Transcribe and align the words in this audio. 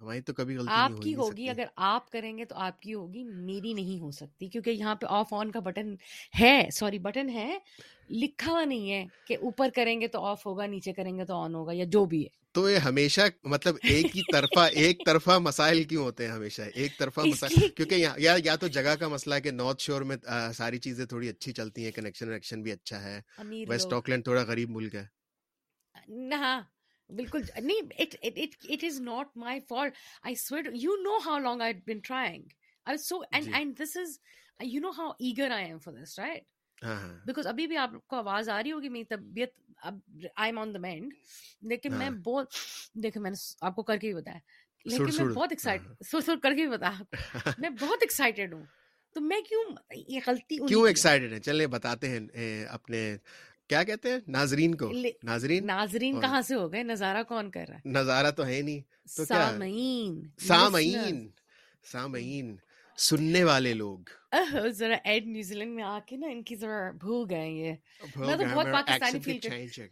ہماری 0.00 0.20
تو 0.20 0.32
کبھی 0.34 0.56
غلطی 0.56 0.70
آپ 0.76 1.00
کی 1.02 1.14
ہوگی 1.14 1.48
اگر 1.48 1.64
آپ 1.90 2.10
کریں 2.12 2.36
گے 2.38 2.44
تو 2.44 2.54
آپ 2.60 2.80
کی 2.80 2.94
ہوگی 2.94 3.22
میری 3.24 3.72
نہیں 3.72 4.00
ہو 4.00 4.10
سکتی 4.12 4.48
کیونکہ 4.48 4.70
یہاں 4.70 4.94
پہ 5.00 5.06
آف 5.18 5.32
آن 5.34 5.50
کا 5.50 5.60
بٹن 5.64 5.94
ہے 6.40 6.58
سوری 6.78 6.98
بٹن 7.06 7.28
ہے 7.34 7.50
لکھا 8.10 8.50
ہوا 8.50 8.64
نہیں 8.64 8.90
ہے 8.92 9.04
کہ 9.26 9.36
اوپر 9.42 9.68
کریں 9.76 10.00
گے 10.00 10.08
تو 10.08 10.24
آف 10.24 10.44
ہوگا 10.46 10.66
نیچے 10.66 10.92
کریں 10.92 11.16
گے 11.18 11.24
تو 11.26 11.40
آن 11.42 11.54
ہوگا 11.54 11.72
یا 11.74 11.84
جو 11.92 12.04
بھی 12.12 12.22
ہے 12.22 12.44
تو 12.56 12.68
یہ 12.70 12.78
ہمیشہ 12.88 13.20
مطلب 13.54 13.76
ایک 13.92 14.16
ہی 14.16 14.20
طرفہ 14.32 14.60
ایک 14.82 15.04
طرفہ 15.06 15.38
مسائل 15.42 15.82
کیوں 15.88 16.04
ہوتے 16.04 16.26
ہیں 16.26 16.32
ہمیشہ 16.32 16.62
ایک 16.74 16.98
طرفہ 16.98 17.20
مسائل 17.26 17.68
کیونکہ 17.68 18.06
یا 18.44 18.56
تو 18.60 18.66
جگہ 18.76 18.94
کا 19.00 19.08
مسئلہ 19.08 19.34
ہے 19.34 19.40
کہ 19.40 19.50
نارتھ 19.50 19.82
شور 19.82 20.02
میں 20.12 20.16
ساری 20.56 20.78
چیزیں 20.86 21.04
تھوڑی 21.06 21.28
اچھی 21.28 21.52
چلتی 21.52 21.84
ہیں 21.84 21.90
کنیکشن 21.96 22.28
ونیکشن 22.28 22.62
بھی 22.62 22.72
اچھا 22.72 23.02
ہے 23.02 23.20
ویسٹ 23.68 23.92
آکلینڈ 23.92 24.24
تھوڑا 24.24 24.42
غریب 24.48 24.70
ملک 24.76 24.94
ہے 24.94 25.04
بالکل 27.14 27.40
نہیں 27.62 29.58
for 29.68 29.88
I 30.22 30.34
I 30.34 30.58
I 30.58 30.72
you 30.72 30.80
you 30.82 30.96
know 30.96 31.02
know 31.04 31.16
how 31.26 31.36
how 31.44 31.56
long 31.56 32.00
trying 32.06 33.72
this 33.82 33.96
is 33.96 34.18
eager 34.60 35.50
am 35.50 35.78
میں 40.80 40.92
ہاں۔ 42.00 42.10
بہت 42.24 42.54
دیکھیں 43.02 43.22
میں 43.22 43.30
نے 47.60 48.46
تو 49.14 49.20
میں 49.26 49.38
کیوں 49.48 49.64
یہ 50.08 50.86
ایکسائٹیڈ 50.86 51.32
ہے 51.32 51.38
چلے 51.40 51.66
بتاتے 51.74 52.08
ہیں 52.08 52.64
اپنے 52.70 53.00
کیا 53.68 53.82
کہتے 53.84 54.10
ہیں 54.10 54.18
ناظرین 54.32 54.74
کو 54.80 54.90
ناظرین 55.24 55.66
ناظرین 55.66 56.20
کہاں 56.20 56.40
سے 56.48 56.54
ہو 56.54 56.70
گئے 56.72 56.82
نظارہ 56.82 57.22
کون 57.28 57.50
کر 57.50 57.64
رہا 57.68 57.76
ہے 57.76 57.90
نظارہ 57.92 58.30
تو 58.40 58.44
ہے 58.46 58.60
نہیں 58.62 58.80
تو 59.16 59.24
سامعین 59.24 60.20
سامعین 60.46 61.26
سامعین 61.92 62.54
سننے 63.08 63.42
والے 63.44 63.72
لوگ 63.74 64.10
ذرا 64.76 64.96
ایڈ 65.10 65.26
نیوزی 65.26 65.54
لینڈ 65.54 65.74
میں 65.74 65.84
آ 65.84 65.98
کے 66.06 66.16
نا 66.16 66.26
ان 66.32 66.42
کی 66.42 66.54
ذرا 66.56 66.90
بھول 67.00 67.26
گئے 67.30 67.48
یہ 67.50 67.72
میں 68.14 68.36
تو 68.36 68.44
بہت 68.54 68.62
پاکستانی 68.72 69.18
فیل 69.24 69.38
کر 69.40 69.84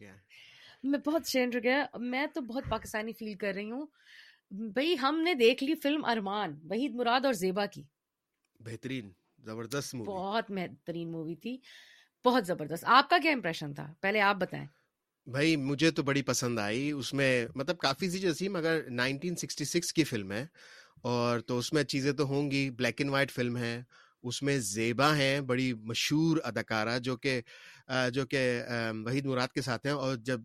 میں 0.92 0.98
بہت 1.06 1.26
چینج 1.26 1.56
ہو 1.56 1.62
گیا 1.62 1.84
میں 2.10 2.26
تو 2.34 2.40
بہت 2.50 2.64
پاکستانی 2.70 3.12
فیل 3.18 3.34
کر 3.40 3.52
رہی 3.54 3.70
ہوں 3.70 3.86
بھائی 4.78 4.94
ہم 5.02 5.20
نے 5.24 5.34
دیکھ 5.34 5.64
لی 5.64 5.74
فلم 5.82 6.04
ارمان 6.14 6.56
وحید 6.70 6.94
مراد 6.94 7.24
اور 7.24 7.32
زیبا 7.34 7.66
کی 7.74 7.82
بہترین 8.70 9.10
زبردست 9.46 9.94
بہت 9.96 10.50
بہترین 10.50 11.10
مووی 11.12 11.34
تھی 11.42 11.56
بہت 12.24 12.46
زبردست 12.46 12.84
آپ 12.98 13.08
کا 13.10 13.16
کیا 13.22 13.32
امپریشن 13.32 13.72
تھا 13.74 13.86
پہلے 14.00 14.20
آپ 14.28 14.36
بتائیں 14.40 14.66
بھائی 15.32 15.56
مجھے 15.56 15.90
تو 15.96 16.02
بڑی 16.02 16.22
پسند 16.30 16.58
آئی 16.58 16.90
اس 16.90 17.12
میں 17.18 17.30
مطلب 17.56 17.78
کافی 17.78 18.08
سی 18.10 18.18
جیسی 18.18 18.48
مگر 18.56 18.80
1966 19.00 19.92
کی 19.94 20.04
فلم 20.04 20.32
ہے 20.32 20.44
اور 21.10 21.40
تو 21.46 21.58
اس 21.58 21.72
میں 21.72 21.82
چیزیں 21.92 22.12
تو 22.18 22.26
ہوں 22.28 22.50
گی 22.50 22.68
بلیک 22.78 23.00
اینڈ 23.00 23.12
وائٹ 23.12 23.30
فلم 23.32 23.56
ہے 23.56 23.80
اس 24.30 24.42
میں 24.42 24.56
زیبا 24.72 25.14
ہیں 25.16 25.40
بڑی 25.52 25.72
مشہور 25.92 26.36
اداکارہ 26.52 26.98
جو 27.08 27.16
کہ 27.24 27.40
جو 28.14 28.26
کہ 28.26 28.44
وحید 29.06 29.26
مراد 29.26 29.52
کے 29.54 29.62
ساتھ 29.62 29.86
ہیں 29.86 29.94
اور 29.94 30.16
جب 30.30 30.40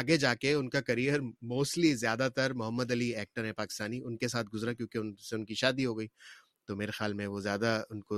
آگے 0.00 0.16
جا 0.16 0.34
کے 0.34 0.52
ان 0.52 0.68
کا 0.70 0.80
کریئر 0.80 1.20
موسٹلی 1.54 1.94
زیادہ 2.02 2.28
تر 2.36 2.52
محمد 2.60 2.90
علی 2.92 3.08
ایکٹر 3.16 3.44
ہیں 3.44 3.52
پاکستانی 3.56 4.00
ان 4.04 4.16
کے 4.18 4.28
ساتھ 4.34 4.46
گزرا 4.54 4.72
کیونکہ 4.72 4.98
ان 4.98 5.14
سے 5.28 5.36
ان 5.36 5.44
کی 5.44 5.54
شادی 5.62 5.86
ہو 5.86 5.98
گئی 5.98 6.06
تو 6.66 6.76
میرے 6.76 6.92
خیال 6.92 7.12
میں 7.18 7.26
وہ 7.26 7.40
زیادہ 7.40 7.80
ان 7.90 8.00
کو 8.08 8.14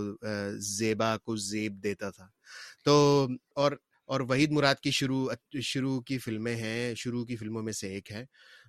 زیبا 0.77 1.17
کو 1.25 1.37
زیب 1.51 1.83
دیتا 1.85 2.11
تھا 2.17 2.27
تو 2.85 2.95
اور 3.63 3.73
اور 4.13 4.21
وحید 4.31 4.51
مراد 4.53 4.81
کی 4.83 4.91
شروع 4.91 5.29
شروع 5.63 6.01
کی 6.09 6.19
فلمیں 6.25 6.55
ہیں 6.57 6.95
شروع 7.03 7.25
کی 7.27 7.37
فلموں 7.37 7.63
میں 7.63 7.73
سے 7.73 7.89
ایک 7.95 8.11
ہے 8.13 8.25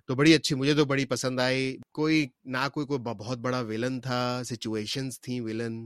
تو 0.06 0.14
بڑی 0.14 0.34
اچھی 0.34 0.54
مجھے 0.56 0.74
تو 0.74 0.84
بڑی 0.92 1.04
پسند 1.06 1.40
آئی 1.40 1.76
کوئی 1.94 2.26
نہ 2.54 2.68
کوئی 2.74 2.86
کوئی 2.86 3.00
بہت 3.14 3.38
بڑا 3.46 3.60
ویلن 3.70 4.00
تھا 4.00 4.20
سچویشنز 4.50 5.20
تھیں 5.20 5.40
ویلن 5.44 5.78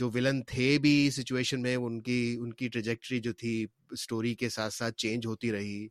جو 0.00 0.10
ولن 0.14 0.40
تھے 0.46 0.76
بھی 0.82 0.94
سچویشن 1.10 1.62
میں 1.62 1.74
ان 1.76 2.00
کی 2.08 2.18
ان 2.38 2.52
کی 2.54 2.68
ٹریجیکٹری 2.68 3.18
جو 3.26 3.32
تھی 3.42 3.52
اسٹوری 3.92 4.34
کے 4.42 4.48
ساتھ 4.56 4.74
ساتھ 4.74 4.96
چینج 5.02 5.26
ہوتی 5.26 5.52
رہی 5.52 5.86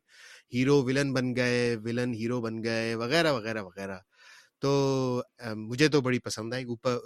ہیرو 0.54 0.82
ولن 0.86 1.12
بن 1.14 1.34
گئے 1.36 1.76
ہیرو 2.18 2.40
بن 2.40 2.62
گئے 2.64 2.94
وغیرہ 2.94 3.32
وغیرہ 3.32 3.62
وغیرہ 3.62 3.98
تو 4.60 5.20
مجھے 5.56 5.88
تو 5.88 6.00
بڑی 6.00 6.18
پسند 6.24 6.54
آئی 6.54 6.64
اوپر 6.64 6.96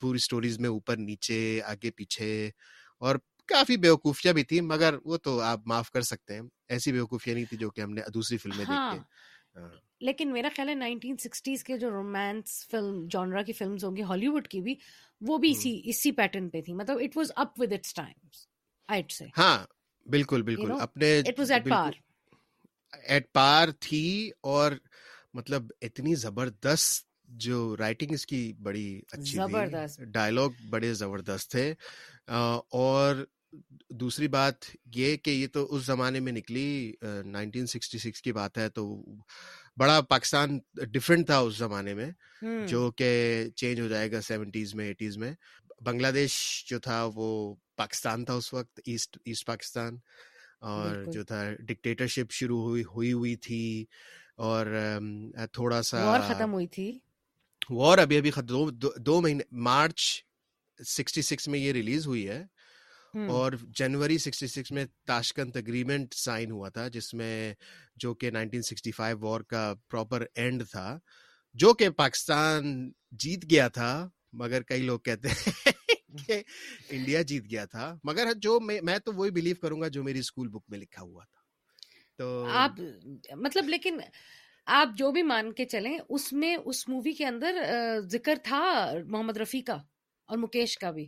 پوری 0.00 0.16
اسٹوریز 0.22 0.58
میں 0.60 0.68
اوپر 0.70 0.96
نیچے 0.96 1.38
آگے 1.66 1.90
پیچھے 1.96 2.32
اور 2.98 3.16
کافی 3.48 3.76
بیوقوفیاں 3.76 4.32
بھی 4.34 4.42
تھیں 4.44 4.60
مگر 4.66 4.94
وہ 5.04 5.16
تو 5.22 5.40
آپ 5.40 5.66
معاف 5.68 5.90
کر 5.90 6.02
سکتے 6.02 6.34
ہیں 6.34 6.40
ایسی 6.76 6.92
بیوقوفیاں 6.92 7.34
نہیں 7.36 7.44
تھی 7.50 7.56
جو 7.56 7.70
کہ 7.70 7.80
ہم 7.80 7.90
نے 7.94 8.02
دوسری 8.14 8.38
فلمیں 8.38 8.58
دیکھی 8.58 8.72
ہاں، 8.72 9.68
لیکن 10.06 10.32
میرا 10.32 10.48
خیال 10.56 10.68
ہے 10.68 10.74
نائنٹین 10.74 11.16
سکسٹیز 11.24 11.62
کے 11.64 11.76
جو 11.78 11.90
رومانس 11.90 12.64
فلم 12.70 13.06
جانرا 13.10 13.42
کی 13.42 13.52
فلمز 13.58 13.84
ہوں 13.84 13.96
گی 13.96 14.02
ہالی 14.08 14.28
ووڈ 14.28 14.48
کی 14.48 14.60
بھی 14.60 14.74
وہ 15.26 15.38
بھی 15.44 15.50
اسی 15.50 15.80
اسی 15.90 16.12
پیٹرن 16.20 16.48
پہ 16.50 16.60
تھی 16.62 16.72
مطلب 16.80 16.98
it 17.04 17.16
was 17.16 17.32
up 17.44 17.60
with 17.60 17.72
its 17.72 17.94
times 17.94 18.46
I'd 18.94 19.10
سے 19.12 19.26
ہاں 19.38 19.56
بالکل 20.10 20.42
بالکل 20.50 20.72
اپنے 20.80 21.18
it 21.18 21.38
was 21.38 21.52
at 21.52 21.66
par 21.70 21.92
at 23.08 23.32
par 23.32 23.68
تھی 23.86 24.30
اور 24.52 24.72
مطلب 25.36 25.72
اتنی 25.88 26.14
زبردست 26.24 27.04
جو 27.44 27.56
رائٹنگ 27.76 28.12
اس 28.14 28.26
کی 28.26 28.40
بڑی 28.68 28.86
اچھی 29.12 30.04
ڈائلگ 30.12 30.62
بڑے 30.70 30.92
زبردست 31.00 31.50
تھے 31.50 31.66
اور 32.82 33.16
دوسری 34.02 34.28
بات 34.36 34.64
یہ 34.94 35.16
کہ 35.26 35.30
یہ 35.30 35.46
تو 35.52 35.64
اس 35.74 35.84
زمانے 35.86 36.20
میں 36.24 36.32
نکلی 36.32 36.68
نائنٹین 37.36 37.66
سکسٹی 37.74 37.98
سکس 37.98 38.22
کی 38.22 38.32
بات 38.40 38.58
ہے 38.58 38.68
تو 38.78 38.84
بڑا 39.82 40.00
پاکستان 40.10 40.58
ڈفرینٹ 40.94 41.26
تھا 41.26 41.38
اس 41.46 41.56
زمانے 41.58 41.94
میں 41.94 42.10
جو 42.72 42.90
کہ 42.98 43.10
چینج 43.62 43.80
ہو 43.80 43.88
جائے 43.88 44.10
گا 44.12 44.20
سیونٹیز 44.30 44.74
میں 44.80 44.86
ایٹیز 44.86 45.16
میں 45.24 45.32
بنگلہ 45.86 46.10
دیش 46.14 46.36
جو 46.68 46.78
تھا 46.86 47.04
وہ 47.14 47.28
پاکستان 47.82 48.24
تھا 48.24 48.34
اس 48.40 48.52
وقت 48.54 48.80
ایسٹ 48.84 49.46
پاکستان 49.46 49.96
اور 50.74 51.04
جو 51.14 51.24
تھا 51.32 51.42
ڈکٹیٹرشپ 51.68 52.32
شروع 52.40 52.62
ہوئی 52.92 53.12
ہوئی 53.14 53.34
تھی 53.48 53.62
اور 54.44 54.66
تھوڑا 55.52 55.80
سا 55.82 56.16
ختم 56.28 56.52
ہوئی 56.52 56.66
تھی 56.76 56.92
وار 57.70 57.98
ابھی 57.98 58.16
ابھی 58.18 58.30
دو 59.06 59.20
مہینے 59.20 59.44
مارچ 59.68 60.00
سکسٹی 60.88 61.22
سکس 61.22 61.48
میں 61.48 61.58
یہ 61.58 61.72
ریلیز 61.72 62.06
ہوئی 62.06 62.28
ہے 62.28 62.42
اور 63.32 63.52
جنوری 63.78 64.16
سکسٹی 64.18 64.46
سکس 64.46 64.70
میں 64.78 64.84
تاشکند 65.06 65.56
اگریمنٹ 65.56 66.14
سائن 66.14 66.50
ہوا 66.50 66.68
تھا 66.68 66.86
جس 66.96 67.12
میں 67.20 67.54
جو 68.02 68.12
کہ 68.14 68.30
نائنٹین 68.30 68.62
سکسٹی 68.62 68.90
فائیو 68.92 69.18
وار 69.20 69.40
کا 69.50 69.72
پراپر 69.90 70.24
اینڈ 70.34 70.62
تھا 70.70 70.98
جو 71.62 71.72
کہ 71.74 71.88
پاکستان 72.02 72.90
جیت 73.22 73.50
گیا 73.50 73.68
تھا 73.78 73.88
مگر 74.40 74.62
کئی 74.68 74.82
لوگ 74.82 74.98
کہتے 75.04 75.28
ہیں 75.28 75.34
انڈیا 76.90 77.22
جیت 77.22 77.50
گیا 77.50 77.64
تھا 77.70 77.94
مگر 78.04 78.32
جو 78.42 78.58
میں 78.84 78.98
تو 79.04 79.12
وہی 79.12 79.30
بلیو 79.38 79.56
کروں 79.62 79.80
گا 79.80 79.88
جو 79.96 80.04
میری 80.04 80.18
اسکول 80.18 80.48
بک 80.48 80.64
میں 80.70 80.78
لکھا 80.78 81.02
ہوا 81.02 81.24
تھا 81.30 81.34
تو 82.18 82.44
آپ 82.58 82.80
مطلب 83.36 83.68
لیکن 83.68 83.98
آپ 84.76 84.96
جو 84.98 85.10
بھی 85.12 85.22
مان 85.22 85.52
کے 85.56 85.64
چلیں 85.64 85.96
اس 86.08 86.32
میں 86.32 86.56
اس 86.64 86.86
مووی 86.88 87.12
کے 87.14 87.26
اندر 87.26 87.62
ذکر 88.12 88.38
تھا 88.44 88.62
محمد 89.06 89.36
رفیع 89.36 89.60
کا 89.66 89.76
اور 90.28 90.38
مکیش 90.38 90.76
کا 90.78 90.90
بھی 90.90 91.06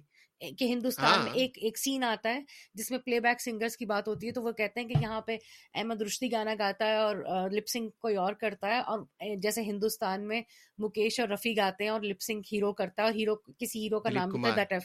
کہ 0.59 0.65
ہندوستان 0.65 1.19
میں 1.23 1.31
ہاں۔ 1.31 1.37
ایک 1.41 1.57
ایک 1.67 1.79
سین 1.79 2.03
آتا 2.05 2.35
ہے 2.35 2.41
جس 2.79 2.91
میں 2.91 2.99
پلے 3.05 3.19
بیک 3.21 3.41
سنگرز 3.43 3.77
کی 3.77 3.87
بات 3.93 4.09
ہوتی 4.09 4.27
ہے 4.27 4.33
تو 4.33 4.43
وہ 4.43 4.53
کہتے 4.59 4.81
ہیں 4.81 4.87
کہ 4.89 5.01
یہاں 5.03 5.21
پہ 5.27 5.37
احمد 5.75 6.03
رشتی 6.03 6.31
گانا 6.33 6.55
گاتا 6.59 6.87
ہے 6.87 6.97
اور 6.97 7.17
لپ 7.53 7.67
سنگھ 7.73 7.89
کوئی 8.03 8.17
اور 8.25 8.33
کرتا 8.41 8.69
ہے 8.75 8.79
اور 8.93 8.99
جیسے 9.43 9.63
ہندوستان 9.71 10.29
میں 10.29 10.41
مکیش 10.85 11.19
اور 11.21 11.29
رفیع 11.29 11.55
گاتے 11.57 11.85
ہیں 11.85 11.91
اور 11.91 12.03
لپ 12.11 12.21
سنگھ 12.27 12.43
ہیرو 12.53 12.73
کرتا 12.83 13.03
ہے 13.03 13.07
اور 13.07 13.15
ہیرو 13.19 13.35
کسی 13.59 13.83
ہیرو 13.85 14.01
کا 14.01 14.11
نام 14.15 14.31
تھا 14.43 14.79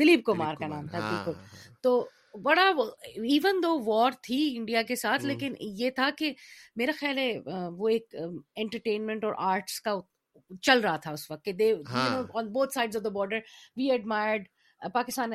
دلیپ 0.00 0.24
کمار 0.26 0.54
کا 0.60 0.66
نام 0.66 0.86
تھا 0.86 1.00
بالکل 1.10 1.38
ہاں، 1.38 1.44
ہاں۔ 1.52 1.82
تو 1.82 2.04
بڑا 2.42 2.62
ایون 3.24 3.60
دو 3.62 3.78
وار 3.90 4.12
تھی 4.22 4.38
انڈیا 4.56 4.82
کے 4.88 4.94
ساتھ 4.96 5.24
لیکن 5.24 5.54
یہ 5.78 5.90
تھا 5.96 6.08
کہ 6.18 6.32
میرا 6.76 6.92
خیال 7.00 7.18
ہے 7.18 7.68
وہ 7.76 7.88
ایک 7.88 8.14
انٹرٹینمنٹ 8.14 9.24
اور 9.24 9.34
آرٹس 9.52 9.80
کا 9.80 9.94
چل 10.62 10.80
رہا 10.84 10.96
تھا 11.04 11.12
اس 11.12 11.30
وقت 11.30 11.44
کہ 11.44 11.52
they 11.60 11.72
on 12.00 12.48
both 12.52 12.72
sides 12.74 12.96
of 12.96 13.04
the 13.04 13.08
border 13.18 13.38
we 13.76 13.90
admired 13.90 14.48
Pakistan 14.94 15.32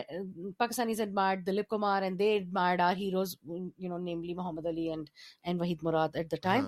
Pakistanis 0.57 1.00
admired 1.01 1.46
Dilip 1.48 1.68
Kumar 1.69 2.01
and 2.04 2.19
they 2.19 2.31
admired 2.31 2.81
our 2.81 2.96
heroes 2.98 3.36
you 3.48 3.90
know 3.90 3.98
namely 4.04 4.34
Muhammad 4.34 4.66
Ali 4.69 4.88
and 4.90 5.10
and 5.44 5.62
Waheed 5.62 5.84
Murad 5.84 6.16
at 6.16 6.31
the 6.31 6.38
time 6.42 6.66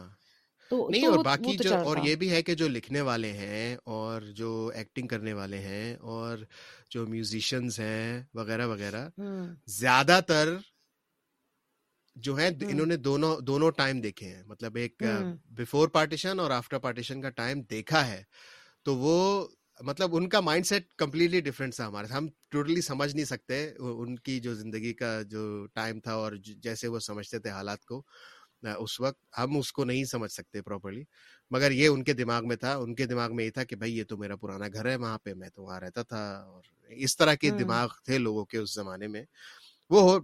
نہیں 0.72 1.06
اور 1.06 1.24
باقی 1.26 1.56
جو 1.58 1.76
اور 1.76 1.98
یہ 2.04 2.16
بھی 2.22 2.30
ہے 2.32 2.42
کہ 2.44 2.54
جو 2.56 2.68
لکھنے 2.70 3.02
والے 3.10 3.32
ہیں 3.34 3.76
اور 3.98 4.22
جو 4.36 4.52
ایکٹنگ 4.76 5.08
کرنے 5.08 5.34
والے 5.34 5.58
ہیں 5.62 5.96
اور 6.18 6.38
جو 6.92 7.06
میوزیشنز 7.08 7.80
ہیں 7.80 8.22
وغیرہ 8.36 8.68
وغیرہ 8.68 9.08
زیادہ 9.80 10.20
تر 10.28 10.54
جو 12.28 12.38
ہے 12.38 12.48
انہوں 12.70 12.86
نے 12.86 12.96
دونوں 12.98 13.36
دونوں 13.48 13.70
ٹائم 13.78 14.00
دیکھے 14.02 14.28
ہیں 14.30 14.44
مطلب 14.48 14.76
ایک 14.82 15.04
بفور 15.58 15.88
پارٹیشن 15.98 16.40
اور 16.40 16.52
آفٹر 16.52 16.80
پارٹیشن 16.80 17.22
کا 17.22 17.30
ٹائم 17.42 17.62
دیکھا 17.70 18.08
ہے 18.08 18.22
تو 18.86 18.96
وہ 18.98 19.48
مطلب 19.88 20.16
ان 20.16 20.28
کا 20.30 20.40
مائنڈ 20.40 20.66
سیٹ 20.68 20.88
کمپلیٹلی 20.98 21.40
ڈفرینٹ 21.42 21.76
تھا 21.76 21.88
ہمارے 21.88 22.14
ہم 22.14 22.28
ٹوٹلی 22.52 22.82
سمجھ 22.82 23.14
نہیں 23.16 23.26
سکتے 23.26 23.66
ان 23.80 24.16
کی 24.28 24.40
جو 24.40 24.54
زندگی 24.56 24.94
کا 24.94 25.22
جو 25.30 25.46
ٹائم 25.74 26.00
تھا 26.08 26.14
اور 26.24 26.32
جیسے 26.64 26.88
وہ 26.96 27.00
سمجھتے 27.06 27.40
تھے 27.40 27.50
حالات 27.50 27.86
کو 27.86 28.02
اس 28.66 29.00
وقت 29.02 29.16
ہم 29.38 29.58
اس 29.58 29.72
کو 29.74 29.84
نہیں 29.86 30.04
سمجھ 30.12 30.31
سکتے 30.31 30.62
پراپرلی 30.62 31.02
مگر 31.52 31.72
یہ 31.72 31.88
ان 31.88 32.04
کے 32.04 32.13
دماغ 32.13 32.48
میں 32.48 32.56
تھا 32.56 32.75
ان 32.78 32.94
کے 32.96 33.06
دماغ 33.06 33.36
میں 33.36 33.46
یہ 33.46 33.52
تھا 33.52 33.63
کہ 33.63 33.75
بھائی 33.75 33.98
یہ 33.98 34.04
تو 34.10 34.18
میرا 34.18 34.36
پرانا 34.42 34.66
گھر 34.74 34.90
ہے 34.90 34.96
وہاں 34.96 35.18
پہ 35.24 35.34
میں 35.38 35.50
تو 35.56 35.63
وہاں 35.63 35.80
رہتا 35.80 36.02
تھا 36.10 36.24
اور 36.48 36.90
اس 37.06 37.18
طرح 37.18 37.36
کے 37.42 37.50
دماغ 37.60 37.88
تھے 38.06 38.18
لوگوں 38.18 38.46
کے 38.54 38.58
اس 38.58 38.74
زمانے 38.75 39.08
میں 39.16 39.24
وہ 39.90 40.19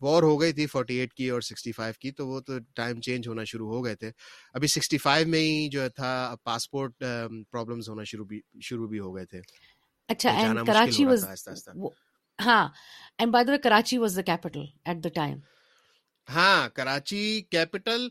وار 0.00 0.22
ہو 0.22 0.40
گئی 0.40 0.52
تھی 0.52 0.64
فورٹی 0.66 0.94
ایٹ 1.00 1.12
کی 1.14 1.28
اور 1.30 1.40
سکسٹی 1.40 1.70
فائیو 1.72 1.92
کی 2.00 2.10
تو 2.12 2.26
وہ 2.28 2.40
تو 2.46 2.58
ٹائم 2.76 3.00
چینج 3.06 3.28
ہونا 3.28 3.44
شروع 3.50 3.68
ہو 3.72 3.84
گئے 3.84 3.94
تھے 3.96 4.10
ابھی 4.54 4.68
سکسٹی 4.68 4.98
فائیو 5.04 5.26
میں 5.28 5.38
ہی 5.40 5.68
جو 5.72 5.88
تھا 5.96 6.12
پاسپورٹ 6.44 7.02
پرابلمس 7.50 7.88
ہونا 7.88 8.04
شروع 8.10 8.26
بھی 8.32 8.40
شروع 8.68 8.88
بھی 8.88 8.98
ہو 9.00 9.14
گئے 9.16 9.24
تھے 9.30 9.40
اچھا 10.14 10.30
ہاں 10.40 10.64
Karachi 13.62 13.96
was 13.98 14.16
the 14.16 14.22
capital 14.32 14.64
at 14.86 15.02
the 15.04 15.08
time 15.14 15.38
ہاں 16.30 16.68
کراچی 16.74 17.40
کیپٹل 17.50 18.06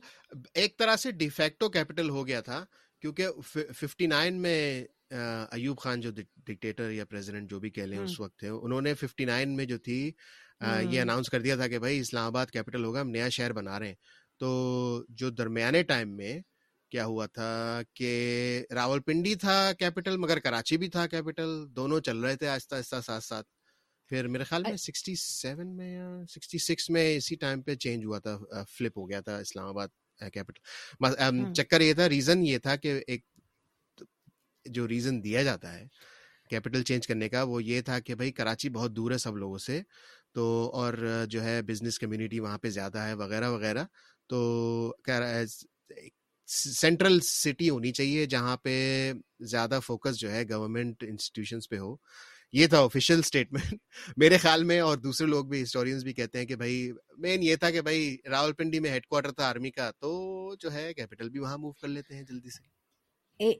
ایک 0.53 0.77
طرح 0.77 0.95
سے 0.95 1.11
ڈیفیکٹو 1.11 1.69
کیپٹل 1.69 2.09
ہو 2.09 2.25
گیا 2.27 2.41
تھا 2.41 2.63
کیونکہ 3.01 3.41
ففٹی 3.79 4.07
نائن 4.07 4.41
میں 4.41 4.83
ایوب 5.53 5.79
خان 5.81 6.01
جو 6.01 6.11
ڈکٹیٹر 6.45 6.89
یا 6.91 7.05
پریزیڈنٹ 7.09 7.49
جو 7.49 7.59
بھی 7.59 7.69
کہہ 7.69 7.83
لیں 7.85 7.97
اس 7.99 8.19
وقت 8.19 8.37
تھے 8.39 8.47
انہوں 8.49 8.81
نے 8.81 8.93
ففٹی 8.99 9.25
نائن 9.25 9.55
میں 9.57 9.65
جو 9.65 9.77
تھی 9.85 9.97
یہ 10.89 11.01
اناؤنس 11.01 11.29
کر 11.29 11.41
دیا 11.41 11.55
تھا 11.55 11.67
کہ 11.67 11.79
بھائی 11.79 11.99
اسلام 11.99 12.25
آباد 12.25 12.45
کیپٹل 12.53 12.83
ہوگا 12.85 13.01
ہم 13.01 13.09
نیا 13.09 13.29
شہر 13.37 13.53
بنا 13.53 13.79
رہے 13.79 13.87
ہیں 13.87 13.95
تو 14.39 15.03
جو 15.21 15.29
درمیانے 15.29 15.83
ٹائم 15.93 16.15
میں 16.17 16.39
کیا 16.91 17.05
ہوا 17.05 17.25
تھا 17.33 17.81
کہ 17.95 18.11
راول 18.75 18.99
پنڈی 19.05 19.33
تھا 19.41 19.71
کیپٹل 19.79 20.17
مگر 20.17 20.39
کراچی 20.45 20.77
بھی 20.77 20.87
تھا 20.95 21.05
کیپٹل 21.11 21.63
دونوں 21.75 21.99
چل 22.05 22.17
رہے 22.23 22.35
تھے 22.37 22.47
آہستہ 22.47 22.75
آہستہ 22.75 23.01
ساتھ 23.05 23.23
ساتھ 23.23 23.47
پھر 24.11 24.27
میرے 24.27 24.43
خیال 24.43 24.61
میں 24.61 24.71
اچھا۔ 24.73 24.83
سکسٹی 24.91 25.13
سیون 25.19 25.67
میں 25.75 25.91
یا 25.93 26.07
سکسٹی 26.29 26.57
سکس 26.59 26.89
میں 26.93 27.03
اسی 27.15 27.35
ٹائم 27.41 27.61
پہ 27.65 27.75
چینج 27.83 28.05
ہوا 28.05 28.17
تھا 28.23 28.63
فلپ 28.69 28.97
ہو 28.97 29.07
گیا 29.09 29.19
تھا 29.27 29.35
اسلام 29.43 29.67
آباد 29.67 29.89
کیپٹل 30.33 31.05
ہاں۔ 31.21 31.53
چکر 31.57 31.81
یہ 31.81 31.87
یہ 31.87 31.93
تھا 31.93 32.01
تھا 32.03 32.09
ریزن 32.09 32.41
ریزن 32.43 32.79
کہ 32.81 32.99
ایک 33.11 33.23
جو 34.75 34.85
دیا 35.23 35.43
جاتا 35.43 35.73
ہے 35.73 35.85
کیپٹل 36.49 36.83
چینج 36.89 37.07
کرنے 37.07 37.29
کا 37.33 37.43
وہ 37.51 37.61
یہ 37.63 37.81
تھا 37.89 37.99
کہ 38.05 38.15
بھائی 38.15 38.31
کراچی 38.39 38.69
بہت 38.77 38.95
دور 38.95 39.11
ہے 39.11 39.17
سب 39.25 39.37
لوگوں 39.43 39.57
سے 39.67 39.81
تو 40.35 40.43
اور 40.79 40.93
جو 41.29 41.43
ہے 41.43 41.61
بزنس 41.69 41.99
کمیونٹی 41.99 42.39
وہاں 42.39 42.57
پہ 42.61 42.69
زیادہ 42.79 43.03
ہے 43.07 43.13
وغیرہ 43.23 43.49
وغیرہ 43.51 43.83
تو 44.29 44.41
سینٹرل 46.57 47.19
سٹی 47.27 47.69
ہونی 47.69 47.91
چاہیے 47.99 48.25
جہاں 48.35 48.57
پہ 48.63 48.75
زیادہ 49.55 49.79
فوکس 49.85 50.17
جو 50.19 50.31
ہے 50.31 50.43
گورنمنٹ 50.49 51.03
انسٹیٹیوشنس 51.07 51.69
پہ 51.69 51.77
ہو 51.77 51.95
یہ 52.59 52.67
تھا 52.67 52.79
آفیشیل 52.83 53.19
اسٹیٹمنٹ 53.19 53.73
میرے 54.23 54.37
خیال 54.43 54.63
میں 54.71 54.79
اور 54.85 54.97
دوسرے 55.03 55.27
لوگ 55.27 55.45
بھی 55.49 55.61
ہسٹورینس 55.61 56.03
بھی 56.03 56.13
کہتے 56.13 56.39
ہیں 56.39 56.45
کہ 56.45 56.55
بھائی 56.63 56.89
مین 57.25 57.43
یہ 57.43 57.55
تھا 57.61 57.69
کہ 57.71 57.81
بھائی 57.87 58.15
راول 58.31 58.53
پنڈی 58.57 58.79
میں 58.85 58.89
ہیڈ 58.91 59.05
کوارٹر 59.05 59.31
تھا 59.31 59.49
آرمی 59.49 59.71
کا 59.71 59.89
تو 59.99 60.55
جو 60.59 60.73
ہے 60.73 60.93
کیپیٹل 60.93 61.29
بھی 61.29 61.39
وہاں 61.39 61.57
موو 61.57 61.71
کر 61.81 61.87
لیتے 61.87 62.15
ہیں 62.15 62.23
جلدی 62.29 62.49
سے 62.55 62.69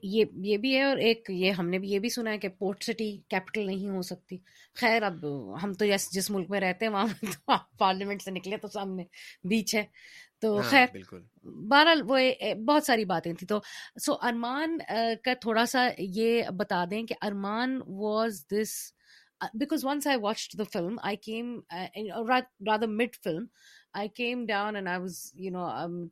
یہ 0.02 0.24
یہ 0.46 0.56
بھی 0.64 0.74
ہے 0.74 0.82
اور 0.84 0.96
ایک 1.06 1.30
یہ 1.34 1.50
ہم 1.58 1.68
نے 1.68 1.78
بھی 1.78 1.90
یہ 1.90 1.98
بھی 1.98 2.08
سنا 2.16 2.30
ہے 2.30 2.38
کہ 2.38 2.48
پورٹ 2.58 2.82
سٹی 2.84 3.10
کیپٹل 3.30 3.66
نہیں 3.66 3.88
ہو 3.94 4.02
سکتی 4.10 4.36
خیر 4.80 5.02
اب 5.02 5.24
ہم 5.62 5.72
تو 5.78 5.84
جس 6.14 6.30
ملک 6.30 6.50
میں 6.50 6.60
رہتے 6.60 6.84
ہیں 6.86 6.92
وہاں 6.92 7.06
تو 7.46 7.54
پارلیمنٹ 7.78 8.22
سے 8.22 8.30
نکلے 8.30 8.56
تو 8.62 8.68
سامنے 8.72 9.04
بیچ 9.48 9.74
ہے 9.74 9.82
تو 10.42 10.48
ہاں، 10.58 10.70
خیر 10.70 10.86
بہرحال 11.70 12.00
وہ 12.08 12.16
بہت 12.68 12.84
ساری 12.84 13.04
باتیں 13.10 13.32
تھیں 13.38 13.46
تو 13.48 13.58
سو 14.06 14.12
ارمان 14.28 14.76
کا 15.24 15.32
تھوڑا 15.40 15.64
سا 15.72 15.88
یہ 15.98 16.48
بتا 16.60 16.84
دیں 16.90 17.02
کہ 17.08 17.14
Armaan 17.26 17.78
was 18.00 18.44
this 18.52 18.72
because 19.60 19.84
once 19.84 20.06
I 20.06 20.16
I 20.16 20.16
I 20.16 20.16
I 20.16 20.20
watch 20.22 20.58
the 20.58 20.64
film 20.72 20.96
film 23.24 23.46
came 23.92 24.10
came 24.16 24.40
mid 24.42 24.48
down 24.48 24.76
and 24.76 24.88
and 24.88 25.02
was 25.02 25.18
you 25.44 25.50
know 25.58 25.64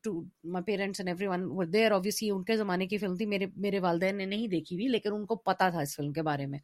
to 0.02 0.12
my 0.52 0.64
parents 0.66 1.00
everyone 1.26 1.44
there 1.72 1.92
obviously 1.98 2.30
ان 2.30 2.42
کے 2.44 2.56
زمانے 2.56 2.86
کی 2.92 2.98
فلم 2.98 3.16
تھی 3.16 3.26
میرے 3.34 3.46
میرے 3.66 3.80
والدین 3.86 4.16
نے 4.18 4.24
نہیں 4.34 4.46
دیکھی 4.56 4.76
ہوئی 4.76 4.88
لیکن 4.92 5.12
ان 5.14 5.24
کو 5.32 5.36
پتا 5.50 5.68
تھا 5.74 5.80
اس 5.80 5.96
فلم 5.96 6.12
کے 6.18 6.22
بارے 6.32 6.46
میں 6.54 6.58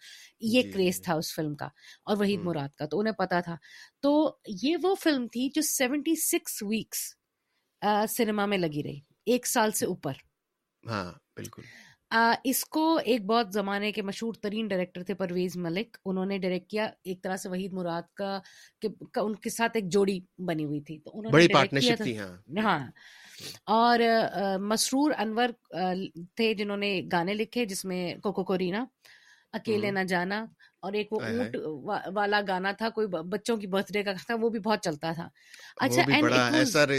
یہ 0.54 0.72
کریز 0.72 0.94
جی، 0.94 1.00
جی۔ 1.00 1.04
تھا 1.04 1.14
اس 1.22 1.34
فلم 1.36 1.54
کا 1.62 1.68
اور 2.04 2.16
وحید 2.20 2.44
مراد 2.44 2.74
کا 2.78 2.86
تو 2.94 3.00
انہیں 3.00 3.14
پتا 3.18 3.40
تھا 3.48 3.56
تو 4.06 4.14
یہ 4.62 4.76
وہ 4.82 4.94
فلم 5.02 5.26
تھی 5.32 5.48
جو 5.54 5.62
سیونٹی 5.74 6.14
سکس 6.26 6.62
ویکس 6.70 7.06
سنیما 8.16 8.44
میں 8.46 8.58
لگی 8.58 8.82
رہی 8.82 8.98
ایک 9.32 9.46
سال 9.46 9.70
سے 9.74 9.86
اوپر 9.86 10.12
ہاں 10.90 11.10
بالکل 11.36 11.62
اس 12.50 12.64
کو 12.74 12.82
ایک 13.04 13.24
بہت 13.26 13.46
زمانے 13.52 13.90
کے 13.92 14.02
مشہور 14.02 14.34
ترین 14.42 14.66
ڈائریکٹر 14.68 15.02
تھے 15.04 15.14
پرویز 15.14 15.56
ملک 15.62 15.96
انہوں 16.04 16.26
نے 16.26 16.36
ڈائریکٹ 16.38 16.68
کیا 16.70 16.88
ایک 17.04 17.22
طرح 17.22 17.36
سے 17.36 17.48
وحید 17.48 17.72
مراد 17.72 18.02
کا 18.16 18.38
ان 19.20 19.34
کے 19.42 19.50
ساتھ 19.50 19.76
ایک 19.76 19.88
جوڑی 19.92 20.18
بنی 20.48 20.64
ہوئی 20.64 20.80
تھی 20.86 20.98
تو 21.04 21.10
انہوں 21.18 21.38
نے 21.38 21.46
پارٹنرشپ 21.54 22.02
تھی 22.02 22.18
ہاں, 22.18 22.36
ہاں۔ 22.62 22.78
اور 23.78 23.98
مسرور 24.68 25.12
انور 25.22 25.48
تھے 26.36 26.52
جنہوں 26.58 26.76
نے 26.76 27.00
گانے 27.12 27.34
لکھے 27.34 27.64
جس 27.72 27.84
میں 27.84 28.14
کوکو 28.22 28.44
کورینا 28.44 28.84
اکیلے 29.58 29.90
نہ 29.90 30.02
جانا 30.08 30.44
اور 30.86 30.92
ایک 30.94 31.12
وہ 31.12 31.20
اونٹ 31.26 31.56
والا 32.14 32.40
گانا 32.48 32.70
تھا 32.78 32.88
کوئی 32.96 33.06
بچوں 33.30 33.56
کی 33.62 33.66
برتھ 33.70 33.92
ڈے 33.92 34.02
کا 34.08 34.12
تھا 34.12 34.22
تھا 34.22 34.26
تھا 34.26 34.34
وہ 34.34 34.42
وہ 34.44 34.50
بھی 34.50 34.58
بہت 34.66 34.82
چلتا 34.82 35.10
اچھا 35.80 36.92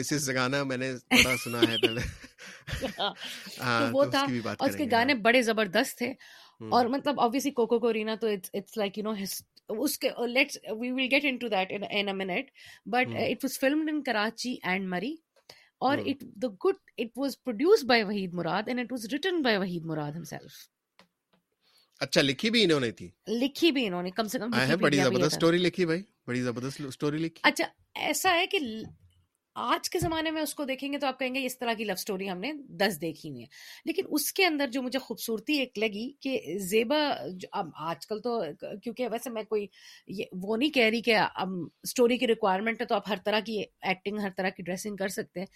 اس 4.60 4.76
کے 4.78 4.86
گانے 4.92 5.14
get 11.12 11.44
but 12.86 13.18
filmed 13.60 13.90
in 13.90 14.04
Karachi 14.10 14.56
good 16.66 16.74
it 16.98 17.18
was 17.18 17.38
was 17.48 17.86
by 17.94 18.04
Waheed 18.12 18.34
Murad 18.34 18.74
himself 20.18 20.66
اچھا 22.04 22.22
لکھی 22.22 22.50
بھی 22.52 22.64
انہوں 22.64 22.80
نے 22.80 22.90
تھی 23.00 23.08
لکھی 23.28 23.72
بھی 23.72 23.86
انہوں 23.88 24.04
نے 24.04 24.10
کم 24.16 24.28
سے 24.34 24.40
کم 24.40 24.52
بڑی 24.82 24.98
زبردست 24.98 25.44
لکھی 25.54 25.86
بھائی 25.86 26.02
بڑی 26.28 26.42
زبردست 26.42 26.82
لکھی 27.14 27.42
اچھا 27.50 27.66
ایسا 28.08 28.34
ہے 28.36 28.46
کہ 28.48 28.60
آج 29.66 29.90
کے 29.90 30.00
زمانے 30.00 30.32
میں 30.32 30.42
اس 30.42 30.54
کو 30.56 30.64
دیکھیں 30.66 30.92
گے 30.94 30.98
تو 31.00 31.08
آپ 31.08 31.18
کہیں 31.20 31.34
گے 31.36 31.46
اس 31.46 31.58
طرح 31.60 31.74
کی 31.78 31.84
لو 31.84 31.94
سٹوری 31.98 32.30
ہم 32.30 32.40
نے 32.40 32.52
دس 32.80 33.00
دیکھی 33.02 33.30
ہے 33.40 33.46
لیکن 33.86 34.06
اس 34.16 34.32
کے 34.40 34.46
اندر 34.46 34.68
جو 34.72 34.82
مجھے 34.84 35.00
خوبصورتی 35.06 35.54
ایک 35.60 35.78
لگی 35.80 36.08
کہ 36.22 36.40
زیبا 36.70 36.98
اب 37.60 37.70
آج 37.92 38.06
کل 38.08 38.20
تو 38.24 38.40
کیونکہ 38.84 39.08
ویسے 39.12 39.30
میں 39.38 39.44
کوئی 39.50 39.66
وہ 40.42 40.58
نہیں 40.58 40.70
کہہ 40.74 40.90
رہی 40.90 41.02
کہ 41.06 41.16
اب 41.24 41.54
سٹوری 41.92 42.18
کی 42.18 42.28
ریکوائرمنٹ 42.28 42.82
ہے 42.82 42.86
تو 42.88 42.96
آپ 42.96 43.10
ہر 43.10 43.18
طرح 43.26 43.40
کی 43.46 43.58
ایکٹنگ 43.82 44.20
ہر 44.24 44.30
طرح 44.38 44.50
کی 44.58 44.64
ڈریسنگ 44.64 44.96
کر 44.96 45.08
سکتے 45.18 45.40
ہیں 45.40 45.48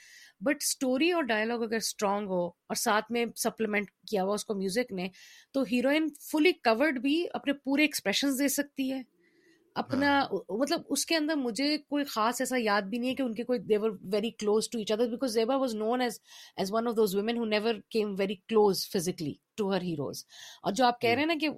بٹ 0.45 0.63
سٹوری 0.71 1.11
اور 1.19 1.23
ڈائلاگ 1.33 1.61
اگر 1.63 1.77
اسٹرانگ 1.85 2.29
ہو 2.29 2.41
اور 2.45 2.75
ساتھ 2.85 3.11
میں 3.11 3.25
سپلیمنٹ 3.43 3.91
کیا 4.09 4.23
ہوا 4.23 4.33
اس 4.33 4.45
کو 4.45 4.55
میوزک 4.63 4.93
نے 5.01 5.07
تو 5.53 5.63
ہیروئن 5.71 6.07
فلی 6.31 6.51
کورڈ 6.71 6.99
بھی 7.01 7.25
اپنے 7.41 7.53
پورے 7.63 7.81
ایکسپریشنز 7.83 8.39
دے 8.39 8.47
سکتی 8.57 8.91
ہے 8.91 9.01
اپنا 9.79 10.25
مطلب 10.49 10.81
اس 10.91 11.05
کے 11.05 11.15
اندر 11.15 11.35
مجھے 11.37 11.77
کوئی 11.89 12.03
خاص 12.13 12.41
ایسا 12.41 12.55
یاد 12.59 12.81
بھی 12.89 12.97
نہیں 12.97 13.09
ہے 13.09 13.15
کہ 13.15 13.21
ان 13.23 13.33
کے 13.33 13.43
کوئی 13.43 13.59
they were 13.69 13.91
very 14.13 14.29
close 14.39 14.69
to 14.69 14.79
each 14.79 14.91
other 14.91 15.07
because 15.09 15.33
Zeba 15.33 15.55
was 15.59 15.75
known 15.75 16.01
as 16.01 16.19
as 16.59 16.71
one 16.73 16.87
of 16.87 16.95
those 16.95 17.15
women 17.15 17.37
who 17.37 17.45
never 17.53 17.75
came 17.91 18.13
very 18.19 18.35
close 18.49 18.85
physically 18.93 19.33
to 19.57 19.71
her 19.75 19.81
heroes 19.81 20.23
اور 20.63 20.73
جو 20.77 20.85
آپ 20.85 20.99
کہہ 21.01 21.09
رہے 21.09 21.19
ہیں 21.19 21.25
نا 21.27 21.33
کہ 21.41 21.49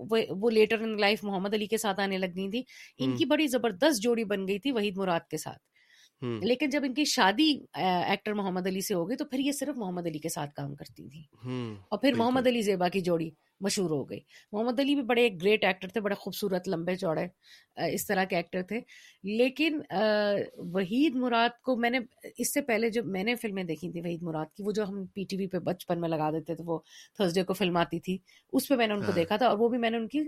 وہ 0.42 0.52
لیٹر 0.52 0.82
ان 0.88 1.00
لائف 1.02 1.24
محمد 1.24 1.54
علی 1.54 1.68
کے 1.68 1.78
ساتھ 1.88 2.00
آنے 2.02 2.18
لگ 2.18 2.36
گئی 2.36 2.50
تھی 2.52 2.64
ان 3.06 3.18
کی 3.18 3.26
بڑی 3.34 3.48
زبردست 3.58 4.02
جوڑی 4.04 4.24
بن 4.34 4.48
گئی 4.48 4.60
تھی 4.60 4.72
وحید 4.72 4.98
مراد 4.98 5.30
کے 5.30 5.38
ساتھ 5.48 5.62
لیکن 6.42 6.70
جب 6.70 6.82
ان 6.86 6.94
کی 6.94 7.04
شادی 7.12 7.46
ایکٹر 7.76 8.34
محمد 8.34 8.68
علی 8.68 8.82
سے 8.82 8.94
ہو 8.94 9.08
گئی 9.08 9.16
تو 9.18 9.26
پھر 9.26 9.40
یہ 9.40 9.52
صرف 9.52 9.78
محمد 9.78 10.06
علی 10.08 10.20
کے 10.26 10.30
ساتھ 10.30 10.54
کام 10.56 10.76
کرتی 10.76 11.08
تھی 11.10 11.24
اور 11.92 11.98
پھر 12.00 12.14
محمد 12.18 12.48
علی 12.48 12.62
زیبا 12.62 12.88
کی 12.90 13.02
جوڑی 13.08 13.30
مشہور 13.64 13.90
ہو 13.90 14.04
گئی 14.10 14.20
محمد 14.52 14.80
علی 14.80 14.94
بھی 14.96 15.02
بڑے 15.12 15.22
ایک 15.24 15.42
گریٹ 15.42 15.64
ایکٹر 15.66 15.88
تھے 15.96 16.02
بڑے 16.08 16.16
خوبصورت 16.24 16.68
لمبے 16.70 16.96
چوڑے 17.04 17.26
اس 17.94 18.06
طرح 18.08 18.24
کے 18.30 18.36
ایکٹر 18.36 18.62
تھے 18.72 18.80
لیکن 19.42 19.80
وحید 20.74 21.16
مراد 21.24 21.56
کو 21.70 21.76
میں 21.86 21.90
نے 21.90 22.00
اس 22.46 22.54
سے 22.54 22.62
پہلے 22.72 22.90
جو 22.98 23.04
میں 23.16 23.24
نے 23.30 23.36
فلمیں 23.44 23.64
دیکھی 23.70 23.92
تھیں 23.92 24.02
وحید 24.06 24.24
مراد 24.30 24.54
کی 24.56 24.64
وہ 24.66 24.72
جو 24.80 24.88
ہم 24.90 25.04
پی 25.14 25.24
ٹی 25.30 25.38
وی 25.38 25.48
پہ 25.54 25.60
بچپن 25.70 26.02
میں 26.02 26.10
لگا 26.10 26.30
دیتے 26.38 26.56
تھے 26.56 26.64
وہ 26.68 26.78
تھرسڈے 27.18 27.44
کو 27.44 27.54
فلم 27.62 27.78
آتی 27.86 28.00
تھی 28.08 28.18
اس 28.54 28.68
پہ 28.70 28.76
میں 28.82 28.88
نے 28.88 28.94
ان 28.94 29.00
کو 29.02 29.12
ہاں۔ 29.12 29.16
دیکھا 29.20 29.38
تھا 29.44 29.48
اور 29.48 29.58
وہ 29.64 29.70
بھی 29.70 29.78
میں 29.86 29.90
نے 29.90 29.98
ان 29.98 30.08
کی 30.16 30.24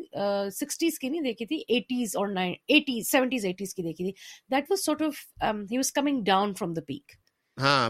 سکسٹیز 0.62 1.00
کی 1.00 1.10
نہیں 1.10 1.27
دیکھی 1.30 1.46
تھی 1.51 1.62
ایٹیز 1.68 2.15
اور 2.18 2.27
نائن 2.39 2.54
ایٹیز 2.75 3.12
سیونٹیز 3.12 3.46
ایٹیز 3.51 3.74
کی 3.75 3.84
دیکھی 3.84 4.04
تھی 4.04 4.12
that 4.56 4.72
was 4.72 4.86
sort 4.86 5.01
of 5.12 5.51
he 5.72 5.77
was 5.77 5.92
coming 6.00 6.24
down 6.32 6.54
from 6.60 6.74
the 6.74 6.82
peak 6.88 7.18
ہاں۔ 7.62 7.90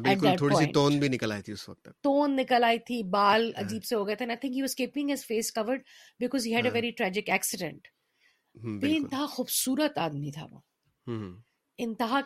خوبصورت 9.30 9.98
آدمی 9.98 10.32
تھا 10.32 10.46
تھا 10.46 10.48
وہ 10.52 10.60
وہ 11.08 11.32
انتہا 11.78 12.20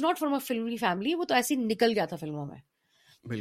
ناٹ 0.00 0.18
فرام 0.18 0.38
فلمی 0.46 0.76
فیملی 0.76 1.12
تو 1.28 1.34
ایسے 1.34 1.54
نکل 1.56 1.98
گیا 1.98 2.16
فلموں 2.20 2.46
میں 2.46 2.58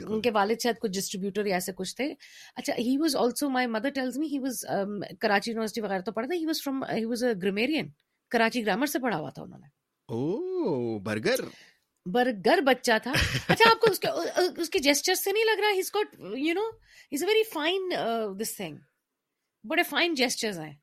ان 0.08 0.22
کے 0.22 0.32
والد 0.32 0.62
شاید 0.63 0.75
کچھ 0.82 0.92
ڈسٹریبیوٹر 1.00 1.46
ایسے 1.56 1.72
کچھ 1.78 1.96
تھے 1.96 2.13
اچھا 2.56 2.74
he 2.80 2.98
was 2.98 3.16
was 3.16 3.24
also 3.24 3.50
my 3.50 3.68
mother 3.68 3.90
tells 3.96 4.18
me 4.18 4.28
Karachi 4.38 5.13
Karachi 5.22 5.52
university 5.52 5.82
وغیرہ 5.82 6.02
تو 6.02 6.12
پڑھا 6.12 6.82
تھا 7.16 8.50
گرامر 8.63 8.86
سے 8.92 9.00
پڑھا 9.00 9.18
ہوا 9.18 9.30
تھا 9.30 9.42
انہوں 9.42 9.60
نے 9.60 9.82
برگر 12.12 12.60
بچہ 12.67 12.91
تھا 13.03 13.12
اچھا 13.12 13.69
آپ 13.69 13.79
کو 13.81 13.91
اس 13.91 14.00
کے 14.00 14.07
اس 14.62 14.69
کے 14.69 14.79
جیسچر 14.88 15.13
سے 15.24 15.31
نہیں 15.31 15.43
لگ 15.45 15.60
رہا 15.62 15.74
he's 15.75 15.91
got 15.95 16.15
you 16.38 16.53
know 16.53 16.67
is 17.12 17.24
a 17.24 17.27
very 17.27 17.43
fine 17.53 17.89
this 18.39 18.55
thing 18.55 18.77
بڑے 19.69 19.83
فائن 19.89 20.13
جیسچرز 20.15 20.60
ہیں 20.60 20.74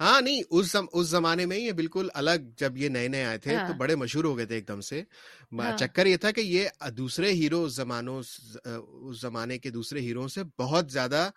ہاں 0.00 0.20
نہیں 0.20 0.42
اس 0.50 0.74
اس 0.92 1.06
زمانے 1.08 1.44
میں 1.50 1.56
یہ 1.58 1.72
بالکل 1.72 2.08
الگ 2.14 2.50
جب 2.58 2.76
یہ 2.76 2.88
نئے 2.88 3.06
نئے 3.08 3.24
آئے 3.24 3.38
تھے 3.44 3.54
ہاں۔ 3.56 3.66
تو 3.68 3.74
بڑے 3.78 3.94
مشہور 3.96 4.24
ہو 4.24 4.36
گئے 4.36 4.46
تھے 4.46 4.54
ایک 4.54 4.66
دم 4.68 4.80
سے 4.88 5.02
ہاں۔ 5.60 5.76
چکر 5.78 6.06
یہ 6.06 6.16
تھا 6.24 6.30
کہ 6.36 6.40
یہ 6.40 6.68
دوسرے 6.96 7.30
ہیرو 7.34 7.66
زمانوں 7.78 8.18
اس 8.20 8.28
زمانے 9.20 9.58
کے 9.62 9.70
دوسرے 9.78 10.00
ہیرو 10.08 10.26
سے 10.34 10.42
بہت 10.58 10.90
زیادہ 10.92 11.28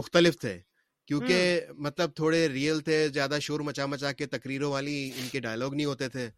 مختلف 0.00 0.38
تھے 0.40 0.58
کیونکہ 1.06 1.58
ہاں۔ 1.66 1.74
مطلب 1.84 2.14
تھوڑے 2.16 2.46
ریئل 2.48 2.80
تھے 2.88 2.98
زیادہ 3.14 3.38
شور 3.46 3.60
مچا 3.66 3.86
مچا 3.92 4.12
کے 4.18 4.26
تقریروں 4.36 4.70
والی 4.72 4.96
ان 5.18 5.26
کے 5.32 5.40
ڈائلگ 5.46 5.74
نہیں 5.74 5.86
ہوتے 5.86 6.08
تھے 6.14 6.28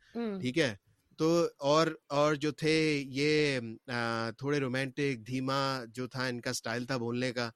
ٹھیک 0.40 0.58
ہے 0.58 0.74
تو 1.18 1.28
اور 1.68 1.86
اور 2.16 2.34
جو 2.42 2.50
تھے 2.60 2.74
یہ 3.12 3.58
تھوڑے 4.38 4.58
رومانٹک 4.60 5.26
دھیما 5.26 5.56
جو 5.94 6.06
تھا 6.12 6.24
ان 6.26 6.40
کا 6.40 6.52
سٹائل 6.52 6.84
تھا 6.86 6.96
بولنے 7.04 7.30
کا 7.38 7.48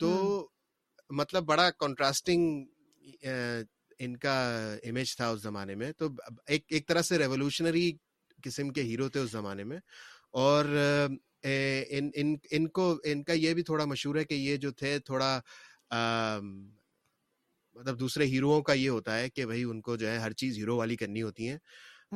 تو 0.00 0.10
مطلب 1.20 1.44
بڑا 1.44 1.68
کنٹراسٹنگ 1.78 2.62
ان 4.04 4.16
کا 4.26 4.36
امیج 4.90 5.16
تھا 5.16 5.28
اس 5.30 5.40
زمانے 5.42 5.74
میں 5.82 5.90
تو 5.98 6.08
ایک 6.46 6.64
ایک 6.68 6.86
طرح 6.88 7.02
سے 7.10 7.18
ریولوشنری 7.18 7.90
قسم 8.44 8.68
کے 8.76 8.82
ہیرو 8.90 9.08
تھے 9.08 9.20
اس 9.20 9.30
زمانے 9.32 9.64
میں 9.72 9.78
اور 10.46 10.64
ان 11.44 11.84
ان 11.92 12.10
ان 12.20 12.34
ان 12.56 12.68
کو 12.78 12.94
کا 13.26 13.32
یہ 13.32 13.54
بھی 13.54 13.62
تھوڑا 13.70 13.84
مشہور 13.94 14.16
ہے 14.16 14.24
کہ 14.24 14.34
یہ 14.34 14.56
جو 14.64 14.70
تھے 14.82 14.98
تھوڑا 15.10 15.38
مطلب 17.74 17.98
دوسرے 18.00 18.26
ہیروؤں 18.26 18.62
کا 18.62 18.72
یہ 18.72 18.88
ہوتا 18.88 19.18
ہے 19.18 19.28
کہ 19.30 19.46
بھائی 19.46 19.62
ان 19.64 19.80
کو 19.88 19.96
جو 19.96 20.08
ہے 20.08 20.18
ہر 20.18 20.32
چیز 20.42 20.58
ہیرو 20.58 20.76
والی 20.76 20.96
کرنی 21.02 21.22
ہوتی 21.22 21.48
ہیں 21.48 21.58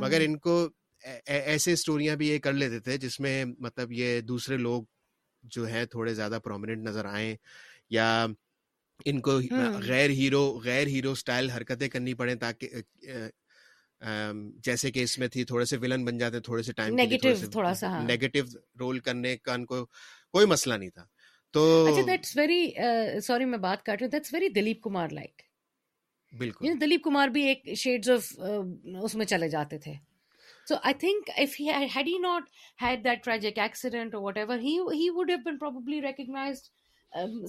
مگر 0.00 0.20
ان 0.24 0.36
کو 0.46 0.54
ایسے 1.52 1.72
اسٹوریاں 1.72 2.16
بھی 2.16 2.28
یہ 2.28 2.38
کر 2.46 2.52
لیتے 2.52 2.78
تھے 2.84 2.96
جس 2.98 3.18
میں 3.20 3.44
مطلب 3.66 3.92
یہ 3.92 4.20
دوسرے 4.30 4.56
لوگ 4.56 4.82
جو 5.56 5.66
ہیں 5.68 5.84
تھوڑے 5.90 6.14
زیادہ 6.14 6.38
پرومیننٹ 6.44 6.84
نظر 6.88 7.04
آئیں 7.10 7.34
یا 7.96 8.08
ان 9.10 9.20
کو 9.20 9.38
غیر 9.86 10.10
ہیرو 10.18 10.42
غیر 10.64 10.86
ہیرو 10.94 11.14
سٹائل 11.22 11.50
حرکتیں 11.50 11.88
کرنی 11.88 12.14
پڑے 12.20 12.34
تاکہ 12.44 13.08
جیسے 14.64 14.90
کہ 14.92 15.02
اس 15.02 15.18
میں 15.18 15.28
تھی 15.34 15.44
تھوڑے 15.50 15.64
سے 15.70 15.76
ولن 15.82 16.04
بن 16.04 16.18
جاتے 16.18 16.40
تھوڑے 16.48 16.62
سے 16.62 16.72
ٹائم 16.80 16.96
تھوڑا 17.52 17.74
سا 17.80 17.98
نیگیٹو 18.06 18.38
ہاں۔ 18.44 18.60
رول 18.80 18.98
کرنے 19.08 19.36
کا 19.44 19.54
ان 19.54 19.64
کو 19.66 19.84
کوئی 20.32 20.46
مسئلہ 20.52 20.74
نہیں 20.74 20.90
تھا 20.98 21.04
تو 21.52 21.98
دیٹس 22.06 22.36
ویری 22.36 22.62
سوری 23.26 23.44
میں 23.52 23.58
بات 23.68 23.84
کر 23.86 23.96
رہی 24.00 24.04
ہوں 24.06 24.10
that's 24.12 24.32
very 24.34 24.48
Dilip 24.60 24.80
Kumar 24.82 25.08
like 25.18 25.42
بالکل 26.38 26.66
یعنی 26.66 26.78
دلیپ 26.78 27.04
کمار 27.04 27.28
بھی 27.32 27.42
ایک 27.48 27.72
شیڈز 27.78 28.08
آف 28.10 28.30
اس 29.02 29.14
میں 29.14 29.26
چلے 29.26 29.48
جاتے 29.48 29.78
تھے 29.84 29.92
so 30.68 30.74
I 30.82 30.94
think 31.00 31.30
if 31.36 31.60
had 31.96 32.06
he 32.06 32.18
not 32.22 32.48
had 32.82 33.04
that 33.04 33.24
tragic 33.24 33.58
accident 33.62 34.14
اور 34.14 34.22
whatever 34.38 34.58
he 34.92 35.08
would 35.16 35.30
have 35.30 35.38
been 35.44 35.58
probably 35.58 36.00
recognised 36.02 36.62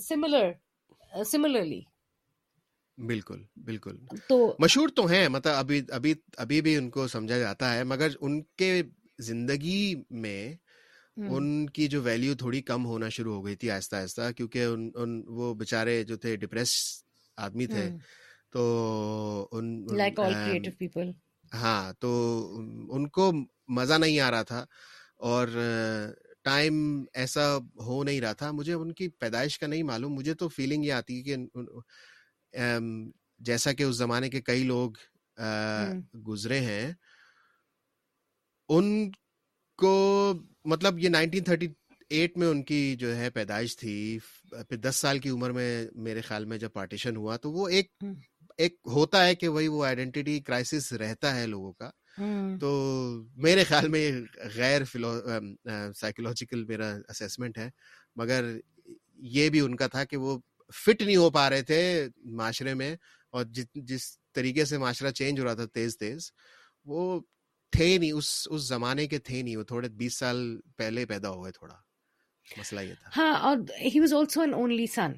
similar 0.07 0.51
similarly 1.31 1.79
بالکل 3.07 3.41
بالکل 3.65 3.95
تو 4.27 4.37
مشہور 4.59 4.89
تو 4.95 5.05
ہیں 5.07 5.27
مطلب 5.29 5.55
ابھی 5.57 5.81
ابھی 5.93 6.13
ابھی 6.37 6.61
بھی 6.61 6.75
ان 6.75 6.89
کو 6.89 7.07
سمجھا 7.07 7.37
جاتا 7.37 7.73
ہے 7.73 7.83
مگر 7.91 8.11
ان 8.19 8.41
کے 8.57 8.81
زندگی 9.27 9.93
میں 10.23 10.53
ان 11.29 11.65
کی 11.73 11.87
جو 11.91 12.01
ویلیو 12.03 12.35
تھوڑی 12.37 12.61
کم 12.61 12.85
ہونا 12.85 13.07
شروع 13.09 13.35
ہو 13.35 13.45
گئی 13.45 13.55
تھی 13.61 13.69
آہستہ 13.71 13.95
آہستہ 13.95 14.31
کیونکہ 14.37 14.63
ان, 14.63 14.89
ان 14.95 15.21
وہ 15.37 15.53
بیچارے 15.61 16.03
جو 16.03 16.15
تھے 16.17 16.35
ڈپریس 16.43 16.73
آدمی 17.45 17.65
تھے 17.67 17.89
تو 18.53 19.47
um, 19.55 21.09
ہاں 21.53 21.91
تو 21.99 22.11
ان 22.91 23.07
کو 23.07 23.31
مزہ 23.67 23.93
نہیں 23.99 24.19
آ 24.19 24.29
رہا 24.31 24.41
تھا 24.47 24.65
اور 25.29 25.47
ٹائم 26.43 26.73
ایسا 27.21 27.45
ہو 27.85 28.03
نہیں 28.03 28.21
رہا 28.21 28.33
تھا 28.41 28.51
مجھے 28.51 28.73
ان 28.73 28.91
کی 28.93 29.07
پیدائش 29.19 29.57
کا 29.59 29.67
نہیں 29.67 29.83
معلوم 29.83 30.13
مجھے 30.13 30.33
تو 30.41 30.47
فیلنگ 30.55 30.83
یہ 30.85 30.93
آتی 30.93 31.21
کہ 31.23 31.35
جیسا 33.49 33.73
کہ 33.73 33.83
اس 33.83 33.95
زمانے 33.95 34.29
کے 34.29 34.41
کئی 34.41 34.63
لوگ 34.63 34.91
گزرے 36.27 36.59
ہیں 36.65 36.91
ان 38.75 39.09
کو 39.81 39.91
مطلب 40.69 40.99
یہ 40.99 41.09
نائنٹین 41.09 41.43
تھرٹی 41.43 41.67
ایٹ 42.15 42.37
میں 42.37 42.47
ان 42.47 42.63
کی 42.63 42.79
جو 42.99 43.15
ہے 43.15 43.29
پیدائش 43.33 43.75
تھی 43.77 43.97
پھر 44.51 44.77
دس 44.87 44.95
سال 44.95 45.19
کی 45.19 45.29
عمر 45.29 45.51
میں 45.59 45.69
میرے 46.03 46.21
خیال 46.27 46.45
میں 46.51 46.57
جب 46.57 46.73
پارٹیشن 46.73 47.15
ہوا 47.15 47.35
تو 47.43 47.51
وہ 47.53 47.67
ایک 47.69 47.91
ایک 48.59 48.75
ہوتا 48.93 49.25
ہے 49.25 49.33
کہ 49.35 49.47
وہی 49.47 49.67
وہ 49.67 49.83
آئیڈینٹی 49.85 50.39
کرائسس 50.45 50.91
رہتا 51.01 51.35
ہے 51.39 51.45
لوگوں 51.47 51.71
کا 51.73 51.89
تو 52.61 52.69
میرے 53.43 53.63
خیال 53.69 53.87
میں 53.95 54.11
غیر 54.55 54.83
سائیکولوجیکل 54.85 56.63
میرا 56.69 56.89
اسیسمنٹ 57.09 57.57
ہے 57.57 57.69
مگر 58.21 58.45
یہ 59.35 59.49
بھی 59.49 59.59
ان 59.65 59.75
کا 59.75 59.87
تھا 59.95 60.03
کہ 60.03 60.17
وہ 60.23 60.37
فٹ 60.85 61.01
نہیں 61.01 61.15
ہو 61.15 61.29
پا 61.31 61.49
رہے 61.49 61.61
تھے 61.71 61.81
معاشرے 62.39 62.73
میں 62.81 62.95
اور 63.35 63.45
جس 63.55 63.65
جس 63.89 64.07
طریقے 64.33 64.65
سے 64.71 64.77
معاشرہ 64.77 65.11
چینج 65.19 65.39
ہو 65.39 65.45
رہا 65.45 65.53
تھا 65.61 65.65
تیز 65.73 65.97
تیز 65.97 66.31
وہ 66.93 67.03
تھے 67.77 67.97
نہیں 67.97 68.11
اس 68.11 68.31
اس 68.51 68.67
زمانے 68.67 69.07
کے 69.11 69.19
تھے 69.29 69.41
نہیں 69.41 69.55
وہ 69.57 69.63
تھوڑے 69.73 69.89
بیس 70.01 70.17
سال 70.19 70.41
پہلے 70.77 71.05
پیدا 71.13 71.29
ہوئے 71.35 71.51
تھوڑا 71.59 71.75
مسئلہ 72.57 72.79
یہ 72.81 72.93
تھا 73.03 73.09
ہاں 73.21 73.33
اور 73.47 73.57
he 73.93 73.99
was 73.99 74.13
also 74.13 74.41
an 74.41 74.53
only 74.53 74.85
son 74.95 75.11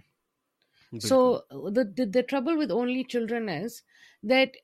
So 0.97 1.43
the 1.51 2.25
trouble 2.27 2.57
with 2.57 2.71
only 2.71 3.03
children 3.03 3.49
is 3.49 3.83
that, 4.23 4.55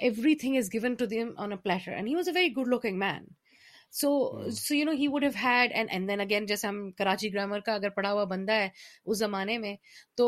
everything 0.00 0.54
is 0.54 0.68
given 0.68 0.96
to 0.96 1.06
them 1.06 1.34
on 1.36 1.52
a 1.52 1.56
platter. 1.56 1.90
And 1.90 2.08
he 2.08 2.16
was 2.16 2.28
a 2.28 2.32
very 2.32 2.50
good 2.50 2.68
looking 2.68 2.98
man. 2.98 3.26
So 4.00 4.10
so 4.56 4.74
you 4.74 4.84
know 4.84 4.90
he 4.98 5.06
would 5.12 5.24
have 5.24 5.30
had 5.44 5.70
and 5.74 5.88
and 5.92 6.08
then 6.08 6.20
again 6.20 6.46
جیسے 6.46 6.66
ہم 6.66 6.76
Karachi 6.98 7.32
grammar 7.32 7.58
کا 7.64 7.72
اگر 7.74 7.88
پڑھا 7.96 8.12
ہوا 8.12 8.22
بندہ 8.28 8.52
ہے 8.52 8.68
اس 9.04 9.18
زمانے 9.18 9.56
میں 9.64 9.74
تو 10.16 10.26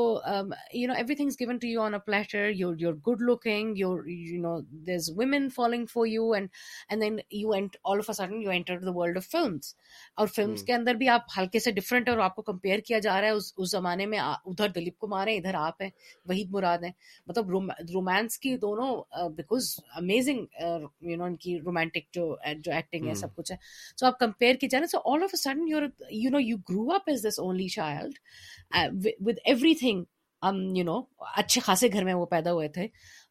you 0.73 0.89
know 0.89 0.95
everything 1.17 1.27
is 1.29 1.37
given 1.41 1.57
to 1.61 1.67
you 1.67 1.81
on 1.83 1.95
a 1.95 1.99
platter 2.07 2.49
your 2.55 2.75
your 2.79 2.95
good 3.07 3.23
looking 3.29 3.79
your 3.79 4.03
you 4.07 4.41
know 4.43 4.55
is 4.95 5.09
women 5.19 5.49
following 5.55 5.87
for 5.93 6.07
you 6.07 6.31
and 6.33 6.49
and 6.89 7.03
then 7.03 7.17
you 7.39 7.53
and 7.55 7.77
all 7.93 7.99
of 7.99 8.11
a 8.11 8.15
sudden 8.21 8.43
you 8.43 8.51
enter 8.51 8.79
the 8.81 8.93
world 8.97 9.17
of 9.17 9.31
films 9.31 9.75
اور 10.17 10.27
films 10.35 10.59
hmm. 10.59 10.67
کے 10.67 10.73
اندر 10.75 10.95
بھی 10.95 11.09
آپ 11.15 11.39
ہلکے 11.39 11.59
سے 11.61 11.73
different 11.81 12.09
اور 12.09 12.19
آپ 12.27 12.37
کو 12.37 12.43
کمپیئر 12.53 12.79
کیا 12.87 12.99
جا 13.09 13.21
رہا 13.21 13.27
ہے 13.29 13.33
اس 13.41 13.53
اس 13.57 13.71
زمانے 13.71 14.07
میں 14.13 14.19
ادھر 14.19 14.69
دلیپ 14.75 14.99
کمار 15.07 15.27
ہیں 15.27 15.37
ادھر 15.37 15.55
آپ 15.63 15.83
ہیں 15.83 15.91
وحید 16.29 16.53
مراد 16.55 16.85
ہیں 16.85 16.93
مطلب 17.27 17.51
رومانس 17.95 18.39
کی 18.45 18.57
دونوں 18.67 18.95
بیکاز 19.37 19.75
امیزنگ 20.01 20.45
یو 20.63 21.17
نو 21.17 21.25
ان 21.25 21.37
کی 21.47 21.59
رومانٹک 21.67 22.13
جو 22.15 22.35
جو 22.61 22.73
ایکٹنگ 22.73 23.05
ہے 23.05 23.09
hmm. 23.13 23.19
سب 23.21 23.35
کچھ 23.37 23.51
ہیں 23.55 23.97
سو 24.01 24.07
آپ 24.07 24.19
کمپیئر 24.19 24.55
کیجیے 24.61 24.81
نا 24.81 24.87
so 24.93 24.99
all 25.13 25.23
of 25.23 25.35
a 25.35 25.41
sudden 25.43 25.69
your 25.69 25.83
you 26.23 26.31
know 26.31 26.41
you 26.41 26.57
grow 26.71 26.91
up 26.95 27.11
as 27.11 27.25
this 27.27 27.39
only 27.47 27.69
child 27.77 28.19
with 29.27 29.37
everything 29.85 30.05
you 30.77 30.85
know 30.85 30.99
اچھے 31.43 31.61
خاصے 31.65 31.89
گھر 31.93 32.05
میں 32.05 32.15
وہ 32.15 32.25
پیدا 32.31 32.53
ہوئے 32.53 32.69
تھے 32.73 32.85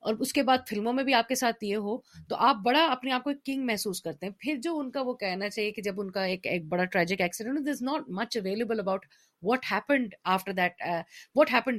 اور 0.07 0.13
اس 0.23 0.31
کے 0.33 0.43
بعد 0.43 0.57
فلموں 0.69 0.93
میں 0.93 1.03
بھی 1.03 1.13
آپ 1.13 1.27
کے 1.27 1.35
ساتھ 1.41 1.63
یہ 1.63 1.75
ہو 1.87 1.97
تو 2.29 2.35
آپ 2.45 2.55
بڑا 2.63 2.83
اپنے 2.91 3.11
آپ 3.17 3.23
کو 3.23 3.29
ایک 3.29 3.43
کنگ 3.45 3.65
محسوس 3.65 4.01
کرتے 4.01 4.25
ہیں 4.25 4.33
پھر 4.39 4.55
جو 4.63 4.77
ان 4.79 4.89
کا 4.91 5.01
وہ 5.09 5.13
کہنا 5.25 5.49
چاہیے 5.49 5.71
کہ 5.71 5.81
جب 5.89 6.01
ان 6.01 6.09
کا 6.11 6.23
ایک 6.31 6.47
ایک 6.53 6.65
بڑا 6.69 6.83
tragic 6.95 7.21
accident 7.21 7.67
this 7.67 7.81
not 7.89 8.09
much 8.21 8.37
available 8.37 8.79
about 8.79 9.05
wanted 9.43 10.13
after 10.33 10.51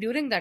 during 0.01 0.33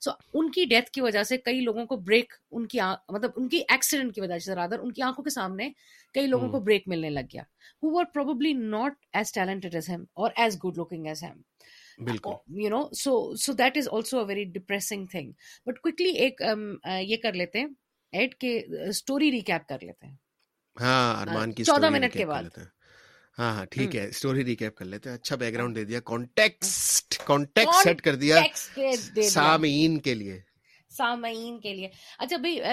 سو 0.00 0.10
ان 0.34 0.50
کی 0.50 0.64
ڈیتھ 0.64 0.90
کی 0.90 1.00
وجہ 1.00 1.22
سے 1.22 1.36
کئی 1.36 1.60
لوگوں 1.60 1.84
کو 1.86 1.96
بریک 1.96 2.34
ان 2.50 2.66
کی 2.66 3.62
ایکسیڈنٹ 3.68 4.14
کی 4.14 4.20
وجہ 4.20 4.38
سے 4.38 4.54
بریک 6.58 6.88
ملنے 6.88 7.10
لگ 7.10 7.32
گیا 7.34 7.42
probably 7.82 8.52
not 8.60 9.04
as 9.16 9.32
talent 9.32 9.64
as 9.74 9.88
him 9.90 10.04
اور 10.26 10.30
اچھا 11.98 13.26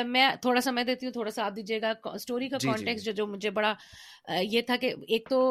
میں 0.06 0.30
تھوڑا 0.42 0.62
سا 0.62 0.72
میں 0.72 0.84
دیتی 0.84 1.06
ہوں 1.06 1.12
تھوڑا 1.12 1.32
سا 1.32 1.44
آپ 1.46 1.56
دیجیے 1.56 1.82
گا 1.82 1.92
اسٹوری 2.14 2.50
کا 2.50 2.58
جی، 2.62 2.96
جی۔ 2.96 3.12
جو 3.12 3.28
مجھے 3.28 3.50
بڑا 3.58 3.74
یہ 4.52 4.62
تھا 4.68 4.76
کہ 4.82 4.94
ایک 5.14 5.30
تو 5.30 5.42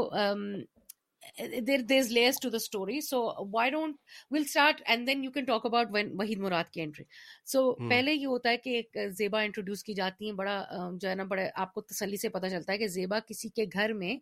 there 1.36 1.80
this 1.90 2.50
the 2.50 2.56
story 2.58 3.00
so 3.08 3.20
why 3.52 3.70
will 3.74 4.40
start 4.40 4.80
and 4.84 5.06
then 5.06 5.24
you 5.24 5.30
can 5.32 5.44
talk 5.44 5.66
about 5.66 5.88
when 5.92 6.12
Waheed 6.20 6.38
Murad 6.40 6.70
کی 6.72 6.80
انٹری 6.82 7.04
سو 7.52 7.72
پہلے 7.90 8.12
یہ 8.12 8.26
ہوتا 8.26 8.50
ہے 8.50 8.56
کہ 8.64 8.76
ایک 8.80 8.96
زیبا 9.18 9.40
انٹروڈیوس 9.42 9.82
کی 9.84 9.94
جاتی 9.94 10.26
ہیں 10.30 10.36
بڑا 10.36 10.62
جو 11.00 11.08
ہے 11.08 11.14
نا 11.14 11.24
بڑے 11.34 11.48
آپ 11.64 11.74
کو 11.74 11.80
تسلی 11.80 12.16
سے 12.24 12.28
پتا 12.38 12.50
چلتا 12.50 12.72
ہے 12.72 12.78
کہ 12.78 12.86
زیبا 12.98 13.18
کسی 13.28 13.48
کے 13.56 13.64
گھر 13.72 13.92
میں 14.02 14.14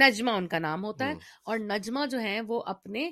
نجمہ 0.00 0.30
ان 0.30 0.46
کا 0.48 0.58
نام 0.58 0.84
ہوتا 0.84 1.06
ہے 1.08 1.14
اور 1.44 1.58
نجمہ 1.58 2.04
جو 2.10 2.18
ہیں 2.20 2.40
وہ 2.48 2.62
اپنے 2.66 3.08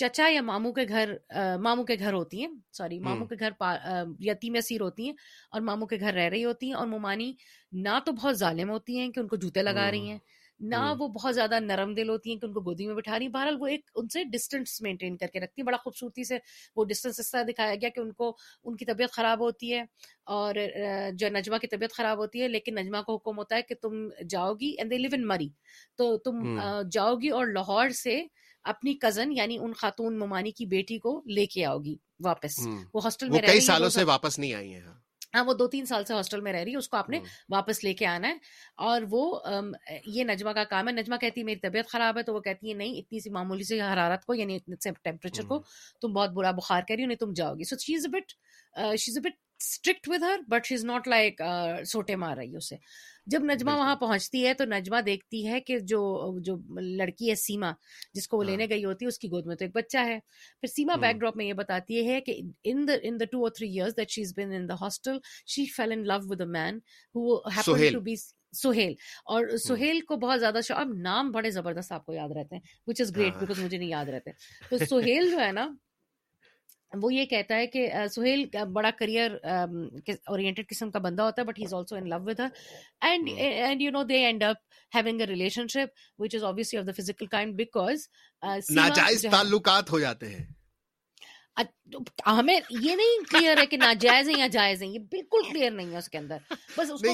چچا 0.00 0.26
یا 0.28 0.40
ماموں 0.44 0.72
کے 0.76 0.82
گھر 0.88 1.12
ماموں 1.62 1.84
کے 1.84 1.94
گھر 1.98 2.12
ہوتی 2.12 2.40
ہیں 2.40 2.48
سوری 2.76 2.98
ماموں 3.00 3.26
کے 3.26 3.34
گھر 3.38 3.62
یتیم 4.24 4.60
سیر 4.64 4.80
ہوتی 4.80 5.06
ہیں 5.06 5.12
اور 5.50 5.60
ماموں 5.68 5.86
کے 5.92 5.98
گھر 6.00 6.12
رہ 6.14 6.28
رہی 6.30 6.44
ہوتی 6.44 6.66
ہیں 6.66 6.74
اور 6.78 6.86
مومانی 6.86 7.32
نہ 7.86 7.98
تو 8.06 8.12
بہت 8.12 8.38
ظالم 8.38 8.70
ہوتی 8.70 8.98
ہیں 8.98 9.08
کہ 9.12 9.20
ان 9.20 9.28
کو 9.28 9.36
جوتے 9.44 9.62
لگا 9.62 9.90
رہی 9.90 10.08
ہیں 10.10 10.18
نہ 10.72 10.76
وہ 10.98 11.08
بہت 11.14 11.34
زیادہ 11.34 11.58
نرم 11.60 11.92
دل 11.94 12.08
ہوتی 12.08 12.32
ہیں 12.32 12.38
کہ 12.40 12.46
ان 12.46 12.52
کو 12.52 12.60
گودی 12.68 12.86
میں 12.86 12.94
بٹھا 12.94 13.18
رہی 13.18 13.26
ہیں 13.26 13.32
بہرحال 13.32 13.56
وہ 13.60 13.66
ایک 13.68 13.90
ان 13.94 14.08
سے 14.12 14.24
ڈسٹینس 14.32 14.80
مینٹین 14.82 15.16
کر 15.16 15.26
کے 15.32 15.40
رکھتی 15.40 15.60
ہیں 15.62 15.66
بڑا 15.66 15.76
خوبصورتی 15.84 16.24
سے 16.24 16.38
وہ 16.76 16.84
ڈسٹینس 16.88 17.20
اس 17.20 17.30
طرح 17.30 17.42
دکھایا 17.48 17.74
گیا 17.80 17.88
کہ 17.94 18.00
ان 18.00 18.12
کو 18.22 18.34
ان 18.64 18.76
کی 18.76 18.84
طبیعت 18.92 19.12
خراب 19.12 19.40
ہوتی 19.40 19.72
ہے 19.74 19.82
اور 20.38 20.54
جو 21.18 21.28
نجمہ 21.38 21.58
کی 21.60 21.66
طبیعت 21.76 21.96
خراب 21.96 22.18
ہوتی 22.18 22.42
ہے 22.42 22.48
لیکن 22.48 22.74
نجمہ 22.80 23.02
کو 23.06 23.14
حکم 23.14 23.38
ہوتا 23.38 23.56
ہے 23.56 23.62
کہ 23.68 23.74
تم 23.82 24.08
جاؤ 24.28 24.52
گی 24.60 24.74
اینڈ 24.78 24.90
دے 24.90 24.98
لیو 24.98 25.10
ان 25.18 25.26
مری 25.28 25.48
تو 25.98 26.16
تم 26.24 26.58
جاؤ 26.92 27.14
گی 27.22 27.28
اور 27.40 27.46
لاہور 27.58 27.88
سے 28.04 28.22
اپنی 28.70 28.94
کزن 29.02 29.32
یعنی 29.38 29.58
ان 29.58 29.72
خاتون 29.82 30.16
ممانی 30.18 30.50
کی 30.60 30.66
بیٹی 30.76 30.98
کو 31.04 31.20
لے 31.38 31.46
کے 31.54 31.64
آؤ 31.66 31.78
گی 31.84 31.96
واپس 32.24 32.58
وہ 32.94 33.00
ہاسٹل 33.04 33.28
میں 33.34 33.40
کئی 33.46 33.60
سالوں 33.72 33.88
سے 33.96 34.04
واپس 34.14 34.38
نہیں 34.38 34.54
آئی 34.60 34.72
ہیں 34.74 34.86
ہاں 35.34 35.44
وہ 35.44 35.52
دو 35.60 35.66
تین 35.68 35.86
سال 35.86 36.04
سے 36.08 36.14
ہاسٹل 36.14 36.40
میں 36.40 36.52
رہ 36.52 36.62
رہی 36.64 36.72
ہے 36.72 36.76
اس 36.82 36.88
کو 36.88 36.96
آپ 36.96 37.08
نے 37.10 37.18
واپس 37.54 37.82
لے 37.84 37.92
کے 37.94 38.06
آنا 38.06 38.28
ہے 38.28 38.36
اور 38.90 39.02
وہ 39.10 39.22
یہ 40.14 40.24
نجمہ 40.24 40.50
کا 40.58 40.64
کام 40.70 40.88
ہے 40.88 40.92
نجمہ 40.92 41.16
کہتی 41.20 41.40
ہے 41.40 41.46
میری 41.46 41.60
طبیعت 41.66 41.88
خراب 41.90 42.18
ہے 42.18 42.22
تو 42.28 42.34
وہ 42.34 42.40
کہتی 42.46 42.68
ہے 42.68 42.74
نہیں 42.82 42.96
اتنی 42.98 43.20
سی 43.22 43.30
معمولی 43.36 43.64
سے 43.72 43.80
حرارت 43.80 44.24
کو 44.30 44.34
یعنی 44.34 44.58
ٹیمپریچر 44.82 45.44
کو 45.52 45.58
تم 46.02 46.12
بہت 46.14 46.30
برا 46.38 46.50
بخار 46.60 46.82
کر 46.88 46.94
رہی 46.94 47.04
ہو 47.04 47.08
نہیں 47.08 47.24
تم 47.26 47.32
جاؤ 47.42 47.54
گی 47.58 47.68
so 47.72 47.76
she's 47.86 48.06
but 48.12 48.32
she's 49.04 49.18
but 49.24 49.38
strict 49.62 50.08
with 50.08 50.22
her 50.22 50.40
but 50.48 50.66
she 50.66 50.74
is 50.74 50.84
not 50.84 51.06
like 51.08 51.40
سوٹے 51.88 52.16
مار 52.22 52.36
رہی 52.36 52.50
ہے 52.52 52.56
اسے 52.56 52.76
جب 53.30 53.44
نجمہ 53.44 53.70
وہاں 53.76 53.94
پہنچتی 53.96 54.44
ہے 54.46 54.52
تو 54.54 54.64
نجمہ 54.68 55.00
دیکھتی 55.06 55.46
ہے 55.46 55.60
کہ 55.60 55.78
جو 55.92 56.00
جو 56.44 56.56
لڑکی 56.96 57.30
ہے 57.30 57.34
سیما 57.34 57.70
جس 58.14 58.28
کو 58.28 58.36
وہ 58.38 58.44
لینے 58.44 58.66
گئی 58.70 58.84
ہوتی 58.84 59.04
ہے 59.04 59.08
اس 59.08 59.18
کی 59.18 59.28
گود 59.30 59.46
میں 59.46 59.56
تو 59.56 59.64
ایک 59.64 59.74
بچہ 59.74 60.04
ہے 60.06 60.18
پھر 60.60 60.68
سیما 60.74 60.94
بیک 61.06 61.16
ڈراپ 61.20 61.36
میں 61.36 61.44
یہ 61.46 61.52
بتاتی 61.62 62.06
ہے 62.08 62.20
کہ 62.26 62.40
in 62.64 62.86
the 62.88 62.92
in 63.02 63.20
the 63.20 63.24
two 63.32 63.42
or 63.42 63.50
three 63.56 63.68
years 63.72 63.96
that 63.96 64.10
she 64.10 64.22
is 64.22 64.32
been 64.36 64.52
in 64.56 64.68
the 64.68 64.74
hostel 64.80 65.18
she 65.54 65.64
fell 65.76 65.92
in 65.92 66.04
love 66.06 66.18
with 66.30 66.40
a 66.40 66.46
man 66.58 66.78
who 67.14 67.36
happen 67.56 67.92
to 67.92 68.00
be 68.10 68.14
Sohail 68.62 68.92
اور 69.32 69.56
سہیل 69.66 70.00
کو 70.08 70.16
بہت 70.26 70.40
زیادہ 70.40 70.60
شوق 70.64 70.76
اب 70.80 70.92
نام 71.08 71.30
بڑے 71.32 71.50
زبردست 71.56 71.92
آپ 71.92 72.06
کو 72.06 72.12
یاد 72.12 72.36
رہتے 72.36 72.56
ہیں 72.56 72.62
وچ 72.86 73.00
از 73.00 73.14
گریٹ 73.16 73.36
بیکاز 73.40 73.58
مجھے 73.62 73.76
نہیں 73.78 73.88
یاد 73.88 74.08
رہتے 74.14 74.30
تو 74.68 74.78
سہیل 74.84 75.30
جو 75.30 75.40
ہے 75.40 75.50
نا 75.52 75.66
وہ 77.02 77.12
یہ 77.14 77.24
کہتا 77.26 77.56
ہے 77.56 77.66
کہ 77.66 77.88
سہیل 78.12 78.44
بڑا 78.72 78.90
کریئر 78.98 79.32
اورینٹڈ 79.44 80.68
قسم 80.68 80.90
کا 80.90 80.98
بندہ 81.06 81.22
ہوتا 81.22 81.42
ہے 81.42 81.46
but 81.46 81.58
he 81.58 81.64
is 81.64 81.74
also 81.74 81.96
in 81.96 82.08
love 82.08 82.18
with 82.26 82.40
and 82.40 83.28
and 83.38 83.82
you 83.82 83.90
know 83.92 84.02
they 84.10 84.24
end 84.26 84.42
up 84.44 84.96
having 84.96 85.20
a 85.20 85.26
relationship 85.74 86.20
which 86.22 86.34
is 86.34 86.44
obviously 86.52 86.78
of 86.78 86.86
the 86.86 86.92
physical 87.02 87.26
kind 87.36 87.54
because 87.56 88.08
ناجائز 88.76 89.24
تعلقات 89.30 89.90
ہو 89.92 89.98
جاتے 90.00 90.28
ہیں 90.34 90.44
اچھا، 91.62 91.72
ہمیں 92.26 92.54
یہ 92.70 92.94
نہیں 92.96 93.24
کلیئر 93.30 93.56
ہے 93.60 93.64
کہ 93.66 93.76
ناجائز 93.76 94.28
ہیں 94.28 94.36
یا 94.38 94.46
جائز 94.52 94.82
ہیں 94.82 94.88
یہ 94.88 94.98
بالکل 95.10 95.42
کلیئر 95.50 95.70
نہیں 95.70 95.92
ہے 95.92 95.96
اس 95.98 96.08
کے 96.10 96.18
اندر 96.18 96.36
بس 96.50 96.78
اس 96.92 97.00
کو 97.00 97.12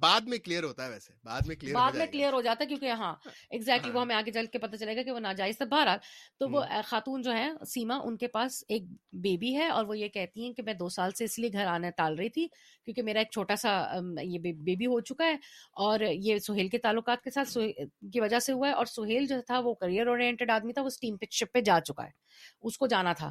بعد 0.00 0.20
میں 0.28 0.38
کلیئر 0.44 0.64
ہوتا 0.64 0.84
ہے 0.84 0.88
ویسے 0.90 1.12
بعد 1.24 1.46
میں 1.46 1.56
کلیئر 1.56 1.74
بعد 1.74 1.92
میں 1.98 2.06
کلیئر 2.12 2.32
ہو 2.32 2.40
جاتا 2.42 2.64
ہے 2.64 2.68
کیونکہ 2.68 2.90
ہاں 3.00 3.12
ایگزیکٹلی 3.48 3.90
وہ 3.90 3.96
ہاں۔ 3.98 4.04
ہمیں 4.04 4.14
آگے 4.16 4.32
چل 4.32 4.46
کے 4.52 4.58
پتہ 4.58 4.76
چلے 4.76 4.96
گا 4.96 5.02
کہ 5.02 5.10
وہ 5.12 5.18
ناجائز 5.20 5.58
تھا 5.58 5.64
بہرحال 5.70 5.98
تو 6.38 6.48
وہ 6.52 6.62
خاتون 6.88 7.22
جو 7.22 7.32
ہے 7.36 7.48
سیما 7.72 7.96
ان 8.04 8.16
کے 8.16 8.28
پاس 8.36 8.62
ایک 8.68 8.84
بیبی 9.22 9.54
ہے 9.56 9.68
اور 9.68 9.84
وہ 9.86 9.98
یہ 9.98 10.08
کہتی 10.14 10.44
ہیں 10.46 10.52
کہ 10.54 10.62
میں 10.66 10.74
دو 10.74 10.88
سال 10.96 11.10
سے 11.18 11.24
اس 11.24 11.38
لیے 11.38 11.52
گھر 11.52 11.66
آنا 11.74 11.90
ٹال 11.96 12.18
رہی 12.18 12.28
تھی 12.28 12.46
کیونکہ 12.84 13.02
میرا 13.02 13.18
ایک 13.18 13.30
چھوٹا 13.32 13.56
سا 13.62 13.74
یہ 14.22 14.38
بیبی 14.52 14.86
ہو 14.86 15.00
چکا 15.10 15.26
ہے 15.26 15.36
اور 15.86 16.00
یہ 16.12 16.38
سہیل 16.46 16.68
کے 16.68 16.78
تعلقات 16.86 17.22
کے 17.24 17.30
ساتھ 17.34 17.56
کی 18.12 18.20
وجہ 18.20 18.38
سے 18.46 18.52
ہوا 18.52 18.68
ہے 18.68 18.72
اور 18.80 18.86
سہیل 18.96 19.26
جو 19.26 19.40
تھا 19.46 19.58
وہ 19.64 19.74
کریئر 19.80 20.06
اور 20.06 20.18
جا 21.66 21.78
چکا 21.86 22.04
ہے 22.04 22.10
اس 22.66 22.76
کو 22.78 22.86
جانا 22.86 23.12
تھا 23.12 23.30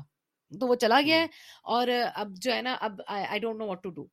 تو 0.59 0.67
وہ 0.67 0.75
چلا 0.81 0.99
گیا 1.05 1.19
ہے 1.19 1.27
اور 1.73 1.87
اب 2.15 2.31
جو 2.41 2.51
ہے 2.53 2.61
نا 2.61 2.75
اب 2.87 3.01
I 3.17 3.39
don't 3.39 3.59
know 3.59 3.67
what 3.67 3.83
to 3.83 3.89
do 3.95 4.05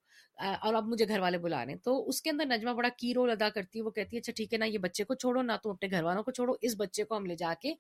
اور 0.67 0.75
اب 0.75 0.87
مجھے 0.89 1.07
گھر 1.09 1.19
والے 1.21 1.39
بلا 1.45 1.65
رہے 1.65 1.73
ہیں 1.73 1.79
تو 1.85 2.09
اس 2.09 2.21
کے 2.23 2.31
اندر 2.31 2.47
نجمہ 2.47 2.71
بڑا 2.77 2.89
کی 2.99 3.13
رول 3.15 3.31
ادا 3.31 3.49
کرتی 3.55 3.79
ہے 3.79 3.85
وہ 3.85 3.91
کہتی 3.91 4.17
ہے 4.17 4.21
اچھا 4.21 4.33
ٹھیک 4.37 4.53
ہے 4.55 4.59
نا 4.59 4.67
یہ 4.67 4.79
بچے 4.83 5.05
کو 5.05 5.15
چھوڑو 5.15 5.43
نہ 5.43 5.53
تم 5.63 5.71
اپنے 5.71 5.89
گھر 5.97 6.03
والوں 6.05 6.23
کو 6.23 6.31
چھوڑو 6.31 6.53
اس 6.67 6.75
بچے 6.79 7.05
کو 7.05 7.17
ہم 7.17 7.27
لے 7.27 7.37
جا 7.39 7.53
کے 7.61 7.73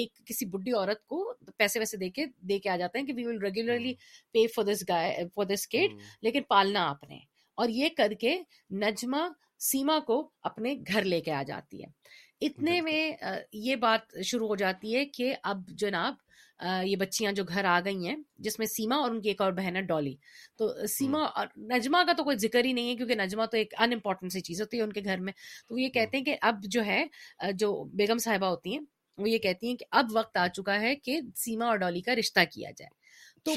ایک 0.00 0.24
کسی 0.26 0.46
بڈھی 0.56 0.72
عورت 0.72 1.06
کو 1.12 1.22
پیسے 1.58 1.78
ویسے 1.78 1.96
دے 1.96 2.08
کے 2.18 2.26
دے 2.48 2.58
کے 2.66 2.70
آ 2.70 2.76
جاتے 2.76 2.98
ہیں 2.98 3.06
کہ 3.06 3.12
we 3.16 3.24
will 3.26 3.38
regularly 3.42 3.94
pay 4.32 4.46
for 4.54 4.64
this 4.72 4.82
guy 4.88 5.24
for 5.34 5.44
this 5.54 5.66
kid 5.74 5.92
لیکن 6.22 6.42
پالنا 6.48 6.88
آپ 6.88 7.08
نے 7.08 7.18
اور 7.62 7.68
یہ 7.68 7.88
کر 7.96 8.12
کے 8.20 8.38
نجمہ 8.82 9.26
سیما 9.70 9.98
کو 10.06 10.26
اپنے 10.50 10.74
گھر 10.88 11.04
لے 11.04 11.20
کے 11.20 11.32
آ 11.32 11.42
جاتی 11.46 11.82
ہے 11.82 11.88
اتنے 12.46 12.80
میں 12.82 13.00
یہ 13.52 13.76
بات 13.82 14.16
شروع 14.26 14.48
ہو 14.48 14.54
جاتی 14.62 14.94
ہے 14.96 15.04
کہ 15.16 15.34
اب 15.50 15.68
جناب 15.80 16.14
یہ 16.62 16.94
بچیاں 16.96 17.30
جو 17.32 17.44
گھر 17.48 17.64
آ 17.64 17.78
گئی 17.84 18.06
ہیں 18.08 18.14
جس 18.42 18.58
میں 18.58 18.66
سیما 18.66 18.96
اور 19.02 19.10
ان 19.10 19.20
کی 19.20 19.28
ایک 19.28 19.40
اور 19.42 19.52
بہن 19.52 19.76
ہے 19.76 19.80
ڈالی 19.86 20.14
تو 20.58 20.68
سیما 20.90 21.22
اور 21.24 21.46
نجمہ 21.74 22.02
کا 22.06 22.12
تو 22.16 22.24
کوئی 22.24 22.36
ذکر 22.42 22.64
ہی 22.64 22.72
نہیں 22.72 22.88
ہے 22.90 22.96
کیونکہ 22.96 23.14
نجمہ 23.22 23.44
تو 23.50 23.56
ایک 23.56 23.74
انمپورٹنٹ 23.86 24.32
سی 24.32 24.40
چیز 24.48 24.60
ہوتی 24.60 24.76
ہے 24.76 24.82
ان 24.82 24.92
کے 24.92 25.00
گھر 25.04 25.20
میں 25.28 25.32
تو 25.68 25.78
یہ 25.78 25.88
کہتے 25.96 26.16
ہیں 26.16 26.24
کہ 26.24 26.36
اب 26.50 26.62
جو 26.72 26.84
ہے 26.86 27.04
جو 27.58 27.72
بیگم 28.02 28.18
صاحبہ 28.28 28.46
ہوتی 28.46 28.72
ہیں 28.72 28.80
وہ 29.22 29.28
یہ 29.28 29.38
کہتی 29.38 29.68
ہیں 29.68 29.76
کہ 29.76 29.84
اب 30.00 30.10
وقت 30.14 30.36
آ 30.42 30.46
چکا 30.56 30.80
ہے 30.80 30.94
کہ 30.96 31.18
سیما 31.36 31.66
اور 31.68 31.76
ڈالی 31.78 32.00
کا 32.02 32.14
رشتہ 32.18 32.40
کیا 32.52 32.70
جائے 32.76 33.00
تو 33.44 33.52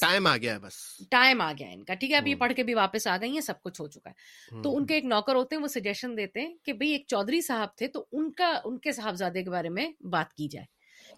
ٹائم 0.00 0.26
آ 0.26 0.36
گیا 0.42 0.56
بس 0.58 0.74
ٹائم 1.10 1.40
آ 1.40 1.50
گیا 1.58 1.68
ان 1.72 1.82
کا 1.84 1.94
ٹھیک 2.00 2.10
ہے 2.12 2.16
اب 2.16 2.26
یہ 2.28 2.34
پڑھ 2.38 2.52
کے 2.56 2.62
بھی 2.64 2.74
واپس 2.74 3.06
آ 3.06 3.16
گئی 3.20 3.30
ہیں 3.32 3.40
سب 3.40 3.60
کچھ 3.62 3.80
ہو 3.80 3.86
چکا 3.88 4.10
ہے 4.10 4.62
تو 4.62 4.76
ان 4.76 4.86
کے 4.86 4.94
ایک 4.94 5.04
نوکر 5.04 5.34
ہوتے 5.34 5.56
ہیں 5.56 5.62
وہ 5.62 5.68
سجیشن 5.68 6.16
دیتے 6.16 6.40
ہیں 6.40 6.54
کہ 6.64 6.72
بھئی 6.80 6.90
ایک 6.92 7.04
چودھری 7.08 7.40
صاحب 7.46 7.76
تھے 7.76 7.86
تو 7.98 8.04
ان 8.12 8.30
کا 8.40 8.52
ان 8.64 8.78
کے 8.86 8.92
صاحبزادے 8.92 9.42
کے 9.44 9.50
بارے 9.50 9.68
میں 9.78 9.86
بات 10.14 10.32
کی 10.34 10.48
جائے 10.52 10.64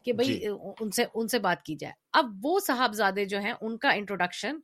کہ 0.04 0.12
بھائی 0.18 0.38
جی۔ 0.40 0.48
ان 0.80 0.90
سے 0.96 1.04
ان 1.18 1.28
سے 1.34 1.38
بات 1.48 1.62
کی 1.68 1.74
جائے 1.82 1.94
اب 2.18 2.30
وہ 2.46 2.58
صاحب 2.66 2.92
زادے 3.00 3.24
جو 3.32 3.40
ہیں 3.46 3.52
ان 3.60 3.76
کا 3.82 3.90
انٹروڈکشن 3.98 4.56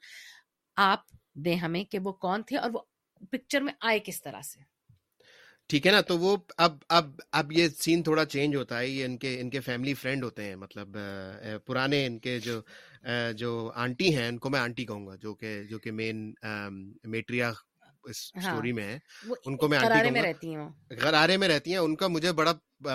آپ 0.91 1.03
دیں 1.45 1.57
ہمیں 1.65 1.85
کہ 1.93 1.99
وہ 2.07 2.13
کون 2.27 2.43
تھے 2.49 2.57
اور 2.63 2.71
وہ 2.75 2.81
پکچر 3.33 3.61
میں 3.67 3.73
آئے 3.89 3.99
کس 4.05 4.23
طرح 4.23 4.41
سے 4.51 4.61
ٹھیک 5.71 5.87
ہے 5.87 5.93
نا 5.93 6.01
تو 6.09 6.19
وہ 6.19 6.37
اب 6.65 6.77
اب 6.97 7.09
اب 7.39 7.53
یہ 7.53 7.69
سین 7.85 8.03
تھوڑا 8.09 8.25
چینج 8.35 8.57
ہوتا 8.57 8.79
ہے 8.79 8.89
یہ 8.89 9.05
ان 9.05 9.17
کے 9.23 9.37
ان 9.41 9.49
کے 9.51 9.61
فیملی 9.69 9.95
فرینڈ 10.03 10.25
ہوتے 10.25 10.45
ہیں 10.49 10.57
مطلب 10.57 10.97
پرانے 11.67 12.07
ان 12.07 12.19
کے 12.27 12.39
جو 12.41 12.61
جو 13.43 13.51
آنٹی 13.87 14.15
ہیں 14.17 14.29
ان 14.29 14.39
کو 14.45 14.51
میں 14.51 14.61
آنٹی 14.61 14.85
کہوں 14.87 15.07
گا 15.07 15.15
جو 15.25 15.35
کہ 15.41 15.63
جو 15.71 15.79
کہ 15.87 15.93
مین 16.01 16.25
میٹریا 17.17 17.51
اس 18.11 18.17
اسٹوری 18.37 18.71
ہاں، 18.71 18.75
میں 18.77 18.85
ہیں 18.87 18.99
ان 19.47 19.57
کو 19.57 19.69
میں 19.69 19.79
آنٹی 19.79 20.11
میں 20.11 20.23
رہتی 20.23 20.55
ہوں 20.57 20.69
غرارے 21.03 21.37
میں 21.37 21.49
رہتی 21.49 21.71
ہیں 21.71 21.79
ان 21.79 21.97
کا 22.03 22.07
مجھے 22.09 22.33
بڑا 22.41 22.53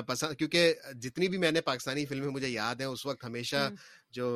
پسند 0.08 0.36
کیونکہ 0.38 0.74
جتنی 1.02 1.28
بھی 1.34 1.38
میں 1.44 1.52
نے 1.52 1.62
پاکستانی 1.72 2.06
فلمیں 2.06 2.30
مجھے 2.34 2.48
یاد 2.50 2.82
ہیں 2.82 2.88
اس 2.88 3.06
وقت 3.06 3.24
ہمیشہ 3.26 3.70
جو 4.20 4.28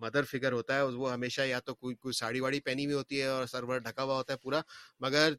مدر 0.00 0.24
فگر 0.30 0.52
ہوتا 0.52 0.76
ہے 0.76 0.82
وہ 0.82 1.12
ہمیشہ 1.12 1.42
یا 1.48 1.58
تو 1.66 1.74
کوئی 1.74 1.94
کوئی 1.94 2.12
ساڑی 2.18 2.40
واڑی 2.40 2.60
پہنی 2.68 2.84
ہوئی 2.84 2.96
ہوتی 2.96 3.20
ہے 3.20 3.26
اور 3.26 3.46
سرور 3.52 3.78
ڈھکا 3.86 4.02
ہوا 4.02 4.14
ہوتا 4.16 4.32
ہے 4.32 4.38
پورا 4.42 4.60
مگر 5.00 5.32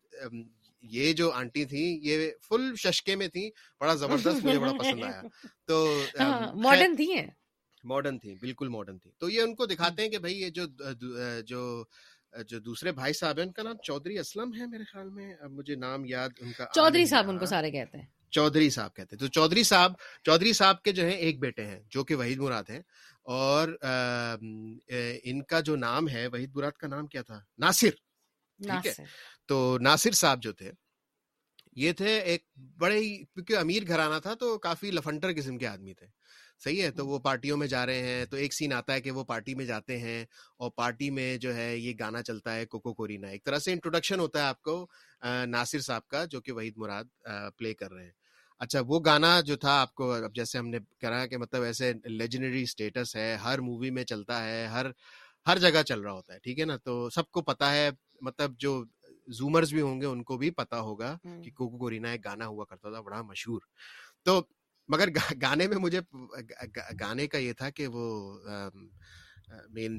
یہ 0.94 1.14
جو 1.14 1.32
آنٹی 1.34 1.66
تھی 1.74 1.84
یہ 2.10 2.30
فل 2.48 2.74
ششکے 2.84 3.16
میں 3.22 3.28
تھی 3.28 3.50
بڑا 3.80 3.94
زبردست 4.04 4.46
مجھے 4.46 4.60
بڑا 4.60 4.72
پسند 4.80 5.04
آیا 5.04 5.22
تو 5.68 5.86
ماڈرن 6.64 6.96
تھی 6.96 7.08
ماڈرن 7.90 8.20
تھی 8.20 8.36
بالکل 8.42 8.68
ماڈرن 8.70 8.98
تھی 9.00 9.12
تو 9.20 9.30
یہ 9.30 9.42
ان 9.42 9.56
کو 9.56 9.66
دکھاتے 9.66 10.02
ہیں 10.02 10.10
کہ 10.10 10.18
بھائی 10.24 10.40
یہ 10.42 10.50
جو 10.60 10.66
جو 11.48 11.84
جو 12.48 12.60
دوسرے 12.60 12.92
بھائی 12.92 13.14
صاحب 13.14 13.38
ہیں 13.38 13.46
ان 13.46 13.52
کا 13.52 13.64
نام 13.64 13.78
چودھری 13.84 14.18
اسلم 14.20 14.52
ہے 14.60 14.66
میرے 14.68 14.84
خیال 14.92 15.10
میں 15.10 15.34
اب 15.42 15.52
مجھے 15.52 15.76
نام 15.76 16.06
یاد 16.06 16.30
ان 16.42 16.52
کا 16.58 16.66
چودھری 16.76 17.06
صاحب 17.06 17.30
ان 17.30 17.38
کو 17.40 17.46
سارے 17.46 17.72
کہتے 17.72 17.98
ہیں 17.98 18.06
چودھری 18.32 18.70
صاحب 18.70 18.94
کہتے 18.96 19.16
ہیں 19.16 19.20
تو 19.20 19.28
چودھری 19.40 19.64
صاحب 19.64 19.94
چودھری 20.26 20.52
صاحب 20.54 20.82
کے 20.84 20.92
جو 21.00 21.04
ہیں 21.06 21.12
ایک 21.18 21.40
بیٹے 21.40 21.66
ہیں 21.66 21.80
جو 21.92 22.04
کہ 22.06 22.16
وحید 22.16 22.40
مراد 22.40 22.70
ہیں 22.70 22.82
اور 23.38 23.70
ان 25.24 25.42
کا 25.50 25.60
جو 25.70 25.76
نام 25.76 26.10
ہے 26.10 26.26
وحید 26.34 26.56
مراد 26.56 26.78
کا 26.80 26.88
نام 26.88 27.08
کیا 27.08 27.22
تھا 27.22 27.40
ناصر 27.66 27.90
ٹھیک 28.68 28.88
ہے 28.88 29.06
تو 29.48 29.58
ناصر 29.82 30.12
صاحب 30.22 30.44
جو 30.44 30.52
تھے 30.62 30.72
یہ 31.80 31.92
تھے 31.98 32.18
ایک 32.20 32.44
بڑے 32.80 33.02
کیونکہ 33.02 33.58
امیر 33.58 33.84
گھرانہ 33.88 34.20
تھا 34.24 34.34
تو 34.40 34.58
کافی 34.60 34.92
لفنٹر 34.92 35.34
قسم 35.36 35.58
کے 35.58 35.68
آدمی 35.68 35.94
تھے 35.94 36.08
صحیح 36.64 36.82
ہے 36.84 36.90
تو 36.92 37.06
وہ 37.08 37.18
پارٹیوں 37.24 37.58
میں 37.58 37.66
جا 37.68 37.86
رہے 37.86 38.08
ہیں 38.08 38.26
تو 38.32 38.38
ایک 38.38 38.54
سین 38.54 38.74
آتا 38.74 38.94
ہے 38.94 39.02
کہ 39.02 39.12
وہ 39.18 39.24
پارٹی 39.24 39.54
میں 39.56 39.66
جاتے 39.66 39.98
ہیں 40.00 40.24
اور 40.64 40.72
پارٹی 40.76 41.10
میں 41.18 41.36
جو 41.44 41.56
ہے 41.56 41.76
یہ 41.78 41.94
گانا 42.00 42.22
چلتا 42.24 42.56
ہے 42.56 42.66
کوکو 42.66 42.94
کورینا 42.94 43.28
ایک 43.28 43.44
طرح 43.46 43.60
سے 43.66 43.74
انٹروڈکشن 43.74 44.20
ہوتا 44.20 44.40
ہے 44.40 44.46
آپ 44.46 44.62
کو 44.62 44.76
ناصر 45.48 45.80
صاحب 45.86 46.08
کا 46.08 46.24
جو 46.32 46.42
کہ 46.42 46.52
وحید 46.54 46.78
مراد 46.78 47.06
پلے 47.58 47.74
کر 47.74 47.92
رہے 47.92 48.04
ہیں 48.04 48.12
اچھا 48.66 48.80
وہ 48.88 49.00
گانا 49.06 49.40
جو 49.48 49.56
تھا 49.56 49.80
آپ 49.82 49.94
کو 49.96 50.12
اب 50.12 50.36
جیسے 50.36 50.58
ہم 50.58 50.68
نے 50.70 50.78
کرا 51.02 51.26
کہ 51.34 51.38
مطلب 51.38 51.64
ایسے 51.64 51.92
لیجنری 52.06 52.62
اسٹیٹس 52.64 53.16
ہے 53.16 53.34
ہر 53.44 53.60
مووی 53.68 53.90
میں 53.98 54.04
چلتا 54.04 54.44
ہے 54.46 54.66
ہر 54.74 54.86
ہر 55.48 55.58
جگہ 55.60 55.82
چل 55.88 56.02
رہا 56.02 56.12
ہوتا 56.12 56.34
ہے 56.34 56.40
ٹھیک 56.44 56.60
ہے 56.60 56.66
نا 56.66 56.78
تو 56.84 57.10
سب 57.16 57.32
کو 57.32 57.42
پتا 57.42 57.72
ہے 57.76 57.90
مطلب 58.30 58.58
جو 58.60 58.84
زومرز 59.38 59.74
بھی 59.74 59.82
ہوں 59.82 60.02
گے 60.02 60.06
ان 60.06 60.24
کو 60.32 60.38
بھی 60.38 60.50
پتا 60.60 60.80
ہوگا 60.90 61.16
کہ 61.24 61.52
کوکو 61.56 61.78
کورینا 61.78 62.12
ایک 62.12 62.26
گانا 62.26 62.48
ہوا 62.48 62.66
کرتا 62.70 62.92
تھا 62.92 63.02
بڑا 63.02 63.22
مشہور 63.22 63.62
تو 64.26 64.42
مگر 64.90 65.10
گانے 65.42 65.68
میں 65.68 65.78
مجھے 65.78 66.00
گانے 67.00 67.28
کا 67.32 67.38
یہ 67.38 67.54
تھا 67.58 67.70
کہ 67.70 67.88
وہ 67.96 68.04
مین 69.74 69.98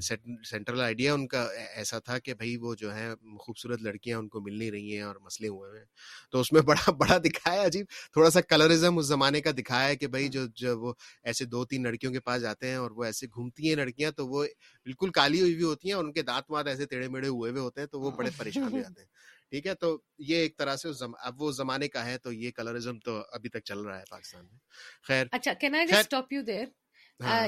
سینٹرل 0.49 0.81
آئیڈیا 0.81 1.13
ان 1.13 1.25
کا 1.27 1.43
ایسا 1.75 1.99
تھا 1.99 2.17
کہ 2.25 2.33
بھائی 2.33 2.55
وہ 2.61 2.73
جو 2.81 2.93
ہے 2.95 3.07
خوبصورت 3.45 3.81
لڑکیاں 3.83 4.17
ان 4.19 4.27
کو 4.33 4.41
مل 4.41 4.57
نہیں 4.59 4.71
رہی 4.71 4.95
ہیں 4.95 5.01
اور 5.03 5.15
مسئلے 5.23 5.47
ہوئے 5.47 5.71
ہیں 5.79 5.85
تو 6.31 6.39
اس 6.39 6.51
میں 6.53 6.61
بڑا 6.69 6.91
بڑا 6.99 7.17
دکھایا 7.25 7.63
عجیب 7.65 7.85
تھوڑا 8.13 8.29
سا 8.35 8.41
کلرزم 8.49 8.97
اس 8.97 9.05
زمانے 9.05 9.41
کا 9.41 9.51
دکھایا 9.57 9.87
ہے 9.87 9.95
کہ 10.03 10.07
بھائی 10.15 10.25
ہاں۔ 10.25 10.31
جو 10.31 10.45
جو 10.61 10.79
وہ 10.81 10.93
ایسے 11.29 11.45
دو 11.55 11.63
تین 11.71 11.83
لڑکیوں 11.83 12.11
کے 12.13 12.19
پاس 12.29 12.41
جاتے 12.41 12.67
ہیں 12.69 12.75
اور 12.83 12.91
وہ 12.99 13.03
ایسے 13.05 13.27
گھومتی 13.33 13.69
ہیں 13.69 13.75
لڑکیاں 13.75 14.11
تو 14.17 14.27
وہ 14.27 14.45
بالکل 14.85 15.09
کالی 15.19 15.41
ہوئی 15.41 15.53
ہوئی 15.53 15.63
ہوتی 15.63 15.87
ہیں 15.87 15.95
اور 15.95 16.03
ان 16.03 16.13
کے 16.13 16.21
دانت 16.31 16.51
وانت 16.51 16.67
ایسے 16.67 16.85
ٹیڑھے 16.93 17.07
میڑھے 17.15 17.27
ہوئے 17.27 17.51
ہوئے 17.51 17.61
ہوتے 17.61 17.81
ہیں 17.81 17.87
تو 17.95 18.01
وہ 18.01 18.11
بڑے 18.17 18.29
پریشان 18.37 18.71
ہو 18.71 18.77
جاتے 18.77 19.01
ہیں 19.01 19.07
ٹھیک 19.51 19.65
ہے 19.67 19.73
تو 19.79 19.87
یہ 20.27 20.35
ایک 20.41 20.57
طرح 20.57 20.75
سے 20.81 20.87
اب 21.29 21.41
وہ 21.41 21.51
زمانے 21.51 21.87
کا 21.93 22.05
ہے 22.05 22.17
تو 22.23 22.31
یہ 22.31 22.51
کلرزم 22.55 22.99
تو 23.05 23.17
ابھی 23.37 23.49
تک 23.49 23.63
چل 23.65 23.79
رہا 23.85 23.97
ہے 23.99 24.03
پاکستان 24.09 24.45
میں 24.51 24.59
خیر 25.07 25.25
اچھا 25.31 25.53
can 25.61 25.75
I 25.75 25.87
just 25.87 25.97
stop 25.99 26.31
you 26.33 26.41
there 26.49 26.65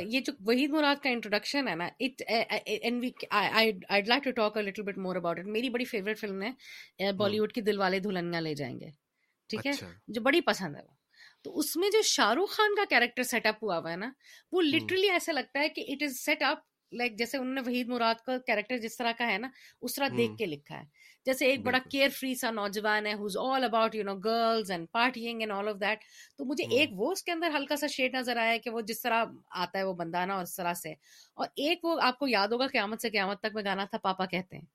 یہ 0.08 0.20
جو 0.26 0.34
وحید 0.48 0.72
مراد 0.74 0.96
کا 1.04 1.10
انٹروڈکشن 1.10 1.68
ہے 1.68 1.76
نا 1.76 1.86
it 2.06 2.22
I 3.30 4.02
like 4.08 4.24
to 4.24 4.32
talk 4.42 4.58
little 4.58 4.82
bit 4.92 4.98
more 5.06 5.16
about 5.16 5.40
it 5.40 5.46
میری 5.56 5.70
بڑی 5.78 5.86
فیوریٹ 5.94 6.20
فلم 6.20 6.42
ہے 6.44 7.12
بالی 7.22 7.40
ووڈ 7.40 7.54
کی 7.54 7.62
دل 7.70 7.80
والے 7.80 8.00
دلہنیا 8.08 8.40
لے 8.40 8.54
جائیں 8.62 8.80
گے 8.80 8.90
ٹھیک 9.50 9.66
ہے 9.66 9.72
اچھا۔ 9.72 9.90
جو 10.08 10.22
بڑی 10.28 10.42
پسند 10.52 10.76
ہے 10.76 10.82
وہ 10.82 10.94
تو 11.44 11.58
اس 11.60 11.76
میں 11.78 11.90
جو 11.94 12.02
شاہ 12.12 12.34
رخ 12.34 12.56
خان 12.58 12.76
کا 12.76 12.84
کیریکٹر 12.90 13.24
سیٹ 13.32 13.46
اپ 13.46 13.64
ہوا 13.64 13.78
ہوا 13.78 13.92
ہے 13.92 13.96
نا 14.06 14.12
وہ 14.52 14.62
لٹرلی 14.62 15.10
ایسا 15.12 15.32
لگتا 15.32 15.60
ہے 15.60 15.70
کہ 15.80 15.86
it 15.94 16.04
is 16.10 16.20
set 16.20 16.42
up 16.52 16.62
like 16.98 17.18
جیسے 17.18 17.38
انہوں 17.38 17.54
نے 17.54 17.62
وحید 17.66 17.88
مراد 17.90 18.24
کا 18.26 18.38
کیریکٹر 18.48 18.78
جس 18.86 18.98
طرح 18.98 19.12
کا 19.18 19.28
ہے 19.32 19.38
نا 19.38 19.48
اس 19.82 19.96
طرح 19.96 20.08
دیکھ 20.18 20.38
کے 20.38 20.46
لکھا 20.46 20.78
ہے 20.80 20.84
جیسے 21.26 21.46
ایک 21.50 21.62
بڑا 21.66 21.78
کیئر 21.92 22.10
فری 22.20 22.34
سا 22.36 22.50
نوجوان 22.52 23.06
ہے 23.08 23.14
all 23.42 23.64
about 23.64 23.96
you 23.96 24.04
know 24.04 24.16
girls 24.24 24.72
and 24.72 24.88
partying 24.92 25.40
and 25.42 25.52
all 25.52 25.68
of 25.70 25.76
that 25.82 26.00
تو 26.38 26.46
مجھے 26.46 26.64
ایک 26.80 26.90
وہ 27.00 27.12
اس 27.12 27.24
کے 27.24 27.32
اندر 27.32 27.56
ہلکا 27.56 27.76
سا 27.76 27.88
شیڈ 27.96 28.16
نظر 28.16 28.38
آیا 28.42 28.58
کہ 28.64 28.70
وہ 28.70 28.82
جس 28.92 29.02
طرح 29.02 29.24
آتا 29.64 29.78
ہے 29.80 29.84
وہ 29.84 29.94
بندانا 30.04 30.34
اور 30.34 30.44
اس 30.44 30.56
طرح 30.56 30.74
سے 30.82 30.92
اور 31.34 31.48
ایک 31.66 31.86
وہ 31.86 32.00
آپ 32.08 32.20
کو 32.20 32.28
یاد 32.28 32.48
ہوگا 32.52 32.68
قیامت 32.72 33.02
سے 33.02 33.10
قیامت 33.10 33.40
تک 33.44 33.56
میں 33.56 33.64
گانا 33.66 33.86
تھا 33.92 33.98
پاپا 34.04 34.26
کہتے 34.36 34.58
ہیں 34.58 34.72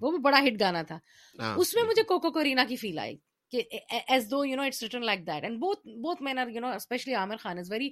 وہ 0.00 0.10
بھی 0.10 0.18
بڑا 0.24 0.38
ہٹ 0.46 0.60
گانا 0.60 0.82
تھا 0.88 0.98
ہاں، 1.40 1.54
اس 1.58 1.74
میں 1.74 1.82
مجھے 1.84 2.02
کوکو 2.08 2.30
کورینا 2.32 2.64
کی 2.68 2.76
feel 2.76 2.98
I 2.98 3.16
like 5.06 5.20
that 5.26 5.44
and 5.44 5.58
both 5.60 5.86
both 6.02 6.22
men 6.22 6.38
are 6.38 6.48
you 6.54 6.60
know 6.60 6.68
especially 6.74 7.14
Aamir 7.20 7.36
Khan 7.40 7.58
is 7.58 7.70
very 7.72 7.88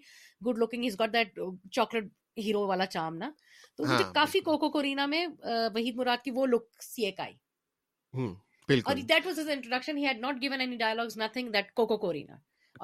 good 0.47 0.59
looking 0.59 0.85
is 0.91 0.99
got 1.01 1.13
that 1.13 1.39
chocolate 1.73 2.05
hero 2.45 2.67
والا 2.67 2.87
چام 2.87 3.17
نا 3.19 3.31
تو 3.77 3.83
مجھے 3.85 4.03
ہاں، 4.03 4.13
کافی 4.15 4.41
کوکو 4.49 4.71
کورینا 4.71 5.07
میں 5.07 5.27
وحید 5.75 5.97
مراد 5.97 6.25
کی 6.25 6.31
وہ 6.35 6.47
لک 6.47 6.83
سی 6.83 7.05
ایک 7.07 7.21
آئی 7.21 8.25
اور 8.85 8.97
that 9.09 9.27
was 9.27 9.39
his 9.39 9.49
introduction 9.49 9.97
he 9.99 10.07
had 10.07 10.21
not 10.21 10.41
given 10.43 10.61
any 10.61 10.77
dialogues 10.77 11.19
nothing 11.19 11.51
that 11.53 11.73
Koko 11.77 11.97
Korina 12.07 12.37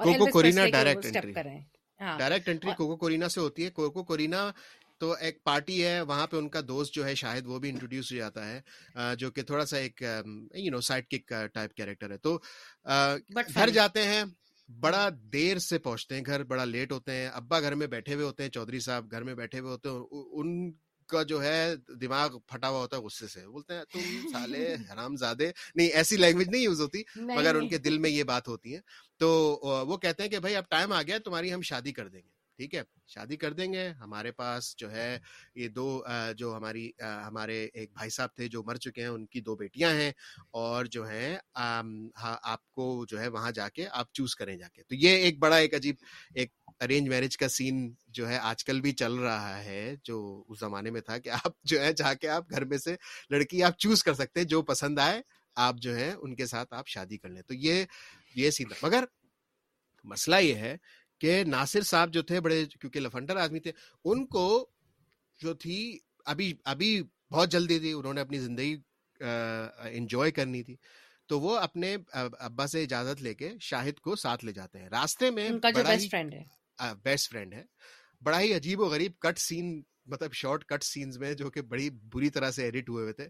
Koko 0.03 0.25
Korina 0.31 0.65
direct 0.73 1.05
entry 1.05 1.33
direct 2.17 2.47
entry 2.49 2.71
Koko 2.77 2.95
Korina 2.97 3.27
سے 3.29 3.39
ہوتی 3.39 3.65
ہے 3.65 3.69
کوکو 3.71 4.03
کورینا 4.03 4.49
تو 4.99 5.11
ایک 5.27 5.43
پارٹی 5.43 5.83
ہے 5.85 5.99
وہاں 6.09 6.25
پہ 6.27 6.37
ان 6.37 6.47
کا 6.49 6.59
دوست 6.67 6.93
جو 6.95 7.05
ہے 7.05 7.13
شاید 7.15 7.45
وہ 7.47 7.57
بھی 7.59 7.69
انٹروڈیوس 7.69 8.11
ہو 8.11 8.17
جاتا 8.17 8.47
ہے 8.51 9.15
جو 9.19 9.31
کہ 9.31 9.41
تھوڑا 9.43 9.65
سا 9.65 9.77
ایک 9.77 10.01
you 10.01 10.71
know 10.71 10.81
sidekick 11.11 11.33
type 11.53 11.73
character 11.75 12.11
ہے 12.11 12.17
تو 12.27 12.37
گھر 13.53 13.69
جاتے 13.73 14.03
ہیں 14.07 14.23
بڑا 14.81 15.07
دیر 15.33 15.57
سے 15.59 15.77
پہنچتے 15.79 16.15
ہیں 16.15 16.23
گھر 16.25 16.43
بڑا 16.51 16.65
لیٹ 16.65 16.91
ہوتے 16.91 17.11
ہیں 17.15 17.27
ابا 17.33 17.59
گھر 17.59 17.75
میں 17.75 17.87
بیٹھے 17.87 18.13
ہوئے 18.13 18.25
ہوتے 18.25 18.43
ہیں 18.43 18.49
چودھری 18.49 18.79
صاحب 18.79 19.11
گھر 19.11 19.23
میں 19.23 19.33
بیٹھے 19.35 19.59
ہوئے 19.59 19.71
ہوتے 19.71 19.89
ہیں 19.89 20.19
ان 20.39 20.71
کا 21.13 21.23
جو 21.31 21.41
ہے 21.43 21.73
دماغ 22.01 22.37
پھٹا 22.51 22.69
ہوا 22.69 22.79
ہوتا 22.79 22.97
ہے 22.97 23.01
غصے 23.01 23.27
سے 23.27 23.45
بولتے 23.47 23.73
ہیں 23.75 23.83
تم 23.93 24.27
سالے 24.31 24.73
حرام 24.93 25.15
زادے 25.23 25.49
نہیں 25.75 25.87
ایسی 25.97 26.17
لینگویج 26.17 26.49
نہیں 26.49 26.61
یوز 26.61 26.81
ہوتی 26.81 27.01
مگر 27.35 27.55
ان 27.55 27.67
کے 27.69 27.77
دل 27.87 27.97
میں 28.05 28.09
یہ 28.09 28.23
بات 28.33 28.47
ہوتی 28.47 28.75
ہے 28.75 28.79
تو 29.19 29.31
وہ 29.87 29.97
کہتے 29.97 30.23
ہیں 30.23 30.29
کہ 30.29 30.39
بھائی 30.47 30.55
اب 30.55 30.69
ٹائم 30.69 30.91
آ 30.91 31.01
گیا 31.07 31.17
تمہاری 31.25 31.53
ہم 31.53 31.61
شادی 31.73 31.91
کر 31.99 32.07
دیں 32.09 32.21
گے 32.21 32.27
ٹھیک 32.57 32.73
ہے 32.75 32.81
شادی 33.13 33.35
کر 33.37 33.53
دیں 33.53 33.65
گے 33.73 33.87
ہمارے 33.99 34.31
پاس 34.31 34.75
جو 34.77 34.91
ہے 34.91 35.09
ہاں۔ 35.17 35.57
یہ 35.59 35.67
دو 35.75 35.85
جو 36.37 36.53
ہماری 36.55 36.89
ہمارے 37.27 37.63
ایک 37.77 37.91
بھائی 37.93 38.09
صاحب 38.17 38.29
تھے 38.35 38.47
جو 38.53 38.59
مر 38.67 38.75
چکے 38.85 39.01
ہیں 39.01 39.09
ان 39.09 39.25
کی 39.31 39.41
دو 39.47 39.55
بیٹیاں 39.55 39.91
ہیں 39.93 40.11
اور 40.61 40.85
جو 40.93 41.05
ہے 41.09 41.37
وہاں 43.33 43.51
جا 43.55 43.67
کے 43.69 43.81
کے 43.81 43.87
آپ 43.99 44.11
چوز 44.13 44.35
کریں 44.35 44.55
جا 44.57 44.67
تو 44.89 44.95
یہ 44.95 45.09
ایک 45.09 45.17
ایک 45.17 45.23
ایک 45.25 45.39
بڑا 45.39 45.57
عجیب 45.75 45.95
ارینج 46.83 47.07
میرج 47.09 47.37
کا 47.37 47.47
سین 47.49 47.91
جو 48.17 48.25
ہے 48.29 48.37
آج 48.49 48.63
کل 48.65 48.81
بھی 48.81 48.91
چل 49.01 49.13
رہا 49.25 49.63
ہے 49.63 49.79
جو 50.05 50.17
اس 50.47 50.59
زمانے 50.59 50.91
میں 50.91 51.01
تھا 51.07 51.17
کہ 51.17 51.29
آپ 51.43 51.51
جو 51.71 51.77
ہے 51.83 51.91
جا 52.01 52.13
کے 52.21 52.27
آپ 52.29 52.49
گھر 52.51 52.65
میں 52.71 52.77
سے 52.77 52.95
لڑکی 53.29 53.63
آپ 53.63 53.77
چوز 53.83 54.03
کر 54.03 54.13
سکتے 54.21 54.43
جو 54.53 54.61
پسند 54.71 54.99
آئے 55.07 55.21
آپ 55.67 55.75
جو 55.81 55.91
ہے 55.95 56.11
ان 56.17 56.35
کے 56.35 56.45
ساتھ 56.53 56.73
آپ 56.73 56.87
شادی 56.87 57.17
کر 57.17 57.29
لیں 57.29 57.41
تو 57.47 57.53
یہ 57.55 58.49
سین 58.51 58.67
مگر 58.81 59.03
مسئلہ 60.11 60.35
یہ 60.41 60.55
ہے 60.55 60.75
کہ 61.23 61.43
ناصر 61.47 61.81
صاحب 61.87 62.13
جو 62.13 62.21
تھے 62.29 62.39
بڑے 62.45 62.55
کیونکہ 62.79 62.99
لفنڈر 62.99 63.35
آدمی 63.41 63.59
تھے 63.65 63.71
ان 64.11 64.25
کو 64.33 64.45
جو 65.41 65.53
تھی 65.63 65.75
ابھی 66.31 66.51
ابھی 66.71 66.89
بہت 67.31 67.51
جلدی 67.51 67.77
تھی 67.79 67.91
انہوں 67.93 68.13
نے 68.13 68.21
اپنی 68.21 68.39
زندگی 68.39 68.75
انجوائے 69.97 70.31
کرنی 70.39 70.61
تھی 70.63 70.75
تو 71.29 71.39
وہ 71.39 71.55
اپنے 71.59 71.95
ابا 72.47 72.65
سے 72.67 72.81
اجازت 72.83 73.21
لے 73.27 73.33
کے 73.43 73.51
شاہد 73.67 73.99
کو 74.07 74.15
ساتھ 74.23 74.43
لے 74.45 74.53
جاتے 74.59 74.79
ہیں 74.79 74.89
راستے 74.93 75.29
میں 75.37 75.47
ان 75.49 75.59
کا 75.65 75.69
جو 75.77 75.83
بیسٹ 75.87 76.09
فرینڈ 76.11 76.33
ہے 76.33 76.93
بیسٹ 77.03 77.29
فرینڈ 77.31 77.53
ہے 77.53 77.63
بڑا 78.29 78.39
ہی 78.41 78.53
عجیب 78.53 78.79
و 78.79 78.87
غریب 78.95 79.17
کٹ 79.27 79.39
سین 79.45 79.69
مطلب 80.11 80.33
شارٹ 80.41 80.65
کٹ 80.73 80.83
سینز 80.83 81.17
میں 81.19 81.33
جو 81.43 81.49
کہ 81.57 81.61
بڑی 81.73 81.89
بری 82.13 82.29
طرح 82.37 82.51
سے 82.59 82.63
ایڈٹ 82.63 82.89
ہوئے 82.89 83.01
ہوئے 83.03 83.13
تھے 83.21 83.27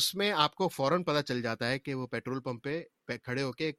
اس 0.00 0.14
میں 0.20 0.30
آپ 0.46 0.54
کو 0.62 0.68
فوراً 0.78 1.02
پتہ 1.10 1.20
چل 1.28 1.42
جاتا 1.42 1.68
ہے 1.70 1.78
کہ 1.78 1.94
وہ 2.00 2.06
پیٹرول 2.16 2.40
پمپ 2.48 2.68
پہ 3.06 3.18
کھڑے 3.24 3.42
ہو 3.42 3.52
کے 3.62 3.70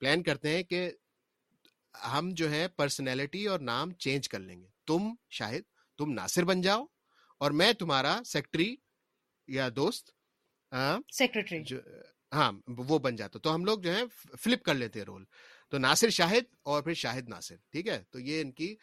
پلان 0.00 0.22
کرتے 0.22 0.54
ہیں 0.56 0.62
کہ 0.70 0.88
ہم 2.12 2.30
جو 2.36 2.50
ہے 2.50 2.66
پرسنالٹی 2.76 3.44
اور 3.48 3.60
نام 3.60 3.92
چینج 4.04 4.28
کر 4.28 4.40
لیں 4.40 4.60
گے 4.60 4.66
تم 4.86 5.08
شاہد 5.38 5.62
تم 5.98 6.12
ناصر 6.12 6.44
بن 6.44 6.60
جاؤ 6.62 6.84
اور 7.40 7.50
میں 7.60 7.72
تمہارا 7.78 8.18
سیکٹری 8.26 8.74
یا 9.54 9.68
دوست 9.76 10.10
سیکرٹری 11.16 11.62
ہاں 12.34 12.50
وہ 12.88 12.98
بن 12.98 13.16
جاتا 13.16 13.38
تو 13.42 13.54
ہم 13.54 13.64
لوگ 13.64 13.78
جو 13.80 13.90
فلپ 14.42 14.62
کر 14.64 14.74
لیتے 14.74 15.04
رول 15.04 15.24
تو 15.70 15.78
ناصر 15.78 16.10
شاہد 16.10 16.44
اور 16.70 16.82
پھر 16.82 16.94
شاہد 16.94 17.28
ناصر 17.28 17.54
ٹھیک 17.72 17.88
ہے 17.88 17.98
تو 18.10 18.18
یہ 18.20 18.40
ان 18.40 18.50
کی 18.52 18.74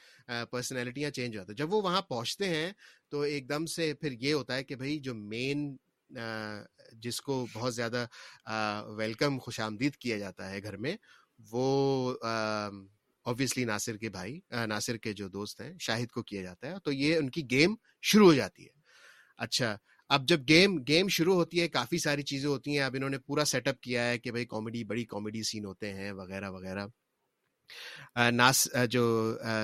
پرسنالٹیاں 0.52 1.10
چینج 1.16 1.38
ہوتا 1.38 1.52
ہے 1.52 1.56
جب 1.58 1.74
وہ 1.74 1.82
وہاں 1.82 2.02
پہنچتے 2.10 2.50
ہیں 2.50 2.72
تو 3.10 3.22
ایک 3.32 3.50
دم 3.50 3.66
سے 3.76 3.94
پھر 4.02 4.12
یہ 4.22 4.34
ہوتا 4.34 4.56
ہے 4.56 4.64
کہ 4.64 4.76
بھائی 4.76 4.98
جو 5.06 5.16
مین 5.16 5.76
جس 7.04 7.20
کو 7.22 7.46
بہت 7.56 7.76
زیادہ 7.76 8.06
ویلکم 8.98 9.38
خوش 9.46 9.60
آمدید 9.66 9.96
کیا 9.98 10.18
جاتا 10.20 10.50
ہے 10.52 10.64
گھر 10.64 10.78
میں 10.86 10.96
وہ 11.52 12.14
ناصر 13.68 13.98
کے 13.98 14.10
بھائی 14.10 14.40
ناصر 14.68 14.98
کے 14.98 15.14
جو 15.14 15.28
دوست 15.30 15.62
ہیں 15.62 15.72
شاہد 15.88 16.12
کو 16.12 16.24
کیا 16.24 16.42
جاتا 16.44 16.68
ہے 16.68 16.80
تو 16.84 16.92
یہ 16.92 17.18
ان 17.18 17.30
کی 17.30 17.42
گیم 17.52 17.76
شروع 18.12 18.28
ہو 18.28 18.34
جاتی 18.34 18.64
ہے 18.66 18.80
اچھا 19.46 19.76
اب 20.16 20.28
جب 20.28 20.40
گیم 20.48 20.78
گیم 20.88 21.08
شروع 21.18 21.36
ہوتی 21.36 21.62
ہے 21.62 21.68
کافی 21.76 21.98
ساری 22.06 22.24
چیزیں 22.32 22.50
ہوتی 22.50 22.72
ہیں 22.78 22.84
اب 22.86 22.96
انہوں 22.98 23.10
نے 23.10 23.18
پورا 23.26 23.46
سیٹ 23.52 23.68
اپ 23.68 23.80
کیا 23.82 24.10
ہے 24.10 24.18
کہ 24.20 24.32
بھائی 24.32 24.46
کامیڈی 24.54 24.84
بڑی 24.92 25.06
کامیڈی 25.14 25.44
سین 25.50 25.66
ہوتے 25.66 25.94
ہیں 25.94 26.12
وغیرہ 26.18 26.50
وغیرہ 26.52 26.86
ناس 28.32 28.68
جو 28.92 29.04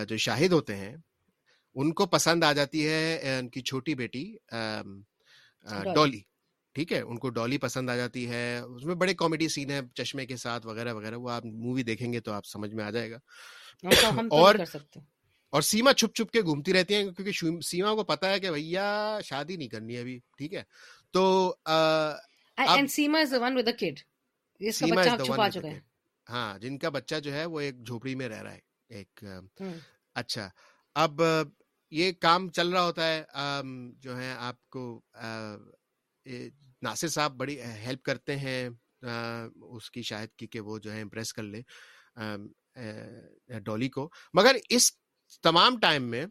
جو 0.09 0.17
شاہد 0.25 0.51
ہوتے 0.51 0.75
ہیں 0.75 0.95
ان 1.81 1.91
کو 1.93 2.05
پسند 2.15 2.43
آ 2.43 2.51
جاتی 2.59 2.87
ہے 2.87 3.37
ان 3.39 3.49
کی 3.55 3.61
چھوٹی 3.61 3.95
بیٹی 3.95 4.25
ڈولی 5.95 6.21
ٹھیک 6.77 6.91
ہے 6.93 6.99
ان 7.01 7.17
کو 7.17 7.29
ڈالی 7.35 7.57
پسند 7.57 7.89
آ 7.89 7.95
جاتی 7.95 8.25
ہے 8.29 8.41
اس 8.57 8.83
میں 8.85 8.95
بڑے 9.01 9.13
کامیڈی 9.19 9.47
سین 9.49 9.69
ہیں 9.71 9.79
چشمے 9.97 10.25
کے 10.31 10.35
ساتھ 10.37 10.65
وغیرہ 10.67 10.93
وغیرہ 10.93 11.15
وہ 11.19 11.29
آپ 11.31 11.45
مووی 11.45 11.83
دیکھیں 11.83 12.11
گے 12.13 12.19
تو 12.25 12.31
آپ 12.31 12.45
سمجھ 12.45 12.73
میں 12.75 12.83
آ 12.83 12.89
جائے 12.97 13.09
گا 13.11 13.97
اور 14.39 14.55
اور 15.49 15.61
سیما 15.69 15.93
چھپ 16.01 16.13
چھپ 16.15 16.31
کے 16.31 16.41
گھومتی 16.41 16.73
رہتی 16.73 16.95
ہیں 16.95 17.09
کیونکہ 17.17 17.59
سیما 17.67 17.93
کو 17.95 18.03
پتا 18.11 18.29
ہے 18.31 18.39
کہ 18.39 18.51
بھیا 18.51 18.83
شادی 19.29 19.55
نہیں 19.55 19.67
کرنی 19.67 19.95
ہے 19.95 19.99
ابھی 20.01 20.17
ٹھیک 20.37 20.53
ہے 20.53 20.63
تو 21.11 21.55
ہاں 26.29 26.57
جن 26.61 26.77
کا 26.79 26.89
بچہ 26.99 27.19
جو 27.23 27.33
ہے 27.33 27.45
وہ 27.55 27.59
ایک 27.59 27.83
جھوپڑی 27.85 28.15
میں 28.21 28.29
رہ 28.29 28.41
رہا 28.43 28.53
ہے 28.53 28.59
ایک 28.99 29.23
اچھا 30.23 30.47
اب 31.05 31.21
یہ 32.01 32.11
کام 32.27 32.47
چل 32.61 32.69
رہا 32.73 32.85
ہوتا 32.91 33.11
ہے 33.13 33.21
جو 34.05 34.19
ہے 34.21 34.33
آپ 34.51 34.65
کو 34.77 34.85
ناصر 36.83 37.07
صاحب 37.07 37.35
بڑی 37.37 37.59
ہیلپ 37.85 38.03
کرتے 38.03 38.35
ہیں 38.37 38.69
اس 39.03 39.89
کی 39.91 40.01
شاید 40.03 40.29
کی 40.37 40.47
کہ 40.47 40.59
وہ 40.67 40.77
جو 40.79 40.91
ہے 40.93 41.01
امپریس 41.01 41.33
کر 41.33 41.43
لے 41.43 41.61
ڈولی 43.65 43.89
کو 43.89 44.09
مگر 44.33 44.55
اس 44.77 44.91
تمام 45.43 45.79
ٹائم 45.79 46.09
میں 46.09 46.25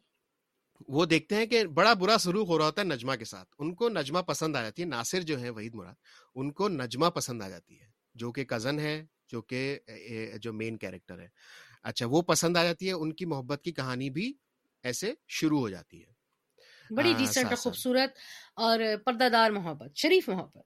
وہ 0.96 1.04
دیکھتے 1.06 1.36
ہیں 1.36 1.46
کہ 1.46 1.64
بڑا 1.76 1.92
برا 2.00 2.16
سلوک 2.20 2.48
ہو 2.48 2.58
رہا 2.58 2.66
ہوتا 2.66 2.82
ہے 2.82 2.86
نجمہ 2.86 3.14
کے 3.18 3.24
ساتھ 3.24 3.48
ان 3.58 3.74
کو 3.74 3.88
نجمہ 3.88 4.18
پسند 4.28 4.56
آ 4.56 4.62
جاتی 4.62 4.82
ہے 4.82 4.86
ناصر 4.88 5.20
جو 5.30 5.40
ہے 5.40 5.50
وحید 5.50 5.74
مراد 5.74 5.94
ان 6.34 6.50
کو 6.58 6.68
نجمہ 6.68 7.10
پسند 7.14 7.42
آ 7.42 7.48
جاتی 7.48 7.80
ہے 7.80 7.86
جو 8.22 8.32
کہ 8.32 8.44
کزن 8.54 8.78
ہے 8.80 9.02
جو 9.30 9.42
کہ 9.42 9.62
جو 10.42 10.52
مین 10.52 10.76
کیریکٹر 10.78 11.20
ہے 11.20 11.28
اچھا 11.90 12.06
وہ 12.10 12.20
پسند 12.28 12.56
آ 12.56 12.64
جاتی 12.64 12.88
ہے 12.88 12.92
ان 12.92 13.12
کی 13.14 13.24
محبت 13.32 13.62
کی 13.64 13.72
کہانی 13.72 14.10
بھی 14.10 14.32
ایسے 14.90 15.12
شروع 15.38 15.58
ہو 15.60 15.68
جاتی 15.68 16.02
ہے 16.02 16.14
بڑی 16.94 17.12
ڈیسنٹ 17.18 17.46
اور 17.46 17.56
خوبصورت 17.56 18.18
اور 18.66 18.80
پردہ 19.04 19.28
دار 19.32 19.50
محبت 19.50 19.96
شریف 20.00 20.28
محبت 20.28 20.64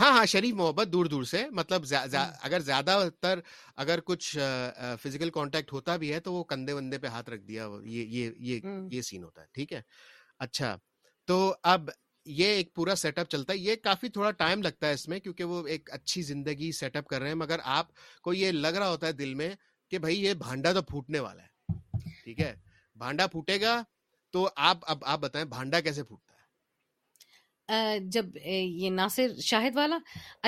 ہاں 0.00 0.10
ہاں 0.16 0.24
شریف 0.32 0.54
محبت 0.54 0.88
دور 0.92 1.04
دور 1.12 1.22
سے 1.30 1.44
مطلب 1.52 1.84
زیادہ 1.84 2.08
زیادہ 2.10 2.18
ہاں۔ 2.26 2.32
اگر 2.46 2.60
زیادہ 2.66 2.98
تر 3.20 3.38
اگر 3.82 4.00
کچھ 4.06 4.36
فزیکل 5.02 5.30
کانٹیکٹ 5.34 5.72
ہوتا 5.72 5.96
بھی 6.02 6.12
ہے 6.12 6.20
تو 6.26 6.32
وہ 6.34 6.44
کندھے 6.52 6.72
وندے 6.72 6.98
پہ 6.98 7.06
ہاتھ 7.14 7.30
رکھ 7.30 7.42
دیا 7.46 7.68
یہ 7.84 8.04
یہ 8.18 8.30
یہ 8.52 8.60
ہاں۔ 8.66 8.78
یہ 8.92 9.02
سین 9.02 9.24
ہوتا 9.24 9.42
ہے 9.42 9.46
ٹھیک 9.54 9.72
ہے 9.72 9.80
اچھا 10.46 10.76
تو 11.26 11.54
اب 11.72 11.90
یہ 12.38 12.46
ایک 12.46 12.72
پورا 12.74 12.94
سیٹ 12.96 13.18
اپ 13.18 13.30
چلتا 13.30 13.52
ہے 13.52 13.58
یہ 13.58 13.76
کافی 13.84 14.08
تھوڑا 14.14 14.30
ٹائم 14.40 14.62
لگتا 14.62 14.86
ہے 14.88 14.92
اس 14.94 15.06
میں 15.08 15.18
کیونکہ 15.20 15.44
وہ 15.52 15.66
ایک 15.66 15.90
اچھی 15.92 16.22
زندگی 16.22 16.70
سیٹ 16.80 16.96
اپ 16.96 17.06
کر 17.08 17.20
رہے 17.20 17.28
ہیں 17.28 17.34
مگر 17.36 17.60
آپ 17.78 17.92
کو 18.22 18.32
یہ 18.34 18.52
لگ 18.52 18.74
رہا 18.78 18.88
ہوتا 18.88 19.06
ہے 19.06 19.12
دل 19.22 19.34
میں 19.34 19.50
کہ 19.90 19.98
بھائی 19.98 20.20
یہ 20.24 20.34
بھانڈا 20.44 20.72
تو 20.72 20.82
پھوٹنے 20.90 21.18
والا 21.20 21.42
ہے 21.42 22.04
ٹھیک 22.24 22.40
ہے 22.40 22.54
بھانڈا 22.98 23.26
پھوٹے 23.32 23.60
گا 23.60 23.82
تو 24.32 24.48
آپ 24.70 24.84
اب 24.90 25.04
آپ 25.12 25.18
بتائیں 25.20 25.46
بھانڈا 25.48 25.80
کیسے 25.86 26.02
پھوٹتا 26.04 26.28
ہے 26.32 27.98
جب 28.14 28.36
یہ 28.44 28.90
ناصر 28.90 29.32
شاہد 29.44 29.76
والا 29.76 29.98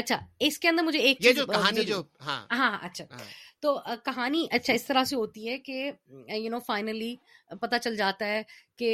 اچھا 0.00 0.18
اس 0.46 0.58
کے 0.58 0.68
اندر 0.68 0.82
مجھے 0.84 0.98
ایک 1.00 1.24
یہ 1.24 1.32
جو 1.32 1.46
کہانی 1.46 1.84
جو 1.84 2.02
ہاں۔, 2.26 2.40
ہاں 2.52 2.58
ہاں 2.58 2.78
اچھا 2.88 3.04
ہاں۔ 3.12 3.24
تو 3.62 3.74
کہانی 4.04 4.46
اچھا 4.56 4.72
اس 4.74 4.84
طرح 4.86 5.04
سے 5.10 5.16
ہوتی 5.16 5.48
ہے 5.48 5.58
کہ 5.66 5.90
یو 6.36 6.50
نو 6.50 6.58
فائنلی 6.66 7.14
پتہ 7.60 7.76
چل 7.82 7.96
جاتا 7.96 8.26
ہے 8.26 8.42
کہ 8.78 8.88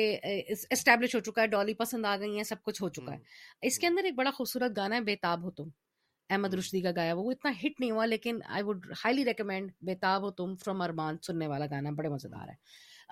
اسٹیبلش 0.77 1.15
ہو 1.15 1.21
چکا 1.29 1.43
ہے 1.43 1.47
ڈالی 1.55 1.75
پسند 1.75 2.07
آ 2.07 2.17
گئی 2.21 2.37
ہیں 2.37 2.45
سب 2.51 2.63
کچھ 2.65 2.83
ہو 2.83 2.89
چکا 2.99 3.13
ہے 3.13 3.19
اس 3.69 3.79
کے 3.79 3.87
اندر 3.87 4.05
ایک 4.11 4.15
بڑا 4.15 4.31
خوبصورت 4.39 4.77
گانا 4.77 4.97
ہے 4.97 5.01
بےتاب 5.11 5.43
ہو 5.45 5.51
تم 5.61 5.69
احمد 6.31 6.55
رشدی 6.55 6.81
کا 6.83 6.91
گایا 6.97 7.15
وہ 7.17 7.31
اتنا 7.31 7.51
ہٹ 7.65 7.81
نہیں 7.81 7.91
ہوا 7.91 8.07
لیکن 8.07 8.39
آئی 8.57 8.63
وڈ 8.63 8.87
ہائیلی 9.05 9.25
ریکمینڈ 9.25 9.73
بےتاب 9.87 10.23
ہو 10.23 10.31
تم 10.41 10.55
فرام 10.65 10.83
ارمان 10.89 11.17
سننے 11.27 11.47
والا 11.55 11.67
گانا 11.71 11.91
بڑے 12.01 12.09
مزیدار 12.17 12.49
ہے 12.49 12.55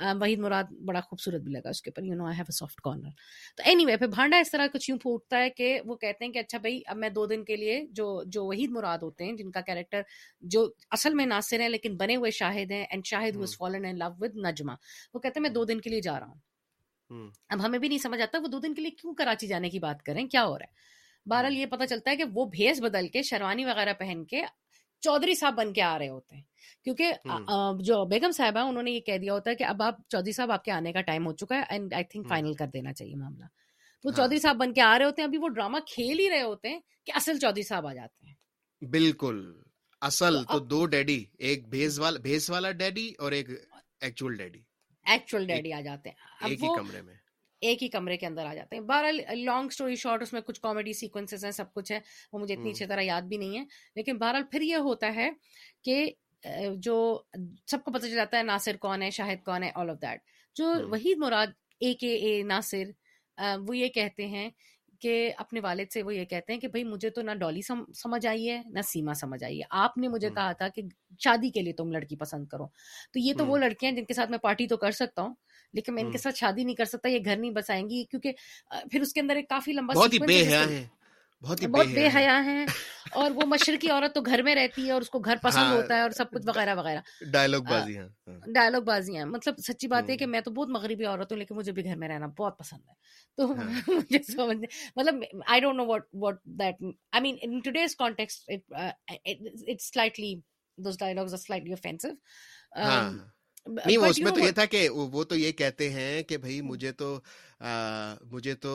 وحید 0.00 0.38
مراد 0.38 0.70
بڑا 0.86 1.00
خوبصورت 1.00 1.40
بھی 1.42 1.52
لگا 1.52 1.68
اس 1.68 1.80
کے 1.82 1.90
اوپر 1.90 2.04
you 2.06 2.14
know 2.16 2.24
I 2.26 2.36
have 2.36 2.44
a 2.48 2.52
soft 2.52 2.80
corner 2.84 3.10
تو 3.56 3.62
اینی 3.66 3.84
وے 3.86 3.96
پھر 3.96 4.06
بھانڈا 4.14 4.36
اس 4.40 4.50
طرح 4.50 4.66
کچھ 4.72 4.88
یوں 4.90 4.98
پھوٹتا 5.02 5.38
ہے 5.42 5.50
کہ 5.50 5.78
وہ 5.84 5.94
کہتے 6.00 6.24
ہیں 6.24 6.32
کہ 6.32 6.38
اچھا 6.38 6.58
بھائی 6.64 6.80
اب 6.86 6.96
میں 6.96 7.08
دو 7.10 7.24
دن 7.26 7.44
کے 7.44 7.56
لیے 7.56 7.80
جو 8.00 8.22
جو 8.34 8.44
وحید 8.46 8.70
مراد 8.72 8.98
ہوتے 9.02 9.24
ہیں 9.24 9.32
جن 9.36 9.50
کا 9.50 9.60
کیریکٹر 9.66 10.02
جو 10.56 10.68
اصل 10.96 11.14
میں 11.14 11.26
ناصر 11.26 11.60
ہیں 11.60 11.68
لیکن 11.68 11.96
بنے 11.96 12.16
ہوئے 12.16 12.30
شاہد 12.40 12.70
ہیں 12.70 12.82
and 12.90 13.06
Shahid 13.06 13.36
who's 13.36 13.56
fallen 13.58 13.84
in 13.90 13.98
love 13.98 14.08
with 14.20 14.36
Najma 14.46 14.72
وہ 15.14 15.20
کہتے 15.20 15.38
ہیں 15.40 15.42
میں 15.42 15.50
دو 15.54 15.64
دن 15.72 15.80
کے 15.80 15.90
لیے 15.90 16.00
جا 16.08 16.18
رہا 16.20 16.26
ہوں 16.30 17.28
اب 17.48 17.64
ہمیں 17.64 17.78
بھی 17.78 17.88
نہیں 17.88 17.98
سمجھ 17.98 18.20
آتا 18.22 18.38
وہ 18.42 18.48
دو 18.52 18.58
دن 18.60 18.74
کے 18.74 18.82
لیے 18.82 18.90
کیوں 19.00 19.14
کراچی 19.18 19.46
جانے 19.46 19.70
کی 19.70 19.78
بات 19.78 20.02
کریں 20.06 20.26
کیا 20.28 20.44
ہو 20.46 20.58
رہا 20.58 20.66
ہے 20.70 20.84
بہرحال 21.30 21.56
یہ 21.56 21.66
پتا 21.66 21.86
چلتا 21.86 22.10
ہے 22.10 22.16
کہ 22.16 22.24
وہ 22.34 22.44
بھیس 22.50 22.80
بدل 22.82 23.08
کے 23.12 23.22
شروانی 23.30 23.64
وغیرہ 23.64 23.92
پہن 23.98 24.24
کے 24.30 24.42
چودھری 25.04 25.34
صاحب 25.40 25.54
بن 25.56 25.72
کے 25.72 25.82
آ 25.82 25.98
رہے 25.98 26.08
ہوتے 26.08 26.36
ہیں 26.36 26.42
کیونکہ 26.84 27.12
جو 27.86 28.04
بیگم 28.10 28.30
صاحب 28.36 28.56
ہیں 28.56 28.64
انہوں 28.64 28.82
نے 28.82 28.90
یہ 28.90 29.00
کہہ 29.06 29.18
دیا 29.22 29.32
ہوتا 29.32 29.50
ہے 29.50 29.54
کہ 29.56 29.64
اب 29.64 29.82
آپ 29.82 29.96
چودھری 30.10 30.32
صاحب 30.32 30.52
آپ 30.52 30.64
کے 30.64 30.70
آنے 30.72 30.92
کا 30.92 31.00
ٹائم 31.10 31.26
ہو 31.26 31.32
چکا 31.42 31.56
ہے 31.56 31.62
اینڈ 31.70 31.94
آئی 31.94 32.04
تھنک 32.10 32.28
فائنل 32.28 32.54
کر 32.58 32.66
دینا 32.72 32.92
چاہیے 32.92 33.14
معاملہ 33.16 33.44
تو 34.02 34.08
ہاں۔ 34.08 34.16
چودھری 34.16 34.38
صاحب 34.40 34.56
بن 34.56 34.72
کے 34.74 34.80
آ 34.82 34.96
رہے 34.98 35.04
ہوتے 35.04 35.22
ہیں 35.22 35.26
ابھی 35.28 35.38
وہ 35.38 35.48
ڈرامہ 35.58 35.78
کھیل 35.94 36.18
ہی 36.20 36.28
رہے 36.30 36.42
ہوتے 36.42 36.68
ہیں 36.68 36.78
کہ 37.06 37.12
اصل 37.20 37.38
چودھری 37.38 37.62
صاحب 37.70 37.86
آ 37.86 37.92
جاتے 37.94 38.26
ہیں 38.26 38.88
بالکل 38.90 39.44
اصل 40.08 40.42
تو 40.52 40.58
دو 40.72 40.84
ڈیڈی 40.96 41.22
ایک 41.48 41.68
بھیس 41.68 41.98
والا 41.98 42.18
بھیس 42.22 42.50
والا 42.50 42.70
ڈیڈی 42.82 43.10
اور 43.18 43.32
ایک 43.32 43.50
ایکچوئل 44.00 44.36
ڈیڈی 44.36 44.60
ایکچوئل 45.12 45.46
ڈیڈی 45.46 45.72
آ 45.72 45.80
جاتے 45.80 46.10
ہیں 46.10 46.48
ایک 46.50 46.62
ہی 46.62 46.68
کمرے 46.76 47.02
میں 47.02 47.14
ایک 47.60 47.82
ہی 47.82 47.88
کمرے 47.88 48.16
کے 48.16 48.26
اندر 48.26 48.46
آ 48.46 48.54
جاتے 48.54 48.76
ہیں 48.76 48.82
بہرحال 48.82 49.18
لانگ 49.44 49.66
اسٹوری 49.72 49.96
شارٹ 49.96 50.22
اس 50.22 50.32
میں 50.32 50.40
کچھ 50.46 50.60
کامیڈی 50.60 50.92
سیکوینسز 50.98 51.44
ہیں 51.44 51.50
سب 51.52 51.72
کچھ 51.74 51.92
ہے 51.92 51.98
وہ 52.32 52.38
مجھے 52.38 52.54
اتنی 52.54 52.70
اچھی 52.70 52.86
طرح 52.86 53.02
یاد 53.02 53.22
بھی 53.28 53.36
نہیں 53.36 53.58
ہے 53.58 53.64
لیکن 53.96 54.18
بہرحال 54.18 54.42
پھر 54.50 54.60
یہ 54.62 54.76
ہوتا 54.90 55.14
ہے 55.14 55.28
کہ 55.84 56.04
جو 56.84 56.96
سب 57.70 57.84
کو 57.84 57.90
پتہ 57.92 58.06
چل 58.06 58.14
جاتا 58.14 58.38
ہے 58.38 58.42
ناصر 58.42 58.76
کون 58.80 59.02
ہے 59.02 59.10
شاہد 59.10 59.44
کون 59.44 59.62
ہے 59.62 59.70
آل 59.74 59.90
آف 59.90 60.00
دیٹ 60.02 60.20
جو 60.56 60.72
وحید 60.90 61.18
مراد 61.18 61.46
اے 61.84 61.92
کے 62.00 62.14
اے 62.14 62.40
ناصر 62.46 62.90
وہ 63.66 63.76
یہ 63.76 63.88
کہتے 63.94 64.26
ہیں 64.26 64.48
کہ 65.00 65.32
اپنے 65.38 65.60
والد 65.62 65.90
سے 65.92 66.02
وہ 66.02 66.14
یہ 66.14 66.24
کہتے 66.24 66.52
ہیں 66.52 66.60
کہ 66.60 66.68
بھائی 66.74 66.84
مجھے 66.84 67.08
تو 67.16 67.22
نہ 67.22 67.30
ڈالی 67.40 67.62
سمجھ 67.94 68.26
آئی 68.26 68.48
ہے 68.50 68.60
نہ 68.74 68.82
سیما 68.88 69.14
سمجھ 69.20 69.42
آئی 69.44 69.58
ہے 69.58 69.66
آپ 69.80 69.96
نے 69.98 70.08
مجھے 70.08 70.28
کہا 70.34 70.52
تھا 70.58 70.68
کہ 70.74 70.82
شادی 71.24 71.50
کے 71.52 71.62
لیے 71.62 71.72
تم 71.78 71.90
لڑکی 71.92 72.16
پسند 72.20 72.46
کرو 72.50 72.66
تو 73.12 73.18
یہ 73.18 73.34
تو 73.38 73.46
وہ 73.46 73.56
لڑکیاں 73.58 73.90
ہیں 73.90 73.98
جن 73.98 74.04
کے 74.04 74.14
ساتھ 74.14 74.30
میں 74.30 74.38
پارٹی 74.42 74.66
تو 74.68 74.76
کر 74.86 74.90
سکتا 75.00 75.22
ہوں 75.22 75.34
لیکن 75.76 75.94
میں 75.94 76.02
ان 76.02 76.10
کے 76.12 76.18
ساتھ 76.24 76.36
شادی 76.42 76.64
نہیں 76.64 76.76
کر 76.76 76.84
سکتا 76.94 77.08
یہ 77.14 77.24
گھر 77.24 77.36
نہیں 77.36 77.54
بسائیں 77.60 77.82
گی 77.90 78.04
کیونکہ 78.10 78.32
پھر 78.90 79.00
اس 79.08 79.12
کے 79.14 79.20
اندر 79.20 79.36
ایک 79.42 79.48
کافی 79.56 79.72
لمبا 79.72 79.94
بہت 79.98 80.14
بے 80.26 80.42
حیا 80.48 80.62
ہے 80.68 80.84
بہت 81.44 81.62
بہت 81.72 81.86
بے 81.94 82.06
حیا 82.14 82.34
ہیں 82.44 82.64
اور 83.22 83.30
وہ 83.34 83.46
مشرقی 83.46 83.90
عورت 83.94 84.14
تو 84.14 84.20
گھر 84.28 84.42
میں 84.42 84.54
رہتی 84.54 84.86
ہے 84.86 84.92
اور 84.92 85.02
اس 85.06 85.10
کو 85.14 85.18
گھر 85.18 85.32
ہاں، 85.34 85.42
پسند 85.42 85.72
ہوتا 85.72 85.96
ہے 85.96 86.00
اور 86.04 86.10
سب 86.18 86.30
کچھ 86.36 86.46
وغیرہ 86.46 86.74
وغیرہ 86.78 87.00
ڈائلگ 87.34 87.62
بازی 87.70 87.96
ہیں 87.96 88.04
ہاں۔ 88.28 88.52
ڈائلگ 88.54 88.84
بازی 88.86 89.16
ہیں 89.16 89.24
مطلب 89.34 89.58
سچی 89.66 89.88
بات 89.94 90.10
ہے 90.10 90.16
کہ 90.22 90.26
میں 90.34 90.40
تو 90.46 90.50
بہت 90.58 90.68
مغربی 90.78 91.04
عورت 91.10 91.32
ہوں 91.32 91.38
لیکن 91.38 91.54
مجھے 91.56 91.72
بھی 91.78 91.84
گھر 91.84 91.96
میں 92.04 92.08
رہنا 92.14 92.26
بہت 92.38 92.58
پسند 92.58 92.88
ہے 92.88 93.36
تو 93.42 93.50
ہاں۔ 93.52 93.66
مجھے 93.98 94.22
سمجھ 94.32 94.58
مطلب 94.96 95.22
I 95.46 95.60
don't 95.66 95.76
know 95.82 95.86
what 95.90 96.08
what 96.24 96.42
that 96.62 96.82
I 96.82 97.22
mean 97.22 97.36
in 97.42 97.58
today's 97.64 97.96
context 98.04 98.50
it's 98.72 99.92
slightly 99.92 100.34
those 100.84 100.98
dialogues 101.00 101.34
are 101.34 101.38
slightly 101.46 101.72
offensive 101.72 102.08
نہیں 103.68 103.96
اس 104.08 104.18
میں 104.20 104.30
تو 104.32 104.40
یہ 104.40 104.50
تھا 104.54 104.64
کہ 104.70 104.88
وہ 104.88 105.22
تو 105.28 105.36
یہ 105.36 105.52
کہتے 105.58 105.88
ہیں 105.90 106.22
کہ 106.22 106.36
بھائی 106.38 106.60
مجھے 106.62 106.92
تو 107.00 107.18
مجھے 108.30 108.54
تو 108.62 108.72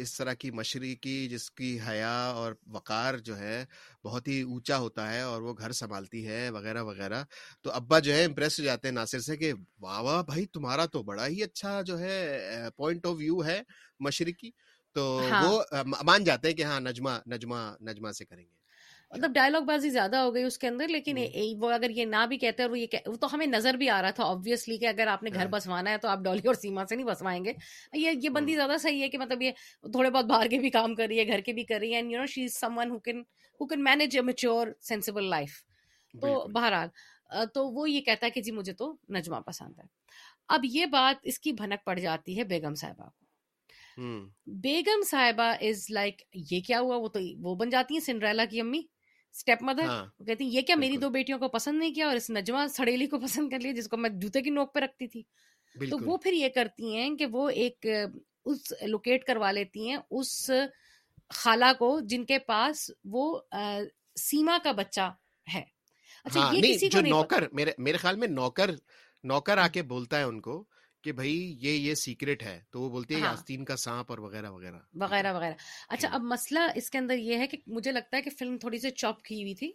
اس 0.00 0.16
طرح 0.16 0.34
کی 0.38 0.50
مشرقی 0.60 1.26
جس 1.28 1.50
کی 1.50 1.76
حیا 1.88 2.14
اور 2.36 2.52
وقار 2.72 3.14
جو 3.28 3.36
ہے 3.38 3.64
بہت 4.04 4.28
ہی 4.28 4.40
اونچا 4.42 4.78
ہوتا 4.78 5.12
ہے 5.12 5.20
اور 5.20 5.42
وہ 5.42 5.54
گھر 5.58 5.72
سنبھالتی 5.80 6.26
ہے 6.26 6.48
وغیرہ 6.54 6.82
وغیرہ 6.84 7.22
تو 7.62 7.72
ابا 7.72 7.98
جو 8.06 8.12
ہے 8.14 8.24
امپریس 8.24 8.58
ہو 8.60 8.64
جاتے 8.64 8.88
ہیں 8.88 8.94
ناصر 8.94 9.20
سے 9.28 9.36
کہ 9.36 9.52
واہ 9.80 10.22
بھائی 10.28 10.46
تمہارا 10.52 10.86
تو 10.92 11.02
بڑا 11.12 11.26
ہی 11.26 11.42
اچھا 11.42 11.80
جو 11.90 11.98
ہے 11.98 12.40
پوائنٹ 12.76 13.06
آف 13.06 13.14
ویو 13.18 13.44
ہے 13.44 13.60
مشرقی 14.08 14.50
تو 14.94 15.04
ہاں۔ 15.30 15.42
وہ 15.48 15.62
مان 16.04 16.24
جاتے 16.24 16.48
ہیں 16.48 16.54
کہ 16.56 16.64
ہاں 16.64 16.80
نجمہ 16.80 17.10
نجمہ 17.32 17.58
نجمہ 17.88 18.12
سے 18.18 18.24
کریں 18.24 18.42
گے 18.42 18.62
مطلب 19.14 19.32
ڈائلگ 19.34 19.62
بازی 19.66 19.88
زیادہ 19.90 20.16
ہو 20.20 20.32
گئی 20.34 20.42
اس 20.44 20.56
کے 20.58 20.68
اندر 20.68 20.88
لیکن 20.88 21.18
وہ 21.60 21.70
اگر 21.72 21.90
یہ 21.96 22.04
نہ 22.04 22.24
بھی 22.28 22.36
کہتے 22.38 22.62
اور 22.62 22.70
وہ 22.70 22.78
یہ 22.78 22.94
وہ 23.06 23.14
تو 23.20 23.26
ہمیں 23.34 23.46
نظر 23.46 23.74
بھی 23.78 23.88
آ 23.96 24.00
رہا 24.02 24.10
تھا 24.14 24.24
آبویسلی 24.28 24.76
کہ 24.78 24.86
اگر 24.88 25.06
آپ 25.08 25.22
نے 25.22 25.30
گھر 25.32 25.38
ہاں۔ 25.40 25.46
بسوانا 25.50 25.90
ہے 25.90 25.98
تو 26.02 26.08
آپ 26.08 26.18
ڈولی 26.24 26.46
اور 26.48 26.54
سیما 26.62 26.84
سے 26.88 26.96
نہیں 26.96 27.06
بسوائیں 27.06 27.44
گے 27.44 27.52
یہ 27.94 28.00
یہ 28.10 28.16
ہاں۔ 28.22 28.32
بندی 28.34 28.54
زیادہ 28.54 28.76
صحیح 28.82 29.02
ہے 29.02 29.08
کہ 29.08 29.18
مطلب 29.18 29.42
یہ 29.42 29.50
تھوڑے 29.92 30.08
بہت 30.16 30.24
باہر 30.32 30.48
کے 30.50 30.58
بھی 30.60 30.70
کام 30.78 30.94
کر 30.94 31.06
رہی 31.08 31.18
ہے 31.18 31.26
گھر 31.26 31.40
کے 31.46 31.52
بھی 31.58 31.64
کر 31.64 31.78
رہی 31.80 31.94
ہے 31.94 33.76
manage 33.78 34.16
a 34.16 34.22
mature 34.22 34.68
sensible 34.88 35.28
life 35.30 35.62
تو 36.20 36.34
بہرحال 36.54 37.44
تو 37.54 37.66
وہ 37.72 37.88
یہ 37.90 38.00
کہتا 38.08 38.26
ہے 38.26 38.30
کہ 38.30 38.40
جی 38.42 38.50
مجھے 38.52 38.72
تو 38.82 38.94
نجمہ 39.16 39.40
پسند 39.46 39.78
ہے 39.78 39.84
اب 40.56 40.64
یہ 40.70 40.86
بات 40.92 41.20
اس 41.32 41.38
کی 41.46 41.52
بھنک 41.62 41.84
پڑ 41.84 41.98
جاتی 41.98 42.38
ہے 42.38 42.44
بیگم 42.54 42.74
صاحبہ 42.80 43.08
کو 43.96 44.56
بیگم 44.62 45.02
صاحبہ 45.10 45.52
از 45.68 45.84
لائک 45.94 46.22
یہ 46.50 46.60
کیا 46.66 46.80
ہوا 46.80 46.96
وہ 47.02 47.08
تو 47.16 47.20
وہ 47.42 47.54
بن 47.56 47.70
جاتی 47.70 47.94
ہیں 47.94 48.00
سنڈریلا 48.04 48.44
کی 48.50 48.60
امی 48.60 48.80
اسٹیپ 49.36 49.62
ہاں، 49.62 49.66
مدر 49.70 49.84
وہ 50.18 50.24
کہتی 50.26 50.44
یہ 50.54 50.60
کیا 50.66 50.76
میری 50.78 50.96
دو 51.02 51.08
بیٹیوں 51.10 51.38
کو 51.38 51.48
پسند 51.54 51.78
نہیں 51.78 51.94
کیا 51.94 52.06
اور 52.08 52.16
اس 52.16 52.30
نجمہ 52.30 52.66
سڑیلی 52.74 53.06
کو 53.12 53.18
پسند 53.20 53.50
کر 53.50 53.60
لیا 53.60 53.72
جس 53.76 53.88
کو 53.88 53.96
میں 53.96 54.10
جوتے 54.20 54.40
کی 54.42 54.50
نوک 54.50 54.72
پہ 54.74 54.80
رکھتی 54.80 55.06
تھی 55.14 55.22
تو 55.90 55.98
وہ 56.04 56.16
پھر 56.22 56.32
یہ 56.32 56.48
کرتی 56.54 56.94
ہیں 56.96 57.08
کہ 57.18 57.26
وہ 57.32 57.48
ایک 57.62 57.86
اس 58.44 58.72
لوکیٹ 58.90 59.24
کروا 59.26 59.50
لیتی 59.52 59.88
ہیں 59.88 59.96
اس 60.18 60.30
خالہ 61.36 61.72
کو 61.78 61.98
جن 62.08 62.24
کے 62.24 62.38
پاس 62.48 62.90
وہ 63.12 63.24
سیما 64.24 64.56
کا 64.64 64.72
بچہ 64.82 65.10
ہے 65.54 65.62
اچھا 66.24 66.40
ہاں، 66.40 66.54
یہ 66.54 66.62
کسی 66.74 66.88
کو 66.90 67.00
نوکر 67.08 67.44
میرے 67.78 67.96
خیال 68.02 68.16
میں 68.18 68.28
نوکر 68.28 68.70
نوکر 69.30 69.58
آ 69.58 69.62
ہاں۔ 69.62 69.68
کے 69.72 69.82
بولتا 69.90 70.18
ہے 70.18 70.22
ان 70.30 70.40
کو 70.40 70.64
کہ 71.04 71.12
بھائی 71.12 71.32
یہ 71.60 71.70
یہ 71.72 72.34
ہے 72.42 72.58
تو 72.72 72.80
وہ 72.80 72.88
بولتے 72.90 73.14
ہیں 73.14 73.56
وغیرہ 74.22 74.50
وغیرہ 74.50 74.76
وغیرہ 75.00 75.32
وغیرہ 75.34 75.54
اچھا 75.88 76.08
اب 76.18 76.22
مسئلہ 76.30 76.58
اس 76.80 76.88
کے 76.90 76.98
اندر 76.98 77.18
یہ 77.18 77.38
ہے 77.38 77.46
کہ 77.46 77.56
مجھے 77.76 77.92
لگتا 77.92 78.16
ہے 78.16 78.22
کہ 78.22 78.30
فلم 78.38 78.56
تھوڑی 78.58 78.78
سی 78.80 78.90
چاپ 78.90 79.22
کی 79.22 79.42
ہوئی 79.42 79.54
تھی 79.54 79.70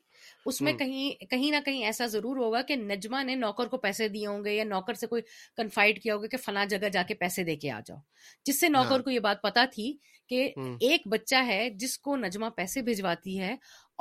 اس 0.51 0.61
میں 0.67 0.73
کہیں 0.77 1.25
کہیں 1.31 1.49
نہ 1.51 1.57
کہیں 1.65 1.83
ایسا 1.85 2.05
ضرور 2.13 2.37
ہوگا 2.43 2.61
کہ 2.67 2.75
نجمہ 2.75 3.21
نے 3.23 3.35
نوکر 3.43 3.67
کو 3.71 3.77
پیسے 3.83 4.07
دیے 4.15 4.25
ہوں 4.27 4.43
گے 4.45 4.53
یا 4.55 4.63
نوکر 4.71 4.93
سے 5.03 5.07
کوئی 5.13 5.21
کنفائڈ 5.57 6.01
کیا 6.03 6.15
ہوگا 6.15 6.27
کہ 6.31 6.37
فلاں 6.45 6.65
جگہ 6.73 6.89
جا 6.93 7.03
کے 7.07 7.13
پیسے 7.23 7.43
دے 7.51 7.55
کے 7.65 7.71
آ 7.71 7.79
جاؤ 7.85 7.97
جس 8.47 8.59
سے 8.59 8.69
نوکر 8.69 8.89
ہاں۔ 8.91 9.03
کو 9.03 9.09
یہ 9.11 9.19
بات 9.29 9.41
پتا 9.43 9.65
تھی 9.73 9.91
کہ 10.29 10.43
ایک 10.89 11.07
بچہ 11.11 11.45
ہے 11.47 11.69
جس 11.79 11.97
کو 12.07 12.15
نجمہ 12.25 12.49
پیسے 12.55 12.81
بھجواتی 12.89 13.39
ہے 13.39 13.53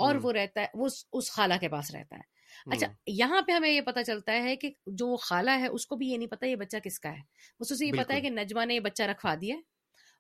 اور 0.07 0.15
وہ 0.23 0.33
رہتا 0.33 0.61
ہے 0.61 0.67
وہ 0.79 0.89
اس 1.19 1.31
خالہ 1.33 1.55
کے 1.61 1.69
پاس 1.69 1.91
رہتا 1.95 2.17
ہے 2.17 2.37
اچھا 2.71 2.87
یہاں 3.07 3.41
پہ 3.47 3.53
ہمیں 3.53 3.71
یہ 3.71 3.81
پتا 3.87 4.05
چلتا 4.05 4.33
ہے 4.45 4.57
کہ 4.57 4.71
جو 5.03 5.15
خالہ 5.23 5.51
ہے 5.61 5.67
اس 5.67 5.87
کو 5.87 5.97
بھی 5.97 6.09
یہ 6.11 6.17
نہیں 6.17 6.29
پتا 6.29 6.47
یہ 6.47 6.57
بچہ 6.57 6.77
کس 6.85 6.99
کا 7.01 7.11
ہے 7.13 7.21
اس 7.61 7.73
اسے 7.73 7.87
یہ 7.87 7.93
پتا 8.03 8.15
ہے 8.15 8.21
کہ 8.21 8.31
نجمہ 8.31 8.65
نے 8.69 8.75
یہ 8.75 8.81
بچہ 8.81 9.03
رکھوا 9.11 9.35
دیا 9.41 9.55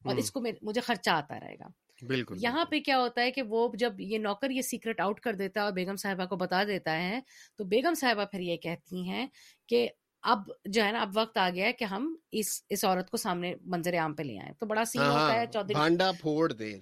اور 0.04 0.16
اس 0.16 0.30
کو 0.30 0.40
مجھے 0.62 0.80
خرچہ 0.80 1.10
آتا 1.10 1.38
رہے 1.40 1.54
گا 1.58 1.68
بالکل 2.08 2.36
یہاں 2.40 2.64
پہ 2.70 2.78
کیا 2.86 2.98
ہوتا 2.98 3.22
ہے 3.22 3.30
کہ 3.32 3.42
وہ 3.48 3.68
جب 3.78 4.00
یہ 4.00 4.18
نوکر 4.18 4.50
یہ 4.50 4.62
سیکرٹ 4.62 5.00
آؤٹ 5.00 5.20
کر 5.20 5.34
دیتا 5.36 5.60
ہے 5.60 5.64
اور 5.64 5.72
بیگم 5.74 5.96
صاحبہ 6.02 6.24
کو 6.26 6.36
بتا 6.42 6.62
دیتا 6.66 6.96
ہے 6.98 7.20
تو 7.56 7.64
بیگم 7.72 7.94
صاحبہ 8.00 8.24
پھر 8.30 8.40
یہ 8.40 8.56
کہتی 8.62 9.08
ہیں 9.08 9.26
کہ 9.68 9.88
اب 10.32 10.48
جو 10.64 10.84
ہے 10.84 10.92
نا 10.92 11.00
اب 11.00 11.10
وقت 11.14 11.36
آ 11.38 11.48
گیا 11.54 11.66
ہے 11.66 11.72
کہ 11.72 11.84
ہم 11.90 12.14
اس 12.40 12.62
اس 12.76 12.84
عورت 12.84 13.10
کو 13.10 13.16
سامنے 13.16 13.54
منظر 13.74 13.98
عام 13.98 14.14
پہ 14.14 14.22
لے 14.22 14.38
آئے 14.42 14.52
تو 14.60 14.66
بڑا 14.66 14.84
سین 14.92 15.00
ہاں، 15.02 15.12
ہاں۔ 15.12 15.22
ہوتا 15.22 15.40
ہے 15.40 15.46
چودھری 15.52 16.20
پھوڑ 16.20 16.50
دے 16.52 16.72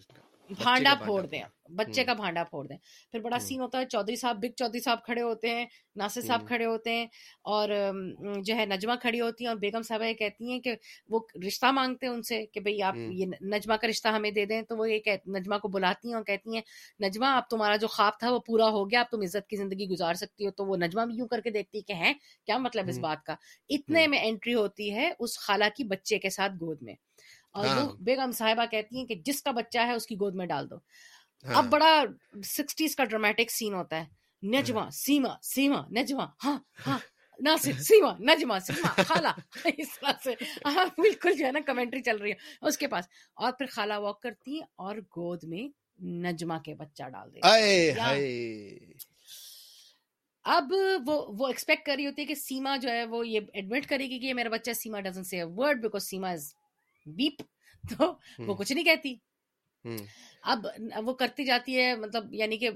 بھانڈا 0.59 0.94
پھوڑ 1.04 1.24
دیں 1.26 1.42
بچے 1.76 2.02
کا 2.04 2.12
بھانڈا 2.14 2.42
پھوڑ 2.50 2.64
دیں 2.66 2.76
پھر 3.12 3.20
بڑا 3.20 3.38
سین 3.42 3.61
ہوتا 3.61 3.78
ہے 3.80 3.87
چودھری 3.90 4.16
صاحب 4.16 4.37
بگ 4.42 4.52
چودھری 4.56 4.80
صاحب 4.80 5.02
کھڑے 5.04 5.22
ہوتے 5.22 5.54
ہیں 5.54 5.64
ناصر 5.96 6.20
صاحب 6.26 6.46
کھڑے 6.48 6.64
ہوتے 6.64 6.92
ہیں 6.94 7.06
اور 7.54 7.68
جو 8.44 8.56
ہے 8.56 8.66
نجمہ 8.66 8.92
کھڑی 9.02 9.20
ہوتی 9.20 9.44
ہیں 9.44 9.48
اور 9.48 9.56
بیگم 9.61 9.82
صاحبہ 9.88 10.04
یہ 10.09 10.12
کہتی 10.18 10.50
ہیں 10.50 10.59
کہ 10.64 10.74
وہ 11.11 11.20
رشتہ 11.46 11.70
مانگتے 11.74 12.06
ہیں 12.06 12.12
ان 12.12 12.22
سے 12.28 12.44
کہ 12.46 12.61
بھائی 12.61 12.82
آپ 12.82 12.96
یہ 12.96 13.26
نجمہ 13.54 13.76
کا 13.82 13.88
رشتہ 13.90 14.09
ہمیں 14.16 14.30
دے 14.30 14.44
دیں 14.52 14.61
تو 14.68 14.76
وہ 14.76 14.90
یہ 14.90 14.98
کہ 15.04 15.16
نجمہ 15.37 15.59
کو 15.62 15.68
بلاتی 15.78 16.09
ہیں 16.09 16.14
اور 16.14 16.24
کہتی 16.24 16.54
ہیں 16.54 16.62
نجمہ 17.09 17.26
آپ 17.37 17.48
تمہارا 17.50 17.76
جو 17.76 17.88
خواب 17.96 18.18
تھا 18.18 18.32
وہ 18.32 18.38
پورا 18.46 18.68
ہو 18.78 18.88
گیا 18.90 19.00
آپ 19.00 19.11
تم 19.11 19.22
عزت 19.24 19.48
کی 19.48 19.56
زندگی 19.56 19.88
گزار 19.90 20.14
سکتی 20.24 20.46
ہو 20.46 20.50
تو 20.56 20.66
وہ 20.66 20.76
نجمہ 20.85 21.04
بھی 21.11 21.16
یوں 21.16 21.28
کر 21.28 21.40
کے 21.44 21.50
دیکھتی 21.59 21.80
کہ 21.88 21.92
ہیں 22.04 22.14
کیا 22.46 22.59
مطلب 22.68 22.88
اس 22.88 22.98
بات 23.09 23.24
کا 23.26 23.35
اتنے 23.78 24.06
میں 24.14 24.20
انٹری 24.28 24.54
ہوتی 24.54 24.92
ہے 24.94 25.11
اس 25.18 25.38
خالہ 25.46 25.64
کی 25.76 25.85
بچے 25.94 26.18
کے 26.18 26.30
ساتھ 26.30 26.52
گود 26.61 26.82
میں 26.82 26.94
اور 27.57 27.64
وہ 27.66 27.73
ہاں۔ 27.73 27.85
بیگم 28.05 28.31
صاحبہ 28.38 28.64
کہتی 28.71 28.99
ہیں 28.99 29.05
کہ 29.07 29.14
جس 29.27 29.42
کا 29.42 29.51
بچہ 29.59 29.87
ہے 29.88 29.92
اس 29.95 30.07
کی 30.07 30.14
گود 30.21 30.35
میں 30.40 30.47
ڈال 30.47 30.71
دو 30.71 30.77
ہاں۔ 31.47 31.55
اب 31.59 31.66
بڑا 31.71 31.92
سکسٹیز 32.55 32.97
کا 32.97 33.05
ڈرامیٹک 33.11 33.51
سین 33.51 33.75
ہوتا 33.75 34.01
ہے 34.03 34.14
سیما 34.92 35.35
پھر 43.53 43.66
خالہ 43.71 43.97
واک 44.01 44.21
کرتی 44.23 44.59
اور 44.77 44.97
گود 45.16 45.45
میں 45.45 45.66
نجما 46.29 46.59
کے 46.64 46.75
بچہ 46.79 47.03
ڈال 47.12 47.33
دے 47.33 47.97
اب 50.45 50.73
وہ 51.07 51.47
ایکسپیکٹ 51.47 51.87
کر 51.87 51.95
رہی 51.97 52.07
ہوتی 52.07 52.21
ہے 52.23 52.27
کہ 52.27 52.35
سیما 52.47 52.77
جو 52.83 52.90
ہے 52.90 53.05
وہ 53.11 53.27
یہ 53.29 53.40
ایڈمٹ 53.53 53.87
کرے 53.90 54.09
گی 54.11 54.19
کہ 54.27 54.35
میرا 54.35 54.49
بچہ 54.53 54.73
سیما 54.83 54.99
سے 55.31 55.42
بیپ 57.14 57.42
تو 57.90 58.12
وہ 58.47 58.55
کچھ 58.55 58.73
نہیں 58.73 58.85
کہتی 58.85 59.14
اب 60.53 60.66
وہ 61.09 61.12
کرتی 61.14 61.45
جاتی 61.45 61.77
ہے 61.79 61.95
مطلب 61.97 62.33
یعنی 62.35 62.57
کہ 62.59 62.71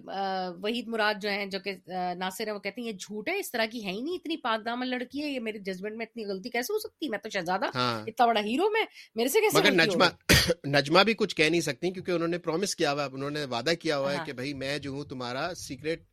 وحید 0.62 0.88
مراد 0.88 1.20
جو 1.22 1.30
ہیں 1.30 1.46
جو 1.54 1.58
کہ 1.64 1.74
ناصر 2.18 2.46
ہیں 2.46 2.54
وہ 2.54 2.58
کہتے 2.58 2.80
ہیں 2.80 2.88
یہ 2.88 2.92
جھوٹ 3.00 3.28
ہے 3.28 3.38
اس 3.38 3.50
طرح 3.52 3.66
کی 3.72 3.84
ہے 3.86 3.90
ہی 3.92 4.00
نہیں 4.00 4.14
اتنی 4.14 4.36
پاک 4.44 4.64
دامن 4.64 4.88
لڑکی 4.90 5.22
ہے 5.22 5.30
یہ 5.30 5.40
میرے 5.48 5.58
ججمنٹ 5.72 5.96
میں 5.96 6.06
اتنی 6.06 6.24
غلطی 6.26 6.50
کیسے 6.50 6.72
ہو 6.72 6.78
سکتی 6.78 7.08
میں 7.14 7.18
تو 7.22 7.28
شہزادہ 7.38 7.70
ہاں۔ 7.74 8.02
اتنا 8.06 8.26
بڑا 8.26 8.40
ہیرو 8.44 8.70
میں 8.76 8.84
میرے 9.16 9.28
سے 9.28 9.40
کیسے 9.40 9.58
مگر 9.58 9.70
نجمہ 9.84 10.04
نجمہ 10.78 11.02
بھی 11.10 11.14
کچھ 11.24 11.36
کہہ 11.36 11.48
نہیں 11.50 11.66
سکتی 11.70 11.90
کیونکہ 11.92 12.10
انہوں 12.12 12.28
نے 12.28 12.38
پرومس 12.46 12.76
کیا 12.76 12.92
ہوا 12.92 13.04
ہے 13.04 13.14
انہوں 13.14 13.30
نے 13.40 13.44
وعدہ 13.56 13.72
کیا 13.80 13.98
ہوا 13.98 14.12
ہے 14.12 14.16
ہاں۔ 14.16 14.26
کہ 14.26 14.32
بھائی 14.40 14.54
میں 14.64 14.78
جو 14.86 14.90
ہوں 14.90 15.04
تمہارا 15.14 15.48
سیکرٹ 15.66 16.04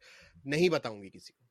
نہیں 0.56 0.70
بتاؤں 0.78 1.02
گی 1.04 1.10
کسی 1.10 1.32
کو 1.34 1.46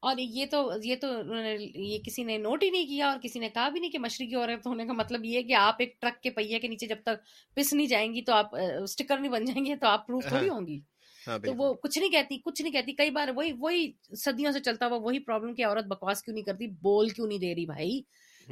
اور 0.00 0.16
یہ 0.18 0.46
تو 0.50 0.58
یہ 0.84 0.96
تو 1.00 1.06
یہ 1.28 1.98
کسی 2.04 2.24
نے 2.24 2.36
نوٹ 2.38 2.62
ہی 2.62 2.68
نہیں 2.70 2.86
کیا 2.86 3.08
اور 3.08 3.18
کسی 3.22 3.38
نے 3.40 3.48
کہا 3.54 3.68
بھی 3.68 3.80
نہیں 3.80 3.90
کہ 3.90 3.98
مشرقی 3.98 4.34
عورت 4.34 4.66
ہونے 4.66 4.84
کا 4.86 4.92
مطلب 4.98 5.24
یہ 5.24 5.36
ہے 5.36 5.42
کہ 5.42 5.54
آپ 5.60 5.76
ایک 5.80 6.00
ٹرک 6.00 6.20
کے 6.22 6.30
پہیے 6.36 6.58
کے 6.60 6.68
نیچے 6.68 6.86
جب 6.86 7.02
تک 7.06 7.24
پس 7.56 7.72
نہیں 7.72 7.86
جائیں 7.86 8.12
گی 8.14 8.22
تو 8.24 8.32
آپ 8.34 8.54
اسٹکر 8.82 9.18
نہیں 9.18 9.32
بن 9.32 9.44
جائیں 9.44 9.64
گے 9.66 9.76
تو 9.80 9.86
آپ 9.86 10.06
پروف 10.06 10.24
تھوڑی 10.28 10.48
ہوں 10.48 10.66
گی 10.66 10.78
ہاں، 11.26 11.38
تو 11.46 11.54
وہ 11.56 11.72
کچھ 11.82 11.98
نہیں 11.98 12.10
کہتی 12.10 12.38
کچھ 12.44 12.62
نہیں 12.62 12.72
کہتی 12.72 12.92
کئی 12.96 13.10
بار 13.18 13.28
وہی 13.36 13.52
وہی 13.58 13.90
صدیوں 14.24 14.52
سے 14.52 14.60
چلتا 14.64 14.86
ہوا 14.86 14.98
وہی 15.02 15.18
پرابلم 15.24 15.54
کہ 15.54 15.66
عورت 15.66 15.86
بکواس 15.88 16.22
کیوں 16.22 16.34
نہیں 16.34 16.44
کرتی 16.44 16.66
بول 16.82 17.08
کیوں 17.08 17.26
نہیں 17.26 17.38
دے 17.38 17.54
رہی 17.54 17.66
بھائی 17.66 18.00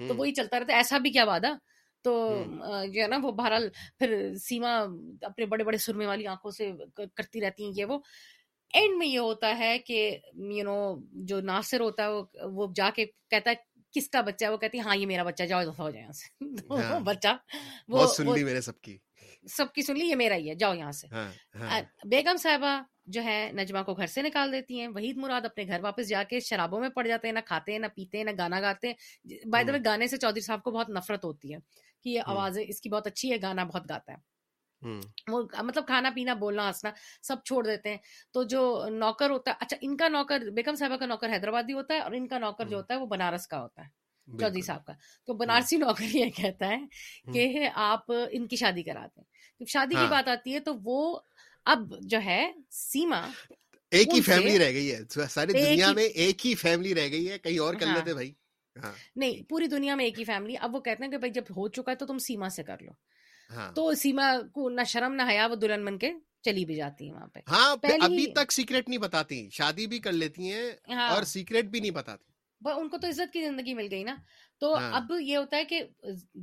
تو 0.09 0.17
وہی 0.17 0.33
چلتا 0.35 0.61
رہتا 0.61 0.77
ایسا 0.77 0.99
بھی 1.07 1.11
کیا 1.11 1.25
وعدہ 1.27 1.53
تو 2.05 2.17
جو 2.93 3.01
ہے 3.03 3.07
نا 3.09 3.17
وہ 3.23 3.31
بہرحال 3.37 3.69
پھر 3.99 4.35
سیما 4.43 4.77
اپنے 5.27 5.47
بڑے 5.53 5.65
بڑے 5.65 5.79
سرمے 5.85 6.07
والی 6.07 6.27
آنکھوں 6.33 6.51
سے 6.57 6.71
کرتی 6.97 7.41
رہتی 7.41 7.65
ہیں 7.65 7.73
یہ 7.77 7.85
وہ 7.85 7.99
اینڈ 8.75 8.97
میں 8.99 9.07
یہ 9.07 9.19
ہوتا 9.19 9.57
ہے 9.59 9.79
کہ 9.87 9.99
یو 10.57 10.65
نو 10.65 10.77
جو 11.27 11.41
ناصر 11.41 11.81
ہوتا 11.81 12.07
ہے 12.07 12.47
وہ 12.55 12.67
جا 12.77 12.89
کے 12.95 13.07
کہتا 13.31 13.51
ہے 13.51 13.65
کس 13.95 14.09
کا 14.11 14.21
بچہ 14.21 14.45
ہے 14.45 14.51
وہ 14.51 14.57
کہتی 14.63 14.79
ہے 14.79 14.83
ہاں 14.83 14.97
یہ 14.97 15.07
میرا 15.07 15.23
بچہ 15.25 15.43
جاؤ 15.49 15.69
ہو 15.79 15.91
جائے 15.91 16.03
یہاں 16.03 16.13
سے 16.13 16.83
ہاں۔ 16.83 17.01
بچہ 17.01 18.11
سب 18.63 18.81
کی 18.83 18.97
سب 19.57 19.73
کی 19.75 19.83
سن 19.83 19.99
لی 19.99 20.07
یہ 20.09 20.15
میرا 20.17 20.35
ہی 20.37 20.49
ہے 20.49 20.55
جاؤ 20.61 20.75
یہاں 20.75 20.93
سے 20.93 21.07
ہاں، 21.13 21.27
ہاں۔ 21.63 21.81
بیگم 22.11 22.37
صاحبہ 22.43 22.81
جو 23.15 23.23
ہے 23.25 23.39
نجمہ 23.57 23.83
کو 23.87 23.95
گھر 23.95 24.07
سے 24.15 24.23
نکال 24.23 24.53
دیتی 24.53 24.81
ہیں 24.81 24.89
وحید 24.95 25.17
مراد 25.25 25.45
اپنے 25.47 25.67
گھر 25.67 25.81
واپس 25.83 26.09
جا 26.09 26.23
کے 26.31 26.41
شرابوں 26.51 26.81
میں 26.81 26.89
پڑ 26.95 27.07
جاتے 27.07 27.29
ہیں 27.29 27.35
نہ 27.35 27.39
کھاتے 27.47 27.73
ہیں 27.73 27.79
نہ 27.79 27.87
پیتے 27.95 28.19
ہیں 28.19 28.25
نہ 28.25 28.31
گانا 28.39 28.61
گاتے 28.61 28.89
ہیں 28.89 29.39
دا 29.53 29.73
وے 29.73 29.79
گانے 29.85 30.07
سے 30.09 30.17
چودھری 30.17 30.41
صاحب 30.45 30.63
کو 30.63 30.71
بہت 30.79 30.91
نفرت 30.97 31.25
ہوتی 31.25 31.55
ہے 31.55 31.59
کہ 32.03 32.09
یہ 32.09 32.21
آواز 32.25 32.59
اس 32.67 32.81
کی 32.81 32.89
بہت 32.89 33.07
اچھی 33.07 33.33
ہے 33.33 33.37
گانا 33.43 33.65
بہت 33.65 33.89
گاتا 33.91 34.13
ہے 34.13 34.19
وہ 35.31 35.43
مطلب 35.65 35.87
کھانا 35.87 36.11
پینا 36.15 36.35
بولنا 36.41 36.67
ہنسنا 36.67 36.91
سب 37.27 37.43
چھوڑ 37.45 37.63
دیتے 37.67 37.91
ہیں 37.91 37.99
تو 38.35 38.43
جو 38.55 38.61
نوکر 38.93 39.31
ہوتا 39.31 39.51
ہے 39.51 39.57
اچھا 39.65 39.77
ان 39.83 39.97
کا 39.97 40.09
نوکر 40.09 40.49
بیگم 40.57 40.75
صاحبہ 40.79 40.97
کا 41.01 41.07
نوکر 41.07 41.33
حیدرآبادی 41.33 41.73
ہوتا 41.73 41.95
ہے 41.95 41.99
اور 42.01 42.13
ان 42.19 42.27
کا 42.29 42.39
نوکر 42.39 42.69
جو 42.69 42.77
ہوتا 42.77 42.95
ہے 42.95 42.99
وہ 42.99 43.07
بنارس 43.15 43.47
کا 43.55 43.61
ہوتا 43.63 43.83
ہے 43.85 44.39
چودھری 44.41 44.63
صاحب 44.67 44.85
کا 44.87 44.93
تو 45.27 45.35
بنارسی 45.41 45.77
نوکر 45.83 46.15
یہ 46.15 46.31
کہتا 46.37 46.69
ہے 46.69 47.33
کہ 47.33 47.69
آپ 47.91 48.13
ان 48.33 48.47
کی 48.53 48.57
شادی 48.65 48.83
کرا 48.83 49.07
دیں 49.17 49.23
جب 49.61 49.67
شادی 49.73 49.95
کی 49.95 49.97
ہاں۔ 50.01 50.11
بات 50.11 50.29
آتی 50.29 50.55
ہے 50.55 50.61
تو 50.71 50.75
وہ 50.85 50.99
اب 51.75 51.93
جو 52.15 52.19
ہے 52.25 52.43
سیما 52.79 53.21
ایک 53.97 54.15
ہی 54.15 54.21
فیملی 54.21 54.59
رہ 54.59 54.73
گئی 54.73 54.93
ہے 54.95 55.27
ساری 55.31 55.53
دنیا 55.53 55.93
میں 55.97 56.05
ایک 56.25 56.47
ہی 56.47 56.55
فیملی 56.63 56.95
رہ 56.95 57.09
گئی 57.11 57.31
ہے 57.31 57.39
کہیں 57.39 57.59
اور 57.67 57.75
کر 57.81 57.87
ہاں۔ 57.87 57.95
لیتے 57.97 58.13
بھائی 58.15 58.31
ہاں۔ 58.83 58.93
نہیں 59.23 59.49
پوری 59.51 59.67
دنیا 59.75 59.95
میں 60.01 60.05
ایک 60.05 60.19
ہی 60.19 60.25
فیملی 60.31 60.57
اب 60.67 60.75
وہ 60.77 60.81
کہتے 60.89 61.05
ہیں 61.05 61.11
کہ 61.11 61.19
بھائی 61.19 61.33
جب 61.33 61.57
ہو 61.57 61.67
چکا 61.79 61.91
ہے 61.91 61.97
تو 61.97 62.07
تم 62.07 62.19
سیما 62.27 62.49
سے 62.57 62.63
کر 62.71 62.83
لو 62.83 62.93
ہاں۔ 63.55 63.71
تو 63.75 63.93
سیما 64.03 64.33
کو 64.55 64.69
نہ 64.77 64.85
شرم 64.93 65.13
نہ 65.19 65.23
حیا 65.31 65.47
وہ 65.51 65.55
دلہن 65.63 65.85
بن 65.85 65.99
کے 66.03 66.13
چلی 66.45 66.65
بھی 66.65 66.75
جاتی 66.77 67.05
ہیں 67.07 67.13
وہاں 67.13 67.27
پہ 67.33 67.41
ہاں 67.49 67.77
ابھی 68.05 68.27
تک 68.37 68.53
سیکرٹ 68.53 68.89
نہیں 68.89 69.01
بتاتی 69.01 69.49
شادی 69.53 69.87
بھی 69.93 69.99
کر 70.01 70.13
لیتی 70.13 70.53
ہیں 70.53 70.71
ہاں۔ 70.95 71.09
اور 71.15 71.23
سیکرٹ 71.35 71.65
بھی 71.73 71.81
نہیں 71.81 71.91
بتاتی 72.01 72.25
ان 72.79 72.89
کو 72.89 72.99
تو 72.99 73.09
عزت 73.09 73.33
کی 73.33 73.43
زندگی 73.45 73.73
مل 73.75 73.89
گئی 73.91 74.05
نا 74.05 74.15
تو 74.61 74.75
ہاں۔ 74.77 74.93
اب 74.97 75.11
یہ 75.21 75.37
ہوتا 75.37 75.57
ہے 75.57 75.65
کہ 75.73 75.81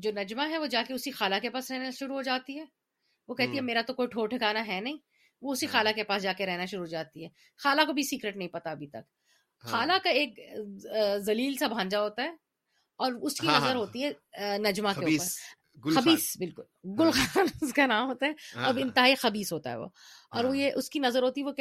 جو 0.03 0.11
نجمہ 0.15 0.41
ہے 0.49 0.57
وہ 0.57 0.65
جا 0.73 0.81
کے 0.87 0.93
اسی 0.93 1.11
خالہ 1.11 1.35
کے 1.41 1.49
پاس 1.55 1.71
رہنا 1.71 1.89
شروع 1.99 2.15
ہو 2.15 2.21
جاتی 2.27 2.57
ہے 2.59 2.63
وہ 3.27 3.35
کہتی 3.35 3.55
ہے 3.55 3.61
میرا 3.69 3.81
تو 3.87 3.93
کوئی 3.93 4.07
ٹھوٹ 4.11 4.29
ٹھکانا 4.33 4.65
ہے 4.67 4.79
نہیں 4.81 4.97
وہ 5.45 5.53
اسی 5.53 5.67
خالہ 5.73 5.89
کے 5.95 6.03
پاس 6.11 6.21
جا 6.23 6.33
کے 6.37 6.45
رہنا 6.45 6.65
شروع 6.65 6.81
ہو 6.81 6.85
جاتی 6.91 7.23
ہے 7.23 7.29
خالہ 7.63 7.81
کو 7.87 7.93
بھی 7.93 8.03
سیکرٹ 8.09 8.37
نہیں 8.37 8.47
پتا 8.53 8.71
ابھی 8.71 8.87
تک 8.93 9.65
خالہ 9.71 9.97
کا 10.03 10.09
ایک 10.19 10.39
زلیل 11.25 11.55
سا 11.59 11.67
بھانجا 11.75 12.01
ہوتا 12.01 12.23
ہے 12.23 12.31
اور 13.03 13.11
اس 13.21 13.39
کی 13.41 13.47
نظر 13.47 13.75
ہوتی 13.75 14.03
ہے 14.03 14.57
نجمہ 14.69 14.93
کے 14.99 15.05
اوپر 15.05 15.23
خبیص 15.95 16.25
بالکل 16.39 16.63
گل 16.99 17.09
ہاں۔ 17.17 17.25
خان 17.33 17.47
اس 17.61 17.73
کا 17.73 17.85
نام 17.87 18.07
ہوتا 18.09 18.25
ہے 18.25 18.31
ہاں۔ 18.55 18.67
اب 18.69 18.77
انتہائی 18.81 19.43
ہوتا 19.51 19.71
ہے 19.71 19.75
وہ 19.77 19.87
اور 20.35 20.43
وہ 20.43 20.49
ہاں۔ 20.49 20.57
یہ 20.57 20.71
اس 20.77 20.89
کی 20.89 20.99
نظر 20.99 21.23
ہوتی 21.23 21.43
وہ 21.43 21.51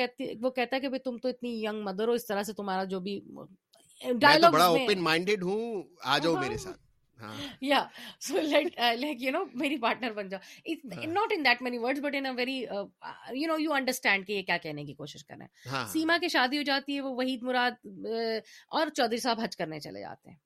کہتا 0.55 0.77
ہے 0.77 0.81
کہ 0.81 0.99
تم 1.05 1.19
تو 1.23 1.29
اتنی 1.29 1.51
ینگ 1.65 1.83
مدر 1.85 2.09
ہو 2.09 2.13
اس 2.21 2.27
طرح 2.27 2.43
سے 2.49 2.53
تمہارا 2.61 2.85
جو 2.93 3.01
بھی 3.07 3.19
کیا 4.01 4.37
کہنے 14.63 14.85
کی 14.85 14.95
کوشش 14.95 15.31
ہیں 15.31 15.47
سیما 15.93 16.17
کی 16.21 16.29
شادی 16.29 16.59
ہو 16.59 16.63
جاتی 16.63 16.97
ہے 16.97 17.01
وہ 17.01 17.15
وحید 17.15 17.43
مراد 17.43 17.87
uh, 18.07 18.41
اور 18.69 18.89
چودھری 18.95 19.21
صاحب 19.21 19.41
حج 19.41 19.57
کرنے 19.57 19.81
چلے 19.81 20.01
جاتے 20.01 20.31
ہیں 20.31 20.37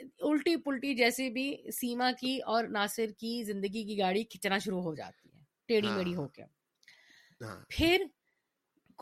الٹی 0.00 0.54
پلٹی 0.64 0.94
جیسے 0.94 1.28
بھی 1.30 1.54
سیما 1.80 2.10
کی 2.20 2.38
اور 2.52 2.64
ناصر 2.76 3.10
کی 3.18 3.42
زندگی 3.46 3.84
کی 3.86 3.98
گاڑی 3.98 4.22
کھینچنا 4.30 4.58
شروع 4.64 4.82
ہو 4.82 4.94
جاتی 4.94 5.28
ہے 5.32 5.40
ٹیڑھی 5.66 5.88
میڑھی 5.88 6.14
ہاں۔ 6.14 6.20
ہو 6.22 6.26
کے 6.28 6.42
ہاں۔ 7.44 7.54
پھر 7.76 8.04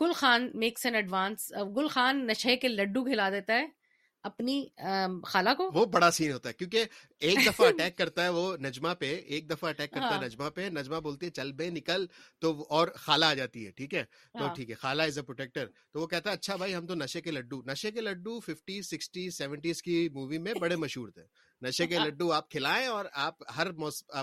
Gul 0.01 0.13
Khan 0.15 0.49
makes 0.59 0.85
an 0.85 0.95
advance 0.95 1.51
Gul 1.75 1.87
Khan 1.95 2.25
نشے 2.27 2.55
کے 2.61 2.67
لڈو 2.67 3.03
کھلا 3.05 3.29
دیتا 3.29 3.53
ہے 3.59 3.65
اپنی 4.27 4.53
خالہ 5.25 5.49
کو 5.57 5.69
وہ 5.73 5.85
بڑا 5.93 6.09
سین 6.11 6.31
ہوتا 6.31 6.49
ہے 6.49 6.53
کیونکہ 6.57 6.85
ایک 7.27 7.37
دفعہ 7.45 7.67
اٹیک 7.67 7.97
کرتا 7.97 8.23
ہے 8.23 8.29
وہ 8.37 8.55
نجمہ 8.61 8.93
پہ 8.99 9.09
ایک 9.25 9.49
دفعہ 9.49 9.69
اٹیک 9.69 9.91
کرتا 9.93 10.07
ہے 10.09 10.13
ہاں۔ 10.13 10.21
نجمہ 10.23 10.49
پہ 10.55 10.67
نجمہ 10.73 10.99
بولتی 11.03 11.25
ہے 11.25 11.31
چل 11.31 11.51
بے 11.57 11.69
نکل 11.69 12.05
تو 12.41 12.51
اور 12.77 12.87
خالہ 12.95 13.25
آ 13.25 13.33
جاتی 13.41 13.65
ہے 13.65 13.71
ٹھیک 13.77 13.93
ہے 13.93 14.03
تو 14.37 14.43
ہاں۔ 14.45 14.53
ٹھیک 14.55 14.69
ہے 14.69 14.75
خالہ 14.81 15.03
از 15.09 15.17
اے 15.17 15.23
پروٹیکٹر 15.23 15.67
تو 15.91 15.99
وہ 16.01 16.07
کہتا 16.07 16.29
ہے 16.29 16.35
اچھا 16.35 16.55
بھائی 16.61 16.75
ہم 16.75 16.85
تو 16.87 16.95
نشے 16.95 17.21
کے 17.21 17.31
لڈو 17.31 17.61
نشے 17.71 17.91
کے 17.91 18.01
لڈو 18.01 18.39
ففٹی 18.45 18.81
سکسٹی 18.91 19.29
سیونٹیز 19.37 19.81
کی 19.83 20.07
مووی 20.13 20.37
میں 20.45 20.53
بڑے 20.61 20.75
مشہور 20.85 21.09
تھے 21.13 21.23
نشے 21.67 21.87
کے 21.87 21.97
لڈو 22.05 22.31
آپ 22.33 22.49
کھلائیں 22.51 22.87
اور 22.87 23.05
آپ 23.27 23.43
ہر 23.57 23.71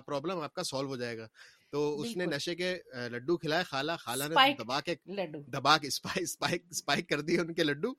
پرابلم 0.07 0.41
آپ 0.43 0.55
کا 0.55 0.65
سالو 0.73 0.89
ہو 0.89 0.97
جائے 0.97 1.19
گا 1.19 1.27
تو 1.73 1.81
اس 2.03 2.17
نے 2.17 2.25
نشے 2.27 2.55
کے 2.61 2.71
لڈو 3.11 3.37
کھلائے 3.43 3.65
خالہ 3.65 3.93
خالہ 4.05 4.25
نے 4.29 4.47
دبا 4.63 4.79
کے 4.87 4.95
دبا 5.53 5.77
کے 5.83 5.87
اسپائک 5.89 7.09
کر 7.09 7.21
دی 7.29 7.39
ان 7.41 7.53
کے 7.55 7.65
لڈو 7.65 7.93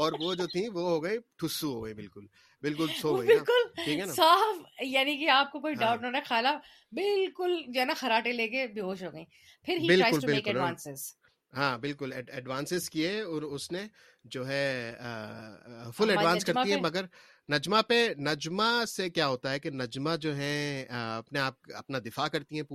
اور 0.00 0.12
وہ 0.20 0.34
جو 0.34 0.46
تھی 0.52 0.68
وہ 0.74 0.88
ہو 0.88 1.02
گئی 1.04 1.18
ٹھسو 1.38 1.72
ہو 1.74 1.84
گئی 1.84 1.94
بالکل 1.94 2.26
بالکل 2.62 2.86
سو 3.00 3.14
گئی 3.18 3.26
بالکل 3.28 4.12
صاف 4.14 4.82
یعنی 4.86 5.16
کہ 5.18 5.28
آپ 5.30 5.50
کو 5.52 5.60
کوئی 5.60 5.74
ہاں۔ 5.74 5.80
ڈاؤٹ 5.80 6.12
نہ 6.12 6.18
خالہ 6.28 6.54
بالکل 7.00 7.60
جو 7.74 7.80
ہے 7.80 7.84
نا 7.84 7.94
خراٹے 8.00 8.32
لے 8.32 8.48
کے 8.54 8.66
بے 8.74 8.80
ہوش 8.80 9.02
ہو 9.02 9.12
گئی 9.12 9.24
پھر 9.66 9.76
ہی 9.80 9.96
ٹرائز 9.96 10.20
ٹو 10.22 10.28
میک 10.30 10.46
ایڈوانسز 10.48 11.08
ہاں 11.56 11.76
بالکل 11.84 12.12
ایڈوانسز 12.34 12.90
کیے 12.90 13.18
اور 13.20 13.42
اس 13.54 13.70
نے 13.72 13.86
جو 14.34 14.48
ہے 14.48 14.94
فل 15.96 16.10
ایڈوانس 16.10 16.44
کرتی 16.44 16.72
ہے 16.72 16.80
مگر 16.80 17.04
نجما 17.52 17.80
پہ 17.88 17.94
نجمہ 18.20 18.62
سے 18.88 19.08
کیا 19.10 19.26
ہوتا 19.28 19.50
ہے 19.52 19.58
کہ 19.58 19.70
نجمہ 19.70 20.16
جو 20.20 20.34
ہے 20.36 20.84
اپنے 20.96 21.38
آپ 21.40 21.70
اپنا 21.76 21.98
دفاع 22.04 22.26
کرتی 22.32 22.60
ہیں 22.60 22.74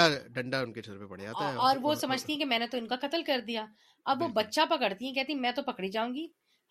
اور 1.56 1.78
وہ 1.82 1.94
سمجھتی 1.96 2.34
ہے 2.34 2.38
کہ 2.38 2.46
میں 2.46 2.60
نے 2.60 2.68
تو 2.72 2.78
ان 2.78 2.88
کا 2.88 2.96
قتل 3.02 3.24
کر 3.28 3.40
دیا 3.48 3.66
اب 4.14 4.22
وہ 4.22 4.28
بچہ 4.36 4.62
پکڑتی 4.70 5.06
ہیں 5.06 5.14
کہتی 5.14 5.36
میں 5.44 5.52
تو 5.56 5.62
پکڑی 5.72 5.90
جاؤں 5.98 6.14
گی 6.14 6.28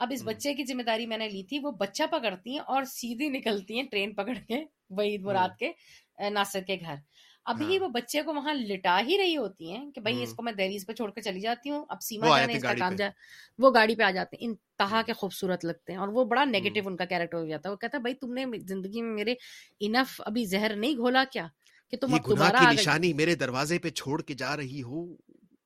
اب 0.07 0.12
اس 0.14 0.22
بچے 0.24 0.55
کی 0.55 0.64
ذمہ 0.72 0.82
داری 0.86 1.07
میں 1.12 1.18
نے 1.18 1.28
لی 1.28 1.43
تھی 1.53 1.59
وہ 1.62 1.70
بچہ 1.84 2.11
پکڑتی 2.12 2.53
ہیں 2.53 2.64
اور 2.74 2.82
سیدھی 2.97 3.28
نکلتی 3.39 3.76
ہیں 3.78 3.86
ٹرین 3.91 4.14
پکڑ 4.14 4.34
کے 4.49 4.62
و 4.91 5.03
مراد 5.24 5.57
کے 5.59 5.70
ناصر 6.32 6.61
کے 6.66 6.76
گھر 6.80 6.95
ابھی 7.51 7.66
ہاں۔ 7.76 7.82
وہ 7.82 7.89
بچے 7.93 8.22
کو 8.22 8.32
وہاں 8.34 8.55
لٹا 8.55 8.99
ہی 9.07 9.16
رہی 9.18 9.36
ہوتی 9.36 9.70
ہیں 9.72 9.91
کہ 9.95 10.01
بھائی 10.01 10.22
اس 10.22 10.32
کو 10.36 10.43
میں 10.43 10.53
دہلیز 10.53 10.86
پہ 10.86 10.93
چھوڑ 10.93 11.11
کے 11.11 11.20
چلی 11.22 11.41
جاتی 11.41 11.70
ہوں 11.70 11.84
اب 11.95 12.03
سیما 12.03 12.39
جانے 12.39 12.57
اس 12.57 12.62
کا 12.62 12.72
کام 12.78 12.97
جائے 12.97 13.11
وہ 13.62 13.70
گاڑی 13.74 13.95
پہ 13.97 14.03
آ 14.03 14.11
جاتے 14.14 14.36
ہیں 14.41 14.47
انتہا 14.49 15.03
کے 15.07 15.12
خوبصورت 15.20 15.64
لگتے 15.64 15.93
ہیں 15.93 15.99
اور 16.01 16.09
وہ 16.16 16.24
بڑا 16.32 16.45
نیگیٹو 16.45 16.89
ان 16.89 16.97
کا 16.97 17.05
کیریکٹر 17.14 17.39
ہو 17.39 17.47
جاتا 17.49 17.68
ہے 17.68 17.72
وہ 17.72 17.76
کہتا 17.80 17.97
ہے 17.99 18.03
بھائی 18.03 18.14
تم 18.20 18.32
نے 18.34 18.45
زندگی 18.68 19.03
میں 19.03 19.14
میرے 19.14 19.34
انف 19.89 20.20
ابھی 20.26 20.45
زہر 20.47 20.74
نہیں 20.76 20.97
گھولا 20.97 21.24
کیا 21.32 21.47
کہ 21.91 21.97
تم 21.97 22.16
نشانی 22.72 23.12
میرے 23.22 23.34
دروازے 23.45 23.78
پہ 23.84 23.91
چھوڑ 24.01 24.20
کے 24.22 24.34
جا 24.45 24.57
رہی 24.57 24.82
ہو 24.82 25.07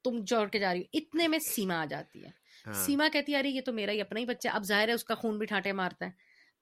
تم 0.04 0.24
چھوڑ 0.28 0.46
کے 0.50 0.58
جا 0.58 0.72
رہی 0.72 0.80
ہو 0.80 0.98
اتنے 0.98 1.26
میں 1.28 1.38
سیما 1.46 1.80
آ 1.80 1.84
جاتی 1.90 2.24
ہے 2.24 2.28
ہاں۔ 2.66 2.72
سیما 2.84 3.08
کہتی 3.12 3.34
آ 3.34 3.42
رہی 3.42 3.56
یہ 3.56 3.60
تو 3.66 3.72
میرا 3.72 3.92
ہی 3.92 4.00
اپنا 4.00 4.20
ہی 4.20 4.24
بچہ 4.24 4.48
اب 4.52 4.62
ظاہر 4.64 4.88
ہے 4.88 4.92
اس 4.94 5.04
کا 5.04 5.14
خون 5.14 5.38
بھی 5.38 5.46
ٹھانٹے 5.46 5.72
مارتا 5.80 6.06
ہے 6.06 6.10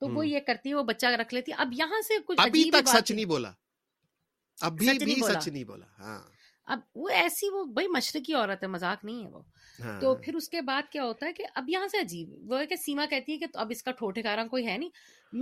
تو 0.01 0.09
وہ 0.15 0.27
یہ 0.27 0.41
کرتی 0.47 0.71
ہے 0.71 0.75
وہ 0.75 0.83
بچہ 0.91 1.07
رکھ 1.21 1.33
لیتی 1.35 1.53
اب 1.63 1.73
یہاں 1.79 2.01
سے 2.09 2.15
کچھ 2.27 2.41
ابھی 2.45 2.71
تک 2.71 2.89
سچ 2.89 3.11
نہیں 3.11 3.25
بولا 3.35 3.51
ابھی 4.69 4.99
بھی 4.99 5.15
سچ 5.21 5.49
نہیں 5.49 5.65
بولا 5.71 5.87
ہاں 6.05 6.21
اب 6.73 6.81
وہ 7.03 7.09
ایسی 7.19 7.49
وہ 7.53 7.63
بھائی 7.77 7.89
مشرقی 7.95 8.35
عورت 8.35 8.63
ہے 8.63 8.69
مذاق 8.69 9.05
نہیں 9.05 9.23
ہے 9.25 9.29
وہ 9.31 9.41
ہاں۔ 9.85 10.01
تو 10.01 10.15
پھر 10.25 10.35
اس 10.37 10.49
کے 10.49 10.61
بعد 10.63 10.91
کیا 10.91 11.05
ہوتا 11.05 11.27
ہے 11.27 11.33
کہ 11.33 11.45
اب 11.61 11.69
یہاں 11.69 11.87
سے 11.93 12.01
عجیب 12.01 12.53
وہ 12.53 12.59
ہے 12.61 12.67
کہ 12.73 12.77
سیما 12.85 13.07
کہتی 13.11 13.33
ہے 13.33 13.39
کہ 13.39 13.47
اب 13.63 13.69
اس 13.75 13.83
کا 13.83 13.91
ٹھو 13.99 14.11
ٹھکارا 14.19 14.45
کوئی 14.51 14.67
ہے 14.67 14.77
نہیں 14.79 14.91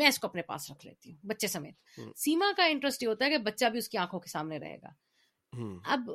میں 0.00 0.08
اس 0.08 0.18
کو 0.18 0.26
اپنے 0.26 0.42
پاس 0.50 0.70
رکھ 0.70 0.86
لیتی 0.86 1.10
ہوں 1.10 1.18
بچے 1.28 1.48
سمیت 1.54 2.00
سیما 2.24 2.50
کا 2.56 2.64
انٹرسٹ 2.74 3.02
یہ 3.02 3.08
ہوتا 3.08 3.24
ہے 3.24 3.30
کہ 3.30 3.38
بچہ 3.50 3.66
بھی 3.72 3.78
اس 3.78 3.88
کی 3.88 3.98
آنکھوں 3.98 4.20
کے 4.20 4.30
سامنے 4.30 4.58
رہے 4.58 4.76
گا 4.82 5.90
اب 5.92 6.10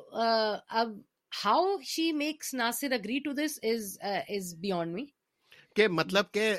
اب 0.79 0.93
how 1.43 1.75
she 1.93 2.11
makes 2.23 2.53
Nasir 2.53 2.91
agree 2.99 3.19
to 3.25 3.31
this 3.43 3.59
is 3.73 3.97
is 4.07 4.53
beyond 4.61 4.93
me 4.95 5.05
کہ 5.75 5.87
مطلب 5.87 6.31
کہ 6.31 6.53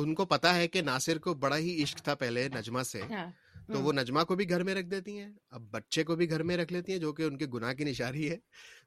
ان 0.00 0.14
کو 0.14 0.24
پتا 0.30 0.54
ہے 0.54 0.66
کہ 0.68 0.80
ناصر 0.82 1.18
کو 1.26 1.34
بڑا 1.44 1.56
ہی 1.56 1.82
عشق 1.82 2.02
تھا 2.04 2.14
پہلے 2.22 2.48
نجمہ 2.54 2.82
سے 2.90 3.00
ہاں۔ 3.10 3.30
تو 3.72 3.80
وہ 3.82 3.92
نجمہ 3.92 4.22
کو 4.28 4.34
بھی 4.36 4.48
گھر 4.50 4.62
میں 4.64 4.74
رکھ 4.74 4.86
دیتی 4.86 5.18
ہیں 5.18 5.28
اب 5.56 5.62
بچے 5.72 6.02
کو 6.04 6.14
بھی 6.16 6.30
گھر 6.30 6.42
میں 6.48 6.56
رکھ 6.56 6.72
لیتی 6.72 6.92
ہیں 6.92 6.98
جو 7.00 7.12
کہ 7.18 7.22
ان 7.22 7.38
کے 7.38 7.46
گناہ 7.54 7.72
کی 7.74 7.84
نشاری 7.84 8.28
ہے 8.30 8.36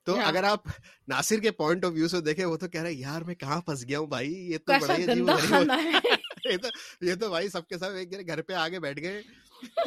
تو 0.06 0.16
ہاں۔ 0.18 0.26
اگر 0.28 0.44
آپ 0.52 0.68
ناصر 1.14 1.40
کے 1.42 1.52
پوائنٹ 1.62 1.86
آف 1.86 1.92
ویو 1.94 2.08
سے 2.08 2.22
دیکھیں 2.28 2.46
وہ 2.46 2.58
تو 2.64 2.68
کہہ 2.76 2.82
رہے 2.82 2.94
یار 2.94 3.22
میں 3.30 3.36
کہاں 3.44 3.60
پھنس 3.66 3.88
گیا 3.88 4.00
ہوں 4.00 4.08
بھائی 4.08 4.34
یہ 4.52 4.58
تو 4.66 4.74
بڑا 4.82 5.82
یہ 7.02 7.14
تو 7.20 7.30
بھائی 7.30 7.48
سب 7.54 7.68
کے 7.68 7.78
ساتھ 7.78 8.16
گھر 8.28 8.42
پہ 8.42 8.54
آگے 8.54 8.80
بیٹھ 8.80 9.00
گئے 9.04 9.22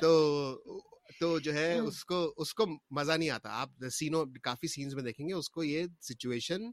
تو 0.00 1.38
جو 1.44 1.52
ہے 1.54 1.72
ہاں۔ 1.74 1.86
اس 1.86 2.04
کو 2.04 2.16
اس 2.42 2.52
کو 2.54 2.66
مزہ 2.98 3.12
نہیں 3.12 3.30
آتا 3.36 3.60
آپ 3.60 3.84
سینوں 3.98 4.24
کافی 4.42 4.68
سینس 4.74 4.94
میں 4.94 5.02
دیکھیں 5.02 5.26
گے 5.28 5.32
اس 5.34 5.48
کو 5.50 5.64
یہ 5.64 5.86
سچویشن 6.08 6.70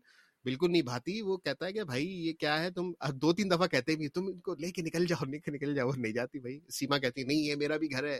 بالکل 0.47 0.71
نہیں 0.71 0.81
بھاتی 0.87 1.21
وہ 1.21 1.35
کہتا 1.45 1.65
ہے 1.65 1.71
کہ 1.73 1.83
بھائی 1.91 2.05
یہ 2.27 2.33
کیا 2.39 2.59
ہے 2.63 2.69
تم 2.75 2.91
دو 3.21 3.31
تین 3.39 3.49
دفعہ 3.51 3.67
کہتے 3.71 3.95
بھی 4.01 4.07
تم 4.17 4.25
ان 4.31 4.37
کو 4.47 4.53
لے 4.59 4.69
کے 4.75 4.81
نکل 4.81 5.05
جاؤ 5.07 5.25
لے 5.31 5.39
کے 5.45 5.51
نکل 5.51 5.73
جاؤ 5.75 5.89
نہیں 5.95 6.11
جاتی 6.17 6.39
بھائی 6.45 6.59
سیما 6.77 6.97
کہتی 7.05 7.23
نہیں 7.31 7.41
یہ 7.47 7.55
میرا 7.63 7.77
بھی 7.83 7.91
گھر 7.91 8.03
ہے 8.09 8.19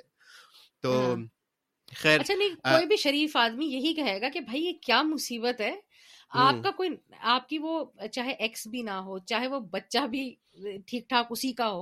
تو 0.86 0.91
ہاں۔ 0.99 1.15
خیر 2.01 2.19
اچھا 2.19 2.34
نہیں 2.38 2.55
کوئی 2.69 2.86
بھی 2.88 2.95
شریف 3.03 3.36
آدمی 3.43 3.65
یہی 3.75 3.93
کہے 3.99 4.19
گا 4.21 4.30
کہ 4.34 4.39
بھائی 4.49 4.63
یہ 4.65 4.71
کیا 4.86 5.01
مصیبت 5.11 5.61
ہے 5.61 5.73
آپ 6.45 6.55
کا 6.63 6.71
کوئی 6.78 6.89
آپ 7.34 7.47
کی 7.49 7.57
وہ 7.65 7.84
چاہے 8.17 8.32
ایکس 8.47 8.65
بھی 8.73 8.82
نہ 8.89 8.97
ہو 9.05 9.17
چاہے 9.34 9.47
وہ 9.53 9.59
بچہ 9.78 10.05
بھی 10.15 10.23
ٹھیک 10.88 11.07
ٹھاک 11.09 11.28
اسی 11.36 11.51
کا 11.61 11.69
ہو 11.75 11.82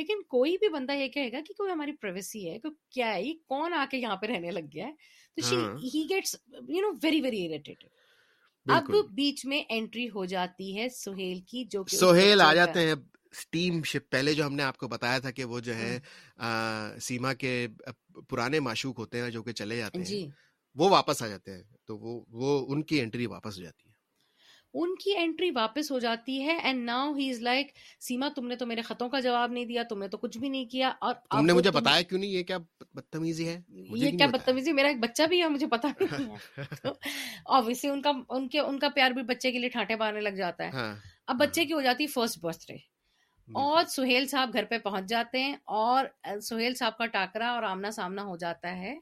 لیکن 0.00 0.22
کوئی 0.36 0.56
بھی 0.60 0.68
بندہ 0.78 0.92
یہ 1.02 1.08
کہے 1.18 1.30
گا 1.32 1.38
کہ 1.46 1.54
کوئی 1.58 1.70
ہماری 1.72 1.92
پرائیویسی 2.00 2.48
ہے 2.50 2.58
کوئی 2.64 2.74
کیا 2.94 3.14
ہے 3.14 3.22
یہ 3.22 3.34
کون 3.54 3.74
آ 3.74 3.84
کے 3.90 3.98
یہاں 3.98 4.16
پہ 4.22 4.26
رہنے 4.32 4.50
لگ 4.58 4.72
گیا 4.72 4.86
ہے 4.86 4.92
تو 5.40 5.46
she 5.48 5.88
he 5.94 6.02
gets 6.14 6.36
you 6.68 6.80
know 6.88 6.92
very 7.02 7.20
very 7.26 7.46
irritated 7.46 7.88
اب 8.74 8.90
بیچ 9.14 9.44
میں 9.46 9.62
انٹری 9.70 10.08
ہو 10.14 10.24
جاتی 10.30 10.76
ہے 10.78 10.88
سہیل 10.94 11.40
کی 11.50 11.64
جو 11.70 11.82
سہیل 12.00 12.40
آ 12.40 12.52
جاتے 12.54 12.86
ہیں 12.88 12.94
شپ 13.84 14.10
پہلے 14.12 14.32
جو 14.34 14.46
ہم 14.46 14.54
نے 14.54 14.62
آپ 14.62 14.76
کو 14.78 14.88
بتایا 14.88 15.18
تھا 15.18 15.30
کہ 15.38 15.44
وہ 15.44 15.58
جو 15.60 15.72
ہے 15.76 15.98
سیما 17.02 17.32
کے 17.40 17.52
پرانے 18.28 18.60
معشوق 18.60 18.98
ہوتے 18.98 19.20
ہیں 19.20 19.30
جو 19.30 19.42
کہ 19.42 19.52
چلے 19.60 19.76
جاتے 19.78 20.02
جی۔ 20.04 20.20
ہیں 20.22 20.30
وہ 20.78 20.88
واپس 20.90 21.22
آ 21.22 21.26
جاتے 21.26 21.54
ہیں 21.54 21.62
تو 21.86 21.98
وہ 21.98 22.64
ان 22.72 22.82
کی 22.88 23.00
انٹری 23.00 23.26
واپس 23.26 23.58
ہو 23.58 23.62
جاتی 23.64 23.85
ہے 23.85 23.85
ان 24.82 24.94
کی 25.00 25.10
انٹری 25.16 25.50
واپس 25.54 25.90
ہو 25.90 25.98
جاتی 25.98 26.40
ہے 26.46 26.54
and 26.62 26.84
now 26.84 27.12
he 27.16 27.28
is 27.30 27.38
like 27.42 27.70
Seema 28.06 28.28
تم 28.36 28.46
نے 28.46 28.56
تو 28.62 28.66
میرے 28.66 28.82
خطوں 28.88 29.08
کا 29.10 29.20
جواب 29.26 29.52
نہیں 29.52 29.64
دیا 29.64 29.82
تم 29.88 29.98
نے 30.02 30.08
تو 30.14 30.18
کچھ 30.24 30.36
بھی 30.38 30.48
نہیں 30.48 30.64
کیا 30.72 30.90
اور 31.06 31.14
تم 31.30 31.44
نے 31.46 31.52
مجھے 31.52 31.70
بتایا 31.76 32.02
کیوں 32.08 32.18
نہیں 32.20 32.30
یہ 32.30 32.42
کیا 32.50 32.58
بدتمیزی 32.94 33.46
ہے 33.48 33.58
یہ 34.02 34.16
کیا 34.18 34.26
بدتمیزی 34.32 34.72
میرا 34.80 34.88
ایک 34.88 34.98
بچہ 35.02 35.22
بھی 35.28 35.40
ہے 35.42 35.48
مجھے 35.54 35.66
پتا 35.76 35.88
نہیں 36.00 36.26
ہے 36.58 36.62
اوبیسلی 37.42 37.90
ان 37.90 38.02
کا 38.02 38.12
ان 38.28 38.48
کے 38.56 38.60
ان 38.60 38.78
کا 38.78 38.88
پیار 38.94 39.10
بھی 39.10 39.22
بچے 39.34 39.52
کے 39.52 39.58
لیے 39.58 39.68
ٹھانٹے 39.78 39.96
مارنے 40.04 40.20
لگ 40.28 40.36
جاتا 40.44 40.64
ہے 40.64 40.70
ہاں۔ 40.74 40.94
اب 41.26 41.36
بچے 41.40 41.64
کی 41.66 41.72
ہو 41.72 41.80
جاتی 41.88 42.02
ہے 42.04 42.08
فرسٹ 42.14 42.38
برتھ 42.42 42.66
ڈے 42.68 42.76
اور 43.62 43.84
سہیل 43.96 44.26
صاحب 44.26 44.52
گھر 44.54 44.64
پہ 44.70 44.78
پہنچ 44.84 45.08
جاتے 45.08 45.42
ہیں 45.42 45.56
اور 45.82 46.04
سہیل 46.48 46.74
صاحب 46.74 46.98
کا 46.98 47.06
ٹاکرا 47.16 47.50
اور 47.54 47.62
آمنا 47.72 47.90
سامنا 48.00 48.24
ہو 48.24 48.36
جاتا 48.36 48.76
ہے 48.80 48.94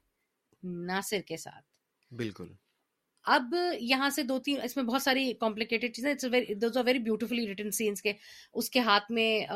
ناصر 0.93 1.21
کے 1.27 1.37
ساتھ 1.47 2.13
بالکل 2.19 2.47
اب 3.33 3.55
یہاں 3.81 4.09
سے 4.15 4.23
دو 4.23 4.39
تین 4.45 4.59
اس 4.63 4.77
میں 4.77 4.85
بہت 4.85 5.03
ساری 5.03 5.33
کمپلیکیٹڈ 5.41 5.95
چیزیں 5.97 6.15
ویری 6.85 6.99
بیوٹیفلی 7.03 7.47
ریٹن 7.47 7.71
سینس 7.77 8.03
کے 8.03 8.13
اس 8.53 8.71
کے 8.71 8.81
ہاتھ 8.89 9.11
میں 9.13 9.47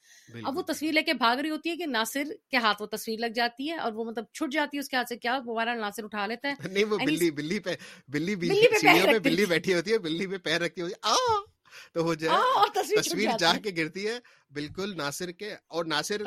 اب 0.46 0.58
وہ 0.58 0.62
تصویر 0.74 0.94
لے 0.94 1.02
کے 1.04 1.14
بھاگ 1.24 1.38
رہی 1.38 1.50
ہوتی 1.50 1.70
ہے 1.70 1.76
کہ 1.78 1.86
ناصر 1.86 2.28
کے 2.52 2.58
ہاتھ 2.68 2.82
وہ 2.82 2.88
تصویر 2.96 3.20
لگ 3.20 3.36
جاتی 3.36 3.70
ہے 3.70 3.78
اور 3.88 3.94
وہ 4.00 4.06
مطلب 4.10 4.26
چھٹ 4.34 4.52
جاتی 4.54 4.78
ہے 4.78 4.82
اس 4.82 4.90
کے 4.90 4.96
ہاتھ 4.98 5.10
سے 5.10 5.18
کیا 5.28 5.40
وہ 5.46 5.56
بارہ 5.56 5.76
ناصر 5.80 6.04
اٹھا 6.04 6.26
لیتا 6.34 6.50
ہے 6.50 6.68
نہیں 6.74 6.84
وہ 6.92 6.98
بلی 7.06 7.32
بلی 7.42 7.60
پہ 7.70 7.76
بلی 8.18 8.36
بلی 8.46 9.18
بلی 9.24 9.46
بیٹھی 9.46 9.74
ہوتی 9.74 9.92
ہے 9.94 9.98
بلی 10.10 10.28
پہ 10.28 10.38
پیر 10.50 10.62
رکھتی 10.62 10.82
ہوتی 10.82 10.94
ہے 10.94 11.50
تو 11.94 12.04
وہ 12.06 12.14
جو 12.24 12.32
ہے 12.32 12.82
تصویر 13.02 13.38
جا 13.40 13.52
کے 13.64 13.72
گرتی 13.78 14.08
ہے 14.08 14.18
بالکل 14.54 14.96
ناصر 14.98 15.32
کے 15.42 15.54
اور 15.78 15.86
ناصر 15.94 16.24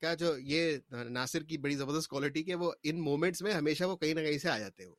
کا 0.00 0.14
جو 0.22 0.36
یہ 0.52 0.76
ناصر 1.18 1.42
کی 1.50 1.58
بڑی 1.66 1.74
زبردست 1.76 2.08
کوالٹی 2.10 2.42
کے 2.50 2.54
وہ 2.62 2.72
ان 2.90 3.00
مومنٹس 3.04 3.42
میں 3.48 3.52
ہمیشہ 3.52 3.84
وہ 3.92 3.96
کہیں 3.96 4.14
نہ 4.14 4.20
کہیں 4.28 4.38
سے 4.38 4.48
آ 4.50 4.58
جاتے 4.58 4.84
ہیں 4.84 4.90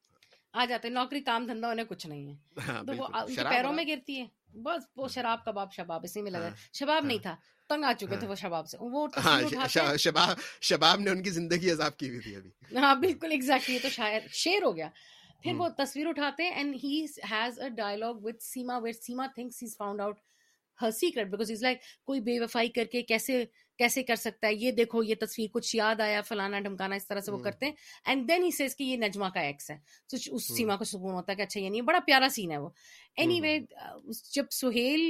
آ 0.61 0.65
جاتے 0.69 0.89
نوکری 0.89 1.19
کام 1.21 1.45
دھندا 1.47 1.69
انہیں 1.71 1.85
کچھ 1.89 2.05
نہیں 2.07 2.25
ہے 2.29 2.61
ہاں، 2.67 2.83
تو 2.83 2.93
وہ 2.97 3.07
پیروں 3.49 3.73
میں 3.73 3.83
گرتی 3.87 4.19
ہے 4.19 4.25
بس 4.63 4.85
وہ 4.95 5.03
ہاں۔ 5.05 5.13
شراب 5.13 5.43
کباب 5.45 5.73
شباب 5.73 6.03
اسی 6.05 6.21
میں 6.21 6.31
لگا 6.31 6.47
ہاں۔ 6.47 6.55
شباب 6.79 7.05
نہیں 7.05 7.17
تھا 7.23 7.35
تنگ 7.69 7.83
آ 7.83 7.91
چکے 7.99 8.17
تھے 8.19 8.27
وہ 8.27 8.35
شباب 8.43 8.67
سے 8.69 8.77
وہ 8.79 9.07
شباب 10.09 10.29
شباب 10.69 10.99
نے 11.03 11.09
ان 11.11 11.21
کی 11.23 11.29
زندگی 11.37 11.71
عذاب 11.71 11.97
کی 11.97 12.09
ہوئی 12.09 12.19
تھی 12.25 12.35
ابھی 12.35 12.77
ہاں 12.79 12.93
بالکل 13.03 13.31
ایگزیکٹلی 13.31 13.77
تو 13.83 13.89
شاید 13.97 14.23
شیر 14.43 14.63
ہو 14.63 14.75
گیا 14.75 14.89
پھر 15.43 15.53
وہ 15.57 15.67
تصویر 15.77 16.07
اٹھاتے 16.07 16.43
ہیں 16.43 16.51
and 16.51 16.75
has 16.83 17.59
a 17.63 17.69
dialogue 17.75 18.23
with 18.23 18.43
Seema 18.43 18.77
where 18.83 19.01
Seema 19.01 19.25
thinks 19.35 19.79
secret 20.99 21.29
because 21.29 21.51
is 21.51 21.61
like 21.63 21.79
کوئی 22.05 22.19
بے 22.21 22.39
وفائی 22.39 22.67
کر 22.71 22.85
کے 22.91 23.01
کیسے 23.11 23.43
کیسے 23.77 24.01
کر 24.03 24.15
سکتا 24.15 24.47
ہے 24.47 24.53
یہ 24.53 24.71
دیکھو 24.71 25.01
یہ 25.03 25.15
تصویر 25.21 25.47
کچھ 25.53 25.75
یاد 25.75 25.99
آیا 26.01 26.21
فلانا 26.25 26.59
ڈھمکانا 26.59 26.95
اس 26.95 27.07
طرح 27.07 27.19
سے 27.21 27.31
وہ 27.31 27.38
کرتے 27.43 27.65
ہیں 27.65 27.73
اینڈ 28.05 28.27
دین 28.27 28.43
ہی 28.43 28.49
سیز 28.57 28.75
کہ 28.75 28.83
یہ 28.83 28.97
نجما 29.05 29.29
کا 29.33 29.39
ایکس 29.39 29.69
ہے 29.71 29.77
تو 30.11 30.17
اس 30.35 30.47
سیما 30.57 30.75
کو 30.77 30.83
سکون 30.91 31.13
ہوتا 31.13 31.31
ہے 31.31 31.35
کہ 31.38 31.41
اچھا 31.41 31.59
یہ 31.59 31.63
یعنی 31.63 31.77
نہیں 31.77 31.88
بڑا 31.88 31.99
پیارا 32.05 32.29
سین 32.31 32.51
ہے 32.51 32.57
وہ 32.57 32.69
اینی 33.15 33.39
وے 33.41 33.57
جب 34.35 34.49
سہیل 34.59 35.09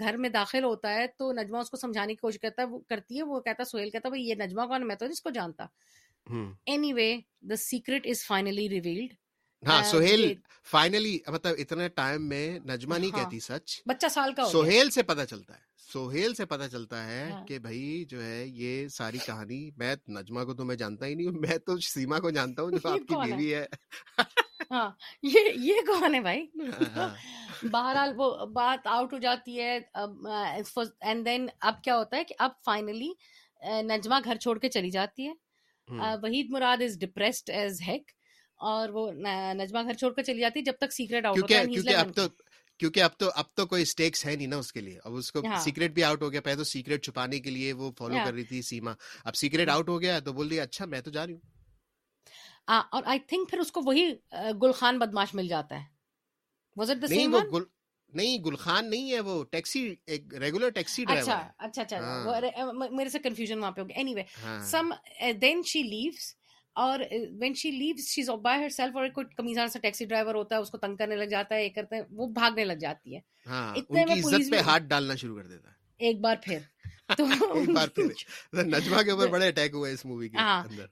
گھر 0.00 0.16
میں 0.24 0.28
داخل 0.34 0.64
ہوتا 0.64 0.94
ہے 0.94 1.06
تو 1.18 1.32
نجمہ 1.40 1.58
اس 1.58 1.70
کو 1.70 1.76
سمجھانے 1.76 2.12
کی 2.14 2.20
کوشش 2.20 2.40
کرتا 2.40 2.62
ہے 2.62 2.66
وہ 2.70 2.78
کرتی 2.88 3.18
ہے 3.18 3.22
وہ 3.32 3.40
کہتا 3.40 3.62
ہے 3.62 3.70
سہیل 3.70 3.90
کہتا 3.90 4.08
ہے 4.08 4.10
بھائی 4.10 4.28
یہ 4.28 4.42
نجمہ 4.44 4.66
کون 4.74 4.86
میں 4.88 4.96
تو 5.00 5.06
اس 5.10 5.20
کو 5.22 5.30
جانتا 5.38 5.66
anyway 7.00 7.10
the 7.50 7.56
secret 7.64 8.06
is 8.10 8.24
finally 8.26 8.68
revealed 8.68 9.12
ہاں 9.66 9.82
سہیل 9.90 10.32
فائنلی 10.70 11.10
جی۔ 11.12 11.32
مطلب 11.32 11.54
اتنے 11.58 11.88
ٹائم 12.00 12.28
میں 12.28 12.48
نجما 12.68 12.96
نہیں 12.98 13.10
ہاں۔ 13.14 13.22
کہتی 13.24 13.38
سچ 13.40 13.80
بچہ 13.86 14.06
سال 14.14 14.32
کا 14.34 14.44
سہیل 14.52 14.90
سے 14.96 15.02
پتا 15.10 15.26
چلتا 15.26 15.54
ہے 15.58 15.62
سہیل 15.92 16.34
سے 16.34 16.44
پتا 16.50 16.68
چلتا 16.68 17.04
ہے 17.06 17.22
ہاں۔ 17.30 17.44
کہ 17.46 17.58
بھائی 17.64 18.04
جو 18.08 18.22
ہے 18.24 18.44
یہ 18.46 18.88
ساری 18.96 19.18
کہانی 19.26 19.60
میں 19.78 19.94
نجما 20.16 20.44
کو 20.44 20.54
تو 20.54 20.64
میں 20.64 20.76
جانتا 20.76 21.06
ہی 21.06 21.14
نہیں 21.14 21.26
ہوں 21.26 21.38
میں 21.46 21.58
تو 21.66 21.78
سیما 21.92 22.18
کو 22.20 22.30
جانتا 22.38 22.62
ہوں 22.62 22.70
جو 22.70 22.88
آپ 22.88 23.08
کی 23.08 23.14
بیوی 23.24 23.54
ہے 23.54 23.64
ہاں، 24.70 24.88
یہ 25.22 25.48
یہ 25.60 25.80
کون 25.86 26.14
ہے 26.14 26.20
بھائی 26.20 26.46
بہرحال 27.70 28.12
وہ 28.16 28.30
بات 28.52 28.86
آؤٹ 28.94 29.12
ہو 29.12 29.18
جاتی 29.18 29.60
ہے 29.60 29.78
اینڈ 29.94 31.24
دین 31.26 31.46
اب 31.70 31.82
کیا 31.84 31.96
ہوتا 31.98 32.16
ہے 32.16 32.24
کہ 32.28 32.34
اب 32.46 32.50
فائنلی 32.64 33.12
نجما 33.88 34.18
گھر 34.24 34.36
چھوڑ 34.36 34.58
کے 34.58 34.68
چلی 34.68 34.90
جاتی 34.90 35.28
ہے 35.28 35.32
Waheed 36.22 36.50
Murad 36.50 36.82
is 36.82 36.98
depressed 37.00 37.50
as 37.54 37.80
heck 37.88 38.10
اور 38.70 38.88
وہ 38.96 39.10
نجمہ 39.22 39.82
گھر 39.86 39.94
چھوڑ 39.98 40.12
کر 40.14 40.22
چلی 40.22 40.40
جاتی 40.40 40.62
جب 40.64 40.72
تک 40.80 40.92
سیکرٹ 40.92 41.26
آؤٹ 41.26 41.38
ہوتا 41.42 42.20
ہے 42.20 42.26
کیونکہ 42.78 43.02
اب 43.02 43.10
تو 43.18 43.28
اب 43.40 43.46
تو 43.56 43.64
کوئی 43.66 43.82
اسٹیکس 43.82 44.24
ہے 44.26 44.34
نہیں 44.36 44.46
نا 44.46 44.56
اس 44.58 44.72
کے 44.72 44.80
لیے 44.80 44.98
اب 45.04 45.14
اس 45.16 45.30
کو 45.32 45.40
سیکرٹ 45.64 45.82
ہاں۔ 45.88 45.94
بھی 45.94 46.04
آؤٹ 46.04 46.22
ہو 46.22 46.30
گیا 46.32 46.40
پہلے 46.44 46.56
تو 46.56 46.64
سیکرٹ 46.70 47.02
چھپانے 47.04 47.38
کے 47.40 47.50
لیے 47.50 47.72
وہ 47.82 47.90
فالو 47.98 48.16
ہاں۔ 48.16 48.24
کر 48.24 48.32
رہی 48.32 48.42
تھی 48.44 48.62
سیما 48.68 48.92
اب 49.28 49.34
سیکرٹ 49.40 49.68
آؤٹ 49.68 49.88
ہاں۔ 49.88 49.94
ہو 49.94 50.00
گیا 50.02 50.18
تو 50.24 50.32
بول 50.38 50.48
رہی 50.48 50.60
اچھا 50.60 50.84
میں 50.92 51.00
تو 51.00 51.10
جا 51.10 51.26
رہی 51.26 51.34
ہوں 51.34 51.52
اور 52.94 53.02
آئی 53.12 53.18
تھنک 53.28 53.48
پھر 53.50 53.58
اس 53.60 53.70
کو 53.72 53.80
وہی 53.86 54.10
گل 54.62 54.72
خان 54.78 54.98
بدماش 54.98 55.34
مل 55.34 55.48
جاتا 55.48 55.80
ہے 55.80 57.12
نہیں 58.16 58.38
گل 58.46 58.56
خان 58.56 58.90
نہیں 58.90 59.12
ہے 59.12 59.20
وہ 59.26 59.42
ٹیکسی 59.50 59.92
ایک 60.14 60.34
ریگولر 60.40 60.68
ٹیکسی 60.74 61.04
ڈرائیور 61.04 61.30
اچھا 61.56 61.66
اچھا 61.66 61.82
اچھا 61.82 62.70
میرے 62.90 63.08
سے 63.10 63.18
کنفیوژن 63.24 63.58
وہاں 63.62 63.70
پہ 63.70 63.80
ہو 63.80 63.88
گیا 63.88 63.96
anyway 64.14 64.22
some 64.70 64.92
then 65.42 65.62
she 65.72 65.82
leaves 65.82 66.32
اور 66.82 66.98
when 67.40 67.54
she 67.54 67.70
leave 67.70 67.96
she's 68.06 68.28
by 68.42 68.62
herself 68.76 68.96
اور 68.96 69.08
کوئی 69.14 69.26
کمیزان 69.36 69.68
سا 69.70 69.78
ٹیکسی 69.82 70.04
ڈرائیور 70.04 70.34
ہوتا 70.34 70.56
ہے 70.56 70.60
اس 70.60 70.70
کو 70.70 70.78
تنگ 70.78 70.96
کرنے 70.96 71.16
لگ 71.16 71.26
جاتا 71.30 71.54
ہے 71.54 71.64
یہ 71.64 71.68
کرتے 71.74 71.96
ہیں 71.96 72.02
وہ 72.20 72.26
بھاگنے 72.38 72.64
لگ 72.64 72.76
جاتی 72.80 73.14
ہے 73.14 73.20
ہاں، 73.48 73.74
اتنے 73.76 74.04
میں 74.08 74.14
پولیس 74.22 74.50
پہ 74.50 74.58
ہاتھ 74.66 74.82
ڈالنا 74.88 75.14
شروع 75.20 75.36
کر 75.36 75.46
دیتا 75.48 75.68
ہے 75.70 75.74
ایک 76.06 76.20
بار 76.20 76.36
پھر 76.44 76.58
ہاں، 77.14 77.94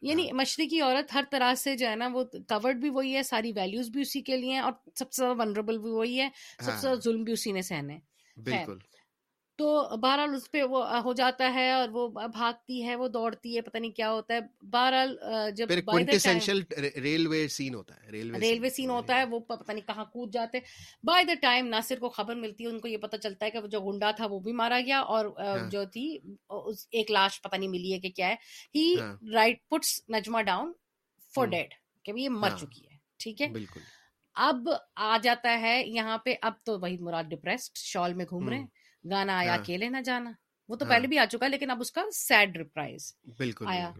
یعنی 0.00 0.24
ہاں۔ 0.24 0.36
مشرقی 0.36 0.80
عورت 0.80 1.14
ہر 1.14 1.24
طرح 1.30 1.54
سے 1.62 1.74
جو 1.76 1.88
ہے 1.88 1.96
نا 1.96 2.08
وہ 2.12 2.24
کورڈ 2.48 2.80
بھی 2.80 2.90
وہی 3.00 3.14
ہے 3.16 3.22
ساری 3.22 3.52
ویلیوز 3.56 3.88
بھی 3.92 4.00
اسی 4.02 4.20
کے 4.30 4.36
لیے 4.36 4.58
اور 4.58 4.72
سب 4.98 5.12
سے 5.12 5.22
زیادہ 5.24 5.40
ونربل 5.40 5.78
بھی 5.78 5.90
وہی 5.90 6.20
ہے 6.20 6.28
سب 6.64 6.70
سے 6.72 6.80
زیادہ 6.80 6.98
ظلم 7.04 7.22
بھی 7.24 7.32
اسی 7.32 7.52
نے 7.58 7.62
سہنے 7.72 7.98
بالکل 8.44 8.78
تو 9.62 9.96
بہرحال 10.02 10.34
اس 10.34 10.50
پہ 10.50 10.62
وہ 10.70 10.84
ہو 11.04 11.12
جاتا 11.18 11.52
ہے 11.54 11.70
اور 11.72 11.88
وہ 11.92 12.06
بھاگتی 12.14 12.82
ہے 12.86 12.94
وہ 12.96 13.06
دوڑتی 13.16 13.54
ہے 13.56 13.60
پتا 13.62 13.78
نہیں 13.78 13.90
کیا 13.96 14.10
ہوتا 14.12 14.34
ہے 14.34 14.40
بہرحال 14.70 15.52
جب 15.56 15.70
ریلوے 15.70 16.94
ریلوے 17.02 17.46
سین 17.56 17.74
سین 17.74 17.74
ہوتا 17.74 18.88
ہوتا 18.88 19.14
ہے 19.16 19.20
ہے 19.20 19.24
وہ 19.30 19.40
نہیں 19.68 19.86
کہاں 19.86 20.04
کود 20.12 20.32
جاتے 20.34 20.58
بائی 21.10 21.24
دا 21.28 21.34
ٹائم 21.42 21.66
ناصر 21.76 21.98
کو 21.98 22.08
خبر 22.16 22.34
ملتی 22.42 22.64
ہے 22.64 22.68
ان 22.70 22.80
کو 22.80 22.88
یہ 22.88 22.96
پتا 23.02 23.18
چلتا 23.18 23.46
ہے 23.46 23.50
کہ 23.50 23.66
جو 23.76 23.80
گنڈا 23.90 24.10
تھا 24.20 24.26
وہ 24.30 24.40
بھی 24.48 24.52
مارا 24.62 24.80
گیا 24.86 25.00
اور 25.14 25.26
ہاں۔ 25.38 25.56
جو 25.72 25.84
تھی 25.92 26.06
ایک 26.48 27.10
لاش 27.10 27.40
پتا 27.42 27.56
نہیں 27.56 27.68
ملی 27.76 27.92
ہے 27.92 28.00
کہ 28.00 28.10
کیا 28.16 28.28
ہے 28.28 28.34
ہی 28.74 28.94
right 29.34 29.66
puts 29.70 29.98
Najma 30.16 30.42
down 30.52 30.72
for 31.34 31.46
dead 31.56 31.74
کہ 32.04 32.12
یہ 32.18 32.28
مر 32.42 32.48
ہاں۔ 32.50 32.58
چکی 32.58 32.86
ہے 32.86 32.96
ٹھیک 33.24 33.42
ہے 33.42 33.48
بالکل 33.58 33.80
اب 34.48 34.68
آ 35.06 35.16
جاتا 35.22 35.58
ہے 35.60 35.80
یہاں 35.86 36.18
پہ 36.24 36.34
اب 36.48 36.52
تو 36.64 36.78
وہی 36.80 36.96
مراد 37.04 37.24
ڈپریسڈ 37.30 37.76
شال 37.78 38.14
میں 38.20 38.24
گھوم 38.30 38.48
رہے 38.48 38.58
ہیں 38.58 38.66
گانا 39.10 39.34
آیا 39.38 39.52
ہاں۔ 39.54 39.58
اکیلے 39.58 39.88
نہ 39.94 40.00
جانا 40.08 40.30
وہ 40.68 40.76
تو 40.78 40.84
ہاں۔ 40.84 40.90
پہلے 40.94 41.06
بھی 41.10 41.18
آ 41.18 41.24
چکا 41.32 41.46
لیکن 41.52 41.70
اب 41.70 41.80
اس 41.80 41.90
کا 41.96 42.02
سیڈ 42.26 42.56
ریپرائز 42.56 43.12
بالکل 43.38 43.66
آیا 43.72 43.90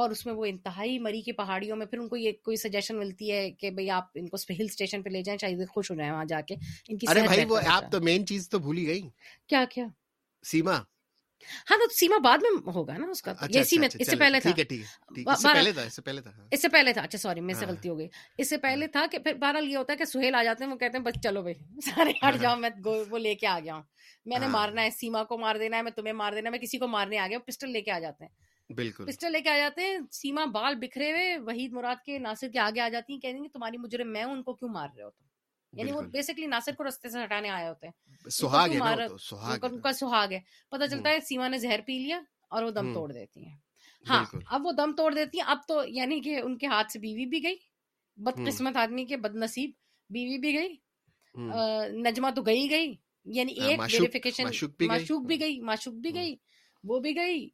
اور 0.00 0.10
اس 0.14 0.24
میں 0.26 0.34
وہ 0.34 0.44
انتہائی 0.46 0.98
مری 1.04 1.20
کی 1.26 1.32
پہاڑیوں 1.40 1.76
میں 1.76 1.86
پھر 1.86 1.98
ان 1.98 2.08
کو 2.08 2.16
یہ 2.16 2.32
کوئی 2.44 2.56
سجیشن 2.56 2.96
ملتی 2.98 3.30
ہے 3.32 3.50
کہ 3.60 3.70
بھئی 3.78 3.88
آپ 3.90 4.10
ان 4.20 4.28
کو 4.32 4.36
ہل 4.50 4.64
اسٹیشن 4.64 5.02
پہ 5.02 5.08
لے 5.10 5.22
جائیں 5.28 5.38
چاہیے 5.38 5.66
خوش 5.74 5.90
ہو 5.90 5.96
جائیں 5.96 6.10
وہاں 6.12 6.24
جا 6.32 6.40
کے 6.50 6.54
ان 6.88 6.98
کی 6.98 7.06
ارے 7.10 7.22
بھائی 7.26 7.44
وہ 7.48 7.58
آپ 7.72 7.90
تو 7.92 8.00
مین 8.10 8.26
چیز 8.26 8.48
تو 8.50 8.58
بھولی 8.66 8.86
گئی 8.86 9.00
کیا 9.48 9.64
کیا 9.70 9.86
سیما 10.50 10.78
ہاں 11.70 11.76
تو 11.82 11.86
سیما 11.98 12.16
بعد 12.24 12.38
میں 12.42 12.50
ہوگا 12.74 12.96
نا 12.98 13.06
اس 13.10 13.22
کا 13.22 13.32
اس 13.60 14.08
سے 14.10 14.16
پہلے 14.16 14.40
تھا 14.40 14.50
اس 16.50 16.60
سے 16.62 16.68
پہلے 16.70 16.92
تھا 16.92 17.00
اچھا 17.02 17.18
سوری 17.18 17.40
میں 17.50 17.54
سے 17.54 17.64
ہاں۔ 17.64 17.70
غلطی 17.72 17.88
ہو 17.88 17.96
گئی 17.98 18.06
اس 18.42 18.48
سے 18.50 18.56
پہلے 18.64 18.84
ہاں۔ 18.84 18.92
تھا 18.92 19.04
کہ 19.12 19.18
پھر 19.24 19.34
بہرحال 19.44 19.70
یہ 19.70 19.76
ہوتا 19.76 19.92
ہے 19.92 19.98
کہ 19.98 20.04
سہیل 20.12 20.34
آ 20.34 20.42
جاتے 20.42 20.64
ہیں 20.64 20.70
وہ 20.72 20.76
کہتے 20.78 20.98
ہیں 20.98 21.04
بس 21.04 21.20
چلو 21.22 21.42
بھائی 21.42 21.54
سارے 21.88 22.10
ہٹ 22.10 22.24
ہاں۔ 22.34 22.42
جاؤ 22.42 22.56
میں 22.64 22.70
وہ 23.10 23.18
لے 23.18 23.34
کے 23.42 23.46
آ 23.46 23.58
گیا 23.64 23.74
ہوں 23.74 23.82
میں 24.30 24.38
نے 24.38 24.46
مارنا 24.56 24.82
ہے 24.82 24.90
سیما 24.98 25.22
کو 25.30 25.38
مار 25.38 25.56
دینا 25.62 25.76
ہے 25.76 25.82
میں 25.88 25.92
تمہیں 25.96 26.12
مار 26.22 26.32
دینا 26.32 26.46
ہے 26.48 26.52
میں 26.52 26.58
کسی 26.66 26.78
کو 26.78 26.88
مارنے 26.96 27.18
آ 27.18 27.26
گیا 27.28 27.38
پسٹل 27.46 27.70
لے 27.72 27.80
کے 27.82 27.90
آ 27.92 27.98
جاتے 28.06 28.24
ہیں 28.24 28.74
بالکل 28.76 29.06
پسٹل 29.06 29.32
لے 29.32 29.40
کے 29.42 29.50
آ 29.50 29.56
جاتے 29.58 29.86
ہیں 29.86 29.96
سیما 30.20 30.44
بال 30.54 30.74
بکھرے 30.80 31.10
ہوئے 31.12 31.36
وحید 31.46 31.72
مراد 31.72 32.04
کے 32.06 32.18
ناصر 32.26 32.48
کے 32.52 32.58
آگے 32.66 32.80
آ 32.80 32.88
جاتی 32.96 33.18
ہیں 33.24 33.32
گے 33.42 33.48
تمہاری 33.52 33.76
مجرے 33.86 34.04
میں 34.16 34.22
ان 34.24 34.42
کو 34.42 34.54
کیوں 34.60 34.70
مار 34.72 34.88
رہے 34.96 35.02
ہو 35.02 35.10
تم 35.10 35.28
یعنی 35.76 35.92
وہ 35.92 36.00
بیسکلی 36.12 36.46
ناصر 36.46 36.72
کو 36.76 36.84
رستے 36.86 37.08
سے 37.08 37.22
ہٹانے 37.24 37.48
آئے 37.48 37.68
ہوتے 37.68 37.86
ہیں 37.86 38.30
سہاگ 38.30 38.68
ہے 38.84 39.68
ان 39.70 39.80
کا 39.80 39.92
سہاگ 40.00 40.32
ہے 40.32 40.38
پتہ 40.70 40.84
چلتا 40.90 41.10
ہے 41.10 41.18
سیما 41.28 41.48
نے 41.48 41.58
زہر 41.58 41.80
پی 41.86 41.98
لیا 41.98 42.20
اور 42.54 42.62
وہ 42.62 42.70
دم 42.80 42.92
توڑ 42.94 43.10
دیتی 43.12 43.44
ہیں 43.46 43.54
ہاں 44.08 44.24
اب 44.54 44.66
وہ 44.66 44.72
دم 44.78 44.92
توڑ 44.96 45.12
دیتی 45.14 45.40
ہیں 45.40 45.46
اب 45.50 45.58
تو 45.68 45.82
یعنی 45.88 46.20
کہ 46.20 46.38
ان 46.40 46.56
کے 46.58 46.66
ہاتھ 46.66 46.92
سے 46.92 46.98
بیوی 46.98 47.26
بھی 47.34 47.42
گئی 47.42 47.56
بد 48.24 48.38
قسمت 48.46 48.76
آدمی 48.76 49.04
کے 49.06 49.16
بد 49.24 49.36
نصیب 49.42 49.70
بیوی 50.16 50.38
بھی 50.38 50.54
گئی 50.54 50.76
نجمہ 52.08 52.30
تو 52.36 52.42
گئی 52.46 52.68
گئی 52.70 52.94
یعنی 53.38 53.52
ایک 53.66 53.80
ویریفیکیشن 53.80 54.42
معشوق 54.88 55.26
بھی 55.26 55.40
گئی 55.40 55.60
معشوق 55.70 55.94
بھی 56.06 56.14
گئی 56.14 56.34
وہ 56.88 56.98
بھی 57.00 57.14
گئی 57.16 57.48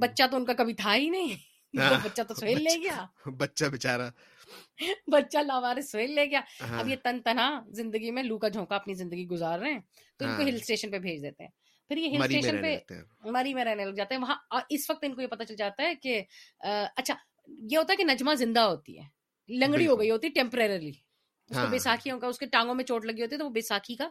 بچہ 0.00 0.22
تو 0.30 0.36
ان 0.36 0.44
کا 0.44 0.52
کبھی 0.58 0.74
تھا 0.84 0.94
ہی 0.94 1.08
نہیں 1.10 1.36
بچہ 1.74 2.22
تو 2.28 2.34
سہیل 2.34 2.62
لے 2.64 2.76
گیا 2.82 3.04
بچہ 3.38 3.64
بےچارا 3.70 4.08
بچہ 5.12 5.38
لاوار 5.46 5.80
سویل 5.90 6.12
لے 6.14 6.24
گیا 6.30 6.40
ہاں۔ 6.68 6.78
اب 6.80 6.88
یہ 6.88 6.96
تن 7.04 7.20
تنہا 7.24 7.48
زندگی 7.76 8.10
میں 8.18 8.22
لو 8.22 8.38
کا 8.38 8.48
جھونکا 8.48 8.74
اپنی 8.76 8.94
زندگی 8.94 9.26
گزار 9.28 9.58
رہے 9.58 9.72
ہیں 9.72 9.80
تو 10.18 10.24
ان 10.24 10.36
کو 10.36 10.42
ہل 10.42 10.48
ہاں۔ 10.48 10.56
اسٹیشن 10.58 10.90
پہ 10.90 10.98
بھیج 11.06 11.22
دیتے 11.22 11.42
ہیں 11.44 11.50
پھر 11.88 11.96
یہ 11.98 12.16
ہل 12.16 12.22
اسٹیشن 12.22 12.62
پہ 12.62 13.30
مری 13.32 13.54
میں 13.54 13.64
رہنے 13.64 13.84
لگ 13.84 13.94
جاتے 13.96 14.14
ہیں 14.14 14.22
وہاں 14.22 14.60
اس 14.68 14.90
وقت 14.90 15.04
ان 15.06 15.14
کو 15.14 15.20
یہ 15.20 15.26
پتا 15.26 15.44
چل 15.44 15.56
جاتا 15.56 15.82
ہے 15.82 15.94
کہ 16.02 16.22
اچھا 16.60 17.14
یہ 17.70 17.76
ہوتا 17.76 17.92
ہے 17.92 17.96
کہ 17.96 18.04
نجمہ 18.12 18.34
زندہ 18.44 18.60
ہوتی 18.60 18.98
ہے 18.98 19.56
لنگڑی 19.58 19.86
ہو 19.86 19.98
گئی 20.00 20.10
ہوتی 20.10 20.26
ہے 20.26 20.32
ٹیمپریرلی 20.32 20.88
اس 21.48 21.54
کو 21.54 21.58
ہاں۔ 21.58 21.70
بیساکھی 21.70 22.10
ان 22.10 22.18
کا 22.20 22.26
اس 22.26 22.38
کے 22.38 22.46
ٹانگوں 22.52 22.74
میں 22.74 22.84
چوٹ 22.84 23.04
لگی 23.06 23.22
ہوتی 23.22 23.34
ہے 23.34 23.38
تو 23.38 23.44
وہ 23.44 23.50
بیساکھی 23.52 23.96
کا 23.96 24.08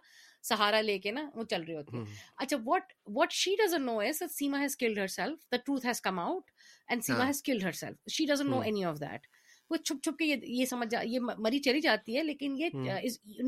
سہارا 0.49 0.79
لے 0.81 0.97
کے 0.99 1.11
نا 1.11 1.29
وہ 1.33 1.43
چل 1.49 1.63
رہی 1.63 1.75
ہوتی 1.75 1.97
ہے 1.97 2.03
اچھا 2.43 2.57
what 2.65 2.93
what 3.15 3.31
she 3.33 3.55
doesn't 3.63 3.85
know 3.85 3.97
is 4.07 4.21
Seema 4.31 4.59
has 4.61 4.75
killed 4.77 4.99
herself 5.17 5.51
the 5.51 5.57
truth 5.65 5.85
has 5.85 6.01
come 6.07 6.19
out 6.19 6.51
and 6.87 7.03
Seema 7.03 7.27
has 7.27 7.41
killed 7.43 7.63
herself 7.83 8.11
she 8.13 8.25
doesn't 8.33 8.49
know 8.51 8.59
any 8.61 8.83
of 8.85 8.99
that 9.01 9.27
وہ 9.73 9.77
چھپ 9.83 10.03
چھپ 10.03 10.17
کے 10.17 10.25
یہ 10.41 10.65
سمجھ 10.69 10.93
یہ 11.03 11.19
مری 11.43 11.59
چلی 11.67 11.81
جاتی 11.81 12.17
ہے 12.17 12.23
لیکن 12.23 12.55
یہ 12.57 12.99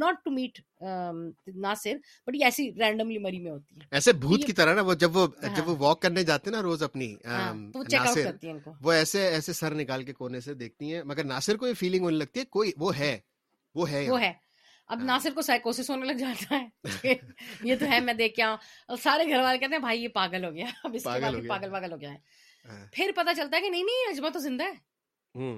not 0.04 0.24
to 0.24 0.32
meet 0.32 0.60
Nasir 1.66 1.98
but 2.28 2.36
یہ 2.36 2.46
ایسی 2.46 2.70
رینڈملی 2.80 3.18
مری 3.26 3.40
میں 3.40 3.52
ہوتی 3.52 3.76
ہے 3.80 3.88
ایسے 4.00 4.14
بھوت 4.26 4.46
کی 4.46 4.54
طرح 4.60 4.76
نا 4.76 4.82
وہ 4.90 4.94
جب 5.06 5.16
وہ 5.18 5.26
ہاں۔ 5.44 5.56
جب 5.56 5.70
وہ 5.70 5.76
واک 5.84 6.02
کرنے 6.02 6.24
جاتے 6.30 6.50
ہیں 6.50 6.56
نا 6.56 6.62
روز 6.70 6.84
اپنی 6.84 7.14
ہاں، 7.26 7.54
ناصر 7.54 8.48
وہ 8.86 8.92
ایسے 8.92 9.26
ایسے 9.34 9.54
سر 9.62 9.76
نکال 9.82 10.04
کے 10.10 10.14
کونے 10.22 10.40
سے 10.48 10.54
دیکھتی 10.64 10.94
ہیں 10.94 11.04
مگر 11.12 11.24
ناصر 11.34 11.58
کو 11.62 11.68
یہ 11.68 11.74
فیلنگ 11.84 12.04
ہونے 12.08 12.18
لگتی 12.18 12.40
ہے 12.40 12.46
کوئی 12.58 12.72
وہ 12.86 12.98
ہے 12.98 13.18
وہ 13.80 13.90
ہے 13.92 14.06
وہ 14.10 14.20
ہے 14.22 14.32
اب 14.88 14.98
ہاں۔ 15.00 15.06
ناصر 15.06 15.34
کو 15.36 15.42
سائیکوسس 15.52 15.90
ہونے 15.90 16.06
لگ 16.14 16.20
جاتا 16.24 16.60
ہے 17.06 17.14
یہ 17.70 17.76
تو 17.80 17.86
ہے 17.92 18.00
میں 18.08 18.14
دیکھ 18.24 18.36
کے 18.36 18.44
آؤں 18.48 18.98
سارے 19.04 19.30
گھر 19.30 19.42
والے 19.44 19.58
کہتے 19.60 19.74
ہیں 19.76 19.82
بھائی 19.88 20.04
یہ 20.04 20.08
پاگل 20.20 20.46
ہو 20.46 20.54
گیا 20.56 20.66
اب 20.84 20.96
اس 20.96 21.04
کے 21.04 21.20
بعد 21.20 21.48
پاگل 21.48 21.70
پاگل 21.72 21.92
ہو 21.92 22.00
گیا 22.02 22.12
ہے 22.12 22.86
پھر 22.92 23.12
پتا 23.16 23.34
چلتا 23.38 23.58
ہے 23.58 23.62
کہ 23.62 23.70
نہیں 23.70 23.84
نہیں 23.92 24.12
اجما 24.14 24.30
تو 24.34 24.40
زندہ 24.50 24.64
ہے 24.74 25.52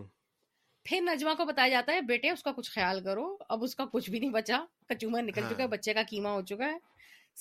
پھر 0.88 1.00
نجمہ 1.04 1.30
کو 1.38 1.46
بتایا 1.46 1.68
جاتا 1.70 1.94
ہے 1.94 2.02
بیٹے 2.08 2.30
اس 2.30 2.44
کا 2.44 2.52
کچھ 2.56 2.70
خیال 2.72 3.00
کرو 3.04 3.24
اب 3.56 3.64
اس 3.64 3.74
کا 3.76 3.86
کچھ 3.92 4.10
بھی 4.10 4.20
نہیں 4.20 4.30
بچا 4.34 4.60
کچومر 4.90 5.24
نکل 5.24 5.42
ہاں۔ 5.44 5.50
چکا 5.52 5.64
ہے 5.64 5.68
بچے 5.70 5.94
کا 5.94 6.02
کیما 6.10 6.32
ہو 6.34 6.42
چکا 6.52 6.66
ہے 6.66 6.78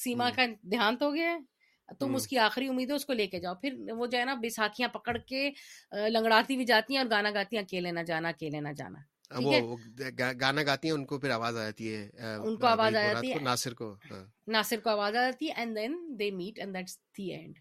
سیما 0.02 0.24
ہاں۔ 0.24 0.30
کا 0.36 0.46
دیہانت 0.72 1.02
ہو 1.02 1.12
گیا 1.14 1.30
ہے 1.32 1.94
تم 1.98 2.06
ہاں۔ 2.08 2.16
اس 2.16 2.26
کی 2.28 2.38
آخری 2.48 2.68
امید 2.68 2.90
ہے 2.90 2.94
اس 2.96 3.04
کو 3.06 3.12
لے 3.20 3.26
کے 3.34 3.40
جاؤ 3.40 3.54
پھر 3.60 3.74
وہ 3.98 4.06
جو 4.06 4.18
ہے 4.18 4.24
نا 4.30 4.34
بیساکیاں 4.42 4.88
پکڑ 4.92 5.16
کے 5.26 5.48
لنگڑاتی 6.12 6.56
بھی 6.56 6.64
جاتی 6.72 6.94
ہیں 6.96 7.00
اور 7.02 7.10
گانا 7.10 7.30
گاتی 7.34 7.56
ہیں 7.56 7.62
اکیلے 7.62 7.90
نہ 7.90 8.00
جانا 8.08 8.28
اکیلے 8.28 8.60
نہ 8.68 8.72
جانا 8.76 8.98
وہ 9.42 9.76
گانا 10.40 10.62
گاتی 10.66 10.88
ہیں 10.88 10.94
ان 10.94 11.04
کو 11.06 11.18
پھر 11.20 11.30
آواز 11.30 11.56
آ 11.58 11.62
جاتی 11.64 11.94
ہے 11.94 12.34
ان 12.44 12.56
کو 12.56 12.66
آواز 12.66 12.94
آ 12.96 13.00
جاتی 13.12 13.32
ہے 13.32 13.38
ناصر 13.44 13.74
کو 13.74 13.90
ہاں۔ 14.10 14.22
ناصر 14.52 14.80
کو 14.82 14.90
آواز 14.90 15.16
آ 15.16 15.22
جاتی 15.30 15.48
ہے 15.48 15.52
and 15.60 15.76
then 15.76 15.94
they 16.18 16.30
met 16.36 16.58
and 16.60 16.74
that's 16.76 16.96
the 17.16 17.30
end 17.34 17.56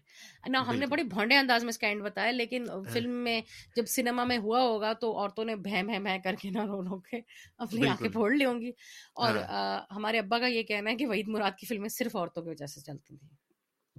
نا 0.52 0.62
ہم 0.68 0.76
نے 0.78 0.86
بڑے 0.92 1.02
بھونڈے 1.14 1.36
انداز 1.38 1.64
میں 1.64 1.70
اس 1.70 1.78
کا 1.78 1.86
اینڈ 1.86 2.02
بتایا 2.02 2.30
لیکن 2.32 2.68
ہاں۔ 2.70 2.80
فلم 2.92 3.16
میں 3.24 3.40
جب 3.76 3.86
سنیما 3.96 4.24
میں 4.30 4.38
ہوا 4.44 4.62
ہوگا 4.62 4.92
تو 5.00 5.12
عورتوں 5.18 5.44
نے 5.44 5.56
بہ 5.66 5.82
بہ 5.88 5.98
بہ 6.04 6.16
کر 6.24 6.34
کے 6.42 6.50
نہ 6.54 6.64
رو 6.66 6.82
رو 6.88 6.98
کے 7.10 7.20
اپنی 7.66 7.88
آنکھیں 7.88 8.08
پھوڑ 8.12 8.30
لی 8.34 8.44
ہوں 8.44 8.60
گی 8.60 8.72
اور 9.14 9.36
ہاں۔ 9.48 9.80
ہمارے 9.96 10.18
ابا 10.18 10.38
کا 10.38 10.46
یہ 10.56 10.62
کہنا 10.70 10.90
ہے 10.90 10.96
کہ 11.02 11.06
وحید 11.06 11.28
مراد 11.36 11.58
کی 11.58 11.66
فلمیں 11.66 11.88
صرف 11.98 12.16
عورتوں 12.16 12.42
کی 12.42 12.48
وجہ 12.50 12.66
سے 12.74 12.80
چلتی 12.80 13.16
تھیں 13.16 13.28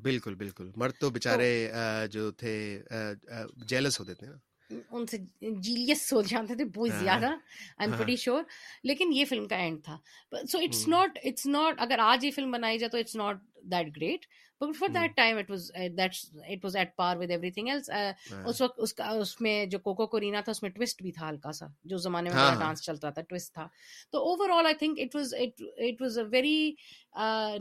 بالکل 0.03 0.35
بالکل 0.39 0.69
مرد 0.77 0.93
تو 0.99 1.09
بےچارے 1.09 1.51
جو 2.11 2.29
تھے 2.39 2.55
جیلس 3.67 3.99
ہوتے 3.99 4.13
تھے 4.13 4.27
نا 4.27 4.35
ان 4.71 5.05
سے 5.07 5.17
جیلیس 5.63 6.07
سو 6.09 6.21
جانتے 6.27 6.55
تھے 6.55 6.65
بہت 6.75 6.89
ہاں، 6.91 6.99
زیادہ 7.03 7.25
آئی 7.27 7.89
ایم 7.89 7.93
پٹی 7.99 8.15
شیور 8.23 8.43
لیکن 8.83 9.13
یہ 9.13 9.25
فلم 9.29 9.47
کا 9.47 9.55
اینڈ 9.65 9.83
تھا 9.83 9.97
so 10.51 10.59
it's 10.63 10.87
not 10.87 11.19
it's 11.23 11.45
not 11.51 11.81
اگر 11.81 11.99
آج 12.03 12.25
یہ 12.25 12.31
فلم 12.35 12.51
بنائی 12.51 12.77
جائے 12.79 12.89
تو 12.89 12.97
it's 12.97 13.15
not 13.15 13.41
that 13.71 13.95
great 13.97 14.25
but 14.61 14.75
for 14.79 14.89
that 14.93 15.15
time 15.15 15.37
it 15.37 15.49
was 15.51 15.71
that 15.97 16.11
it 16.51 16.63
was 16.63 16.75
at 16.77 16.95
par 16.97 17.17
with 17.17 17.31
everything 17.51 17.67
else 17.69 17.89
اس 18.47 18.61
وقت 18.61 18.79
اس 18.83 18.93
کا 18.93 19.09
اس 19.21 19.39
میں 19.41 19.65
جو 19.71 19.79
کوکو 19.79 20.07
کورینا 20.15 20.41
تھا 20.45 20.51
اس 20.51 20.61
میں 20.63 20.69
ٹوسٹ 20.75 21.01
بھی 21.01 21.11
تھا 21.11 21.27
ہلکا 21.29 21.51
سا 21.59 21.65
جو 21.93 21.97
زمانے 22.07 22.29
میں 22.29 22.37
ڈانس 22.59 22.61
ہاں۔ 22.61 22.85
چلتا 22.93 23.09
تھا 23.17 23.21
ٹوسٹ 23.29 23.53
تھا 23.53 23.67
تو 24.11 24.23
overall 24.57 24.65
I 24.65 24.75
think 24.79 24.99
it 25.03 25.15
was 25.15 25.33
it 25.87 26.01
was 26.01 26.17
a 26.19 26.23
very 26.31 26.57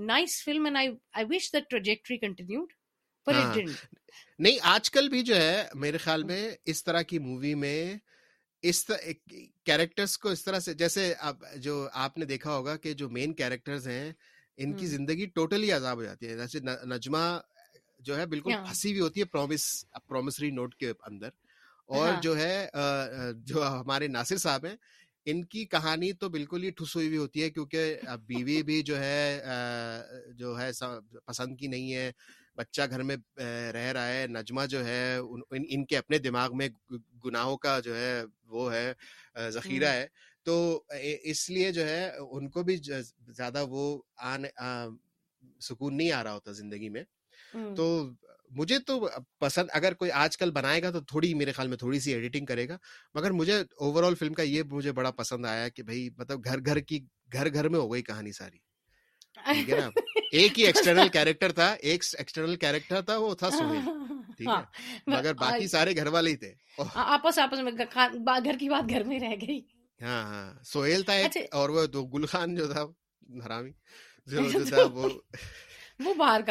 nice 0.06 0.42
film 0.44 0.64
and 0.66 0.76
I 0.76 0.88
I 1.16 1.26
wish 1.34 1.52
that 1.52 1.70
trajectory 1.70 2.16
continued 2.26 2.72
ہاں، 3.34 3.54
نہیں 4.42 4.58
آج 4.74 4.90
کل 4.90 5.08
بھی 5.12 5.22
جو 5.28 5.36
ہے 5.36 5.56
میرے 5.82 5.98
خیال 6.04 6.20
ہاں۔ 6.22 6.28
میں 6.30 6.48
اس 6.70 6.84
طرح 6.84 7.02
کی 7.10 7.18
مووی 7.26 7.54
میں 7.54 7.96
اس 8.68 8.84
طرح 10.44 10.58
سے 10.64 10.74
جیسے 10.80 11.12
جو 11.64 11.74
آپ 12.04 12.16
نے 12.18 12.24
دیکھا 12.32 12.50
ہوگا 12.56 12.76
کہ 12.82 12.92
جو 13.00 13.08
مین 13.16 13.34
کیریکٹر 13.38 13.78
ان 14.62 14.68
کی 14.76 14.84
ہاں۔ 14.84 14.90
زندگی 14.94 15.26
ٹوٹلی 15.36 15.72
عذاب 15.72 15.96
ہو 15.98 16.04
جاتی 16.04 16.24
ہے 18.18 18.26
بالکل 18.30 18.52
پھنسی 18.64 18.90
ہوئی 18.90 19.00
ہوتی 19.00 19.20
ہے 19.20 19.24
پرومس 19.32 19.62
پرومسری 20.08 20.50
نوٹ 20.56 20.74
کے 20.80 20.92
اندر 21.08 21.28
اور 21.98 22.08
جو 22.22 22.36
ہے 22.38 22.68
جو 23.48 23.66
ہمارے 23.66 24.06
ناصر 24.14 24.36
صاحب 24.44 24.64
ہیں 24.66 24.76
ان 25.30 25.42
کی 25.52 25.64
کہانی 25.72 26.12
تو 26.20 26.28
بالکل 26.34 26.64
ہی 26.64 26.70
ٹھس 26.78 26.94
ہوئی 26.96 27.06
ہوئی 27.06 27.18
ہوتی 27.18 27.42
ہے 27.42 27.48
کیونکہ 27.50 27.96
بیوی 28.26 28.62
بھی 28.66 28.80
جو 28.88 28.98
ہے 29.00 29.40
جو 30.38 30.58
ہے 30.60 30.70
پسند 31.26 31.56
کی 31.58 31.66
نہیں 31.66 31.92
ہے 31.94 32.10
بچہ 32.56 32.82
گھر 32.90 33.02
میں 33.08 33.16
رہ 33.74 33.90
رہا 33.92 34.08
ہے 34.12 34.26
نجمہ 34.30 34.64
جو 34.70 34.84
ہے 34.84 35.16
ان 35.16 35.84
کے 35.90 35.96
اپنے 35.98 36.18
دماغ 36.26 36.56
میں 36.56 36.68
گناہوں 37.24 37.56
کا 37.66 37.78
جو 37.86 37.96
ہے 37.96 38.22
وہ 38.56 38.72
ہے 38.72 39.50
ذخیرہ 39.56 39.88
ہے 39.92 40.06
تو 40.44 40.54
اس 41.32 41.48
لیے 41.50 41.72
جو 41.78 41.86
ہے 41.88 42.02
ان 42.30 42.48
کو 42.56 42.62
بھی 42.68 42.76
زیادہ 42.76 43.64
وہ 43.68 43.82
سکون 45.68 45.96
نہیں 45.96 46.10
آ 46.12 46.22
رہا 46.24 46.34
ہوتا 46.34 46.52
زندگی 46.62 46.88
میں 46.96 47.02
تو 47.76 47.86
مجھے 48.58 48.78
تو 48.86 48.98
پسند 49.40 49.68
اگر 49.74 49.94
کوئی 50.00 50.10
آج 50.24 50.36
کل 50.38 50.50
بنائے 50.58 50.82
گا 50.82 50.90
تو 50.90 51.00
تھوڑی 51.12 51.32
میرے 51.34 51.52
خیال 51.52 51.68
میں 51.68 51.76
تھوڑی 51.76 51.98
سی 52.00 52.12
ایڈیٹنگ 52.14 52.46
کرے 52.46 52.68
گا 52.68 52.76
مگر 53.14 53.30
مجھے 53.40 53.58
اوور 53.86 54.04
آل 54.04 54.14
فلم 54.20 54.34
کا 54.34 54.42
یہ 54.42 54.62
مجھے 54.70 54.92
بڑا 55.00 55.10
پسند 55.20 55.46
آیا 55.54 55.68
کہ 55.76 55.82
بھائی 55.90 56.08
مطلب 56.18 56.44
گھر 56.44 56.64
گھر 56.66 56.78
کی 56.90 56.98
گھر 57.32 57.52
گھر 57.54 57.68
میں 57.68 57.78
ہو 57.78 57.92
گئی 57.92 58.02
کہانی 58.10 58.32
ساری 58.32 58.58
وہ 59.36 60.44
باہر 60.44 60.70
کا 60.76 60.86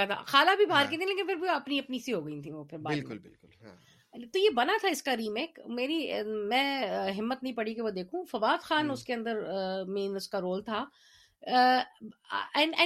تھا 0.08 0.16
خالہ 0.26 0.52
بھی 0.58 0.66
باہر 0.66 0.84
ہاں۔ 0.84 0.90
کی 0.92 0.98
ریمیک 5.18 5.60
ہاں۔ 5.60 5.70
میری 5.76 5.98
میں 6.50 6.84
ہمت 7.20 7.44
نہیں 7.44 7.54
پڑی 7.54 7.74
کہ 7.74 7.82
وہ 7.82 7.90
دیکھوں 7.98 8.24
فواد 8.32 8.64
خان 8.64 8.92
اس 8.92 9.04
کے 9.06 9.14
اندر 9.14 9.42
مین 9.94 10.16
اس 10.16 10.28
کا 10.30 10.42
رول 10.42 10.62
تھا 10.66 10.84
فواد 11.48 12.78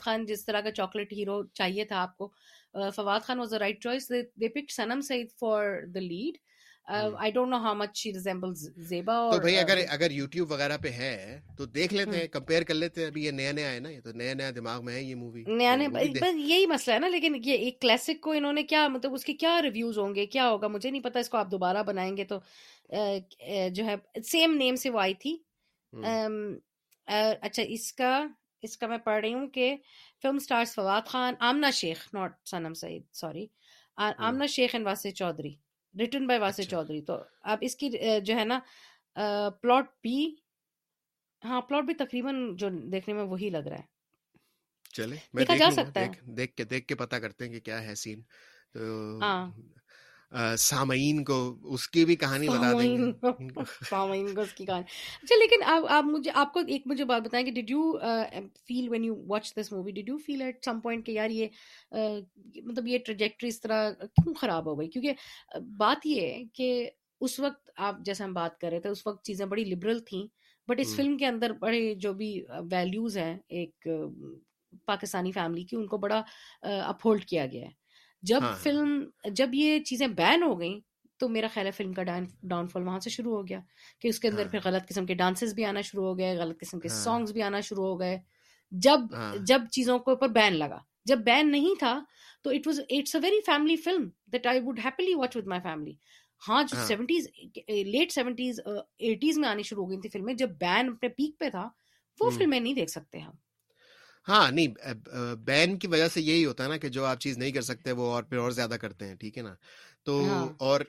خان 0.00 0.26
جس 0.26 0.44
طرح 0.46 0.60
کا 0.60 0.70
چاکلیٹ 0.70 1.12
ہیرو 1.12 1.42
چاہیے 1.54 1.84
تھا 1.84 2.00
آپ 2.02 2.16
کو 2.16 2.30
فواد 2.96 3.20
خان 3.26 3.38
وغیرہ 10.48 10.76
پہ 10.82 10.90
ہے 10.96 11.38
تو 11.56 11.62
دیکھ 11.64 11.94
لیتے 11.94 12.16
ہیں 12.18 12.26
کمپیئر 12.32 12.62
کر 12.68 12.74
لیتے 12.74 13.04
ہیں 13.06 13.10
نیا 13.32 13.52
نیا 13.52 13.70
ہے 13.72 13.78
نا 13.80 13.88
نیا 14.14 14.34
نیا 14.34 14.50
دماغ 14.56 14.80
میں 14.84 14.94
ہے 14.94 15.02
یہ 15.02 15.14
مووی 15.14 15.42
نیا 15.48 15.74
نیا 15.76 16.00
یہی 16.34 16.64
مسئلہ 16.66 16.94
ہے 16.94 17.00
نا 17.00 17.08
لیکن 17.08 17.40
یہ 17.44 17.70
کلاسک 17.80 18.20
کو 18.24 18.30
انہوں 18.40 18.52
نے 18.52 18.62
کیا 18.74 18.86
مطلب 18.94 19.12
اس 19.14 19.24
کے 19.24 19.32
کیا 19.44 19.54
ریویوز 19.62 19.98
ہوں 19.98 20.14
گے 20.14 20.24
کیا 20.36 20.50
ہوگا 20.50 20.66
مجھے 20.76 20.88
نہیں 20.90 21.02
پتا 21.04 21.18
اس 21.20 21.28
کو 21.30 21.36
آپ 21.38 21.48
دوبارہ 21.50 21.82
بنائیں 21.86 22.16
گے 22.16 22.24
تو 22.32 22.36
جو 23.74 23.84
ہے 23.84 23.94
سیم 24.30 24.50
نیم 24.56 24.74
سے 24.86 24.90
وہ 24.90 25.00
آئی 25.00 25.14
تھی 25.20 25.36
اچھا 27.06 27.62
اس 27.66 27.92
کا 27.98 28.18
اس 28.66 28.76
کا 28.78 28.86
میں 28.86 28.98
پڑھ 29.04 29.20
رہی 29.24 29.32
ہوں 29.34 29.46
کہ 29.50 29.74
film 30.22 30.38
stars 30.44 30.74
Fawad 30.74 31.06
Khan 31.08 31.34
Amna 31.48 31.70
Sheikh 31.80 32.08
not 32.14 32.36
Sanam 32.48 32.74
Saeed 32.80 33.02
sorry 33.16 33.46
Amna 34.06 34.46
Sheikh 34.56 34.74
and 34.74 34.86
واسع 34.86 35.10
چودھری 35.20 35.54
ریٹن 35.98 36.26
بائی 36.26 36.40
واسع 36.40 36.62
چودھری 36.70 37.00
تو 37.04 37.18
اب 37.52 37.58
اس 37.64 37.76
کی 37.76 37.90
جو 38.24 38.36
ہے 38.38 38.44
نا 38.44 38.58
پلاٹ 39.60 39.90
بھی 40.02 40.34
ہاں 41.44 41.60
پلاٹ 41.68 41.84
بھی 41.84 41.94
تقریباً 41.94 42.36
جو 42.58 42.68
دیکھنے 42.92 43.14
میں 43.14 43.22
وہی 43.34 43.50
لگ 43.50 43.66
رہا 43.66 43.76
ہے 43.78 43.96
چلے 44.96 45.16
دیکھا 45.38 45.56
جا 45.56 45.70
سکتا 45.72 46.00
ہے 46.00 46.10
دیکھ 46.36 46.54
کے 46.56 46.64
دیکھ 46.64 46.86
کے 46.86 46.94
پتا 47.04 47.18
کرتے 47.18 47.44
ہیں 47.44 47.52
کہ 47.52 47.60
کیا 47.64 47.82
ہے 47.84 47.94
سین 48.02 48.22
تو 48.72 49.46
سامعین 50.58 51.22
اچھا 51.28 52.36
لیکن 55.34 55.62
آپ 56.34 56.52
کو 56.52 56.60
ایک 56.76 56.82
مجھے 56.86 57.04
یہ 62.84 62.98
ٹریجیکٹری 63.04 63.48
مطلب 63.48 63.48
اس 63.48 63.58
طرح 63.60 63.78
کیوں 64.00 64.34
خراب 64.40 64.64
ہو 64.66 64.74
گئی 64.80 64.88
کیونکہ 64.88 65.12
بات 65.76 66.06
یہ 66.06 66.20
ہے 66.28 66.42
کہ 66.54 66.90
اس 67.20 67.40
وقت 67.40 67.70
آپ 67.76 68.00
جیسے 68.04 68.24
ہم 68.24 68.32
بات 68.34 68.58
کر 68.60 68.70
رہے 68.70 68.80
تھے 68.80 68.88
اس 68.90 69.06
وقت 69.06 69.24
چیزیں 69.26 69.46
بڑی 69.46 69.64
لبرل 69.72 69.98
تھیں 70.08 70.26
بٹ 70.70 70.80
اس 70.80 70.94
فلم 70.96 71.16
کے 71.18 71.26
اندر 71.26 71.52
بڑے 71.60 71.94
جو 72.06 72.12
بھی 72.14 72.40
ویلیوز 72.70 73.18
ہیں 73.18 73.36
ایک 73.48 73.88
پاکستانی 74.86 75.32
فیملی 75.32 75.64
کی 75.64 75.76
ان 75.76 75.86
کو 75.88 75.98
بڑا 75.98 76.22
اپہولڈ 76.62 77.24
کیا 77.26 77.46
گیا 77.52 77.66
ہے 77.66 77.76
جب 78.26 78.40
ہاں۔ 78.42 78.54
فلم 78.62 79.02
جب 79.36 79.54
یہ 79.54 79.78
چیزیں 79.86 80.06
بین 80.16 80.42
ہو 80.42 80.58
گئیں 80.60 80.78
تو 81.18 81.28
میرا 81.28 81.46
خیال 81.54 81.66
ہے 81.66 81.70
فلم 81.76 81.92
کا 81.92 82.02
ڈاؤن 82.48 82.66
فال 82.72 82.82
وہاں 82.86 82.98
سے 83.04 83.10
شروع 83.10 83.36
ہو 83.36 83.46
گیا 83.48 83.58
کہ 84.00 84.08
اس 84.08 84.20
کے 84.20 84.28
اندر 84.28 84.42
ہاں۔ 84.42 84.50
پھر 84.50 84.58
غلط 84.64 84.88
قسم 84.88 85.06
کے 85.06 85.14
ڈانسز 85.20 85.54
بھی 85.54 85.64
آنا 85.64 85.80
شروع 85.90 86.04
ہو 86.06 86.16
گئے 86.18 86.36
غلط 86.38 86.60
قسم 86.60 86.80
کے 86.80 86.88
ہاں۔ 86.92 86.96
سانگس 86.96 87.32
بھی 87.32 87.42
آنا 87.42 87.60
شروع 87.68 87.86
ہو 87.86 87.98
گئے 88.00 88.18
جب 88.86 89.00
جب 89.48 89.60
چیزوں 89.72 89.98
کے 89.98 90.10
اوپر 90.10 90.28
بین 90.28 90.56
لگا 90.58 90.78
جب 91.06 91.18
بین 91.24 91.50
نہیں 91.50 91.78
تھا 91.78 91.98
تو 92.42 92.50
it 92.50 92.66
was 92.66 92.80
it's 92.88 93.14
a 93.14 93.20
very 93.22 93.40
family 93.46 93.76
film 93.84 94.08
that 94.32 94.46
I 94.46 94.58
happily 94.84 95.14
watch 95.18 95.36
with 95.36 95.48
my 95.48 95.60
family 95.62 95.92
ہاں 96.48 96.62
جو 96.68 96.76
سیونٹیز 96.86 97.26
لیٹ 97.68 98.12
سیونٹیز 98.12 98.60
ایٹیز 98.66 99.38
میں 99.38 99.48
آنی 99.48 99.62
شروع 99.70 99.84
ہو 99.84 99.90
گئی 99.90 100.00
تھی 100.00 100.08
فلمیں 100.08 100.34
جب 100.42 100.50
بین 100.60 100.88
اپنے 100.88 101.08
پیک 101.16 101.38
پہ 101.38 101.50
تھا 101.50 101.68
وہ 102.20 102.30
فلمیں 102.36 102.58
نہیں 102.58 102.74
دیکھ 102.74 102.90
سکتے 102.90 103.18
ہم 103.18 103.30
ہاں 104.28 104.50
نہیں 104.52 105.14
بین 105.44 105.76
کی 105.78 105.86
وجہ 105.88 106.08
سے 106.14 106.20
یہی 106.20 106.44
ہوتا 106.44 106.64
ہے 106.64 106.68
نا 106.68 106.76
کہ 106.76 106.88
جو 106.96 107.04
آپ 107.06 107.20
چیز 107.20 107.38
نہیں 107.38 107.52
کر 107.52 107.62
سکتے 107.68 107.92
وہ 108.00 108.10
اور 108.12 108.22
پھر 108.22 108.38
اور 108.38 108.50
زیادہ 108.58 108.74
کرتے 108.80 109.06
ہیں 109.08 109.14
ٹھیک 109.20 109.38
ہے 109.38 109.42
نا 109.42 109.54
تو 110.04 110.22
ہاں۔ 110.28 110.44
اور 110.68 110.80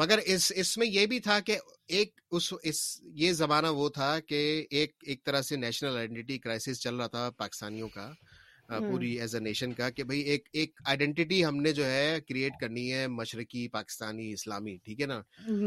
مگر 0.00 0.18
اس 0.32 0.50
اس 0.56 0.76
میں 0.78 0.86
یہ 0.86 1.06
بھی 1.06 1.18
تھا 1.20 1.38
کہ 1.46 1.56
ایک 1.96 2.20
اس 2.36 2.52
اس 2.68 2.78
یہ 3.22 3.32
زمانہ 3.40 3.66
وہ 3.80 3.88
تھا 3.94 4.14
کہ 4.28 4.38
ایک 4.70 4.92
ایک 5.06 5.24
طرح 5.24 5.42
سے 5.48 5.56
نیشنل 5.56 5.96
آئیڈینٹی 5.96 6.38
کرائسس 6.44 6.80
چل 6.82 6.94
رہا 6.96 7.06
تھا 7.16 7.28
پاکستانیوں 7.38 7.88
کا 7.94 8.10
پوری 8.68 9.08
ایز 9.20 9.34
اے 9.34 9.40
نیشن 9.40 9.72
کا 9.72 9.88
کہ 9.90 10.04
بھائی 10.04 10.20
ایک 10.30 10.48
ایک 10.52 10.80
آئیڈینٹی 10.84 11.44
ہم 11.44 11.56
نے 11.62 11.72
جو 11.72 11.84
ہے 11.90 12.18
کریٹ 12.28 12.52
کرنی 12.60 12.92
ہے 12.92 13.06
مشرقی 13.08 13.66
پاکستانی 13.72 14.30
اسلامی 14.32 14.76
ٹھیک 14.84 15.00
ہے 15.00 15.06
نا 15.06 15.20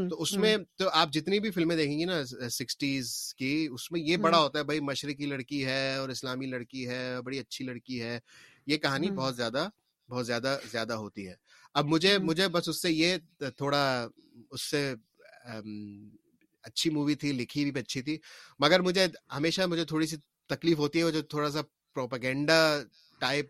تو 0.10 0.22
اس 0.22 0.34
میں 0.38 0.56
تو 0.78 0.90
آپ 1.02 1.14
جتنی 1.14 1.40
بھی 1.46 1.52
فلمیں 1.52 1.76
دیکھیں 1.76 1.98
گی 2.00 2.06
نا 2.06 2.24
سکسٹیز 2.58 3.14
کی 3.38 3.54
اس 3.74 3.92
میں 3.92 4.00
یہ 4.00 4.18
بڑا 4.28 4.40
ہوتا 4.44 4.60
ہے 4.60 4.64
بھائی 4.64 4.80
مشرقی 4.90 5.26
لڑکی 5.26 5.66
ہے 5.66 5.94
اور 5.96 6.10
اسلامی 6.10 6.46
لڑکی 6.50 6.88
ہے 6.90 7.02
بڑی 7.26 7.40
اچھی 7.40 7.66
لڑکی 7.66 8.02
ہے 8.02 8.20
یہ 8.68 8.78
کہانی 8.78 9.10
بہت 9.16 9.36
زیادہ 9.36 9.68
بہت 10.10 10.26
زیادہ 10.28 10.58
زیادہ 10.72 10.94
ہوتی 11.04 11.28
ہے 11.28 11.34
اب 11.80 11.86
مجھے 11.88 12.18
مجھے 12.24 12.48
بس 12.54 12.70
اس 12.70 12.82
سے 12.82 12.92
یہ 12.92 13.18
تھوڑا 13.58 13.84
اس 14.52 14.70
سے 14.70 14.94
اچھی 16.64 16.90
مووی 16.96 17.16
تھی 17.22 17.32
لکھی 17.34 17.70
بھی 17.72 17.82
اچھی 17.82 18.02
تھی 18.08 18.18
مگر 18.60 18.82
مجھے 18.88 19.06
ہمیشہ 19.38 19.62
مجھے 19.70 19.86
تھوڑی 19.92 20.06
سی 20.08 20.18
تکلیف 20.50 20.78
ہوتی 20.80 21.02
ہے 21.04 21.12
جو 21.12 21.22
تھوڑا 21.22 21.50
سا 21.52 21.62
پروپگینڈا 21.96 22.60
ٹائپ 23.20 23.50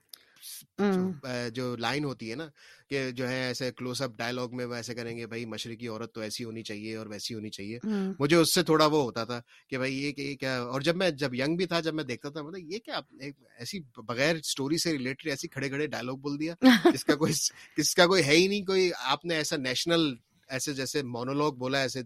جو 1.54 1.76
لائن 1.80 2.04
ہوتی 2.06 2.30
ہے 2.32 2.36
نا 2.36 2.48
کہ 2.90 3.02
جو 3.18 3.28
ہے 3.30 3.42
ایسے 3.42 3.72
کلوز 3.78 4.02
اپ 4.02 4.12
ڈائلگ 4.18 4.56
میں 4.58 4.66
کریں 4.96 5.16
گے 5.18 5.26
بھائی 5.34 5.44
مشرقی 5.46 5.88
عورت 5.88 6.14
تو 6.16 6.22
ایسی 6.22 6.44
ہونی 6.44 6.64
چاہیے 6.70 6.96
اور 6.96 7.08
ویسی 7.08 7.34
ہونی 7.34 7.50
چاہیے 7.50 7.80
مجھے 8.20 8.36
اس 8.38 8.54
سے 8.54 8.64
تھوڑا 8.70 8.86
وہ 8.92 9.04
ہوتا 9.04 9.24
تھا 9.32 9.40
کہ 9.70 9.78
بھائی 9.78 9.96
یہ 9.98 10.08
یہ 10.08 10.12
کہ 10.14 10.24
کیا 10.26 10.34
کیا 10.40 10.62
اور 10.64 10.82
جب 10.88 11.04
جب 11.04 11.14
جب 11.18 11.30
میں 11.32 11.38
میں 11.38 11.46
ینگ 11.46 11.56
بھی 11.58 11.66
تھا 11.74 11.80
تھا 11.80 12.04
دیکھتا 12.08 12.42
مطلب 12.42 13.22
ایسی 13.58 13.80
بغیر 14.08 14.36
اسٹوری 14.36 14.78
سے 14.86 14.92
ریلیٹڈ 14.94 15.28
ایسی 15.30 15.48
کھڑے 15.48 15.70
کھڑے 15.70 15.88
ڈائلگ 15.96 16.18
بول 16.26 16.40
دیا 16.40 16.56
جس 16.94 17.06
کا 17.06 17.16
کوئی 17.24 17.34
کس 17.78 17.94
کا 17.96 18.08
کوئی 18.14 18.24
ہے 18.28 18.36
ہی 18.36 18.48
نہیں 18.48 18.66
کوئی 18.74 18.90
آپ 19.14 19.26
نے 19.32 19.36
ایسا 19.36 19.58
نیشنل 19.68 20.14
ایسے 20.58 20.74
جیسے 20.82 21.04
مونولوگ 21.18 21.54
بولا 21.64 21.82
ایسے 21.88 22.02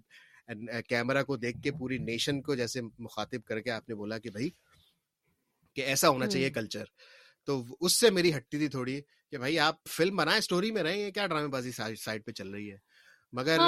کیمرا 0.87 1.23
کو 1.31 1.35
دیکھ 1.47 1.61
کے 1.63 1.71
پوری 1.79 1.97
نیشن 2.11 2.41
کو 2.49 2.55
جیسے 2.55 2.81
مخاطب 3.07 3.47
کر 3.47 3.59
کے 3.61 3.71
آپ 3.79 3.89
نے 3.89 3.95
بولا 4.03 4.17
کہ 4.25 4.29
بھائی 4.37 4.49
کہ 5.75 5.81
ایسا 5.91 6.09
ہونا 6.09 6.27
چاہیے 6.27 6.49
کلچر 6.57 6.85
تو 7.45 7.61
اس 7.85 7.97
سے 7.99 8.09
میری 8.09 8.35
ہٹتی 8.35 8.57
تھی 8.57 8.67
تھوڑی 8.75 8.99
کہ 9.31 9.37
بھائی 9.37 9.59
آپ 9.59 9.87
فلم 9.95 10.15
بنائیں 10.17 10.37
اسٹوری 10.37 10.71
میں 10.71 10.83
رہے 10.83 11.09
کیا 11.11 11.25
ڈرامے 11.27 11.47
بازی 11.55 11.71
سائڈ 12.03 12.25
پہ 12.25 12.31
چل 12.39 12.49
رہی 12.53 12.71
ہے 12.71 12.77
مگر 13.39 13.59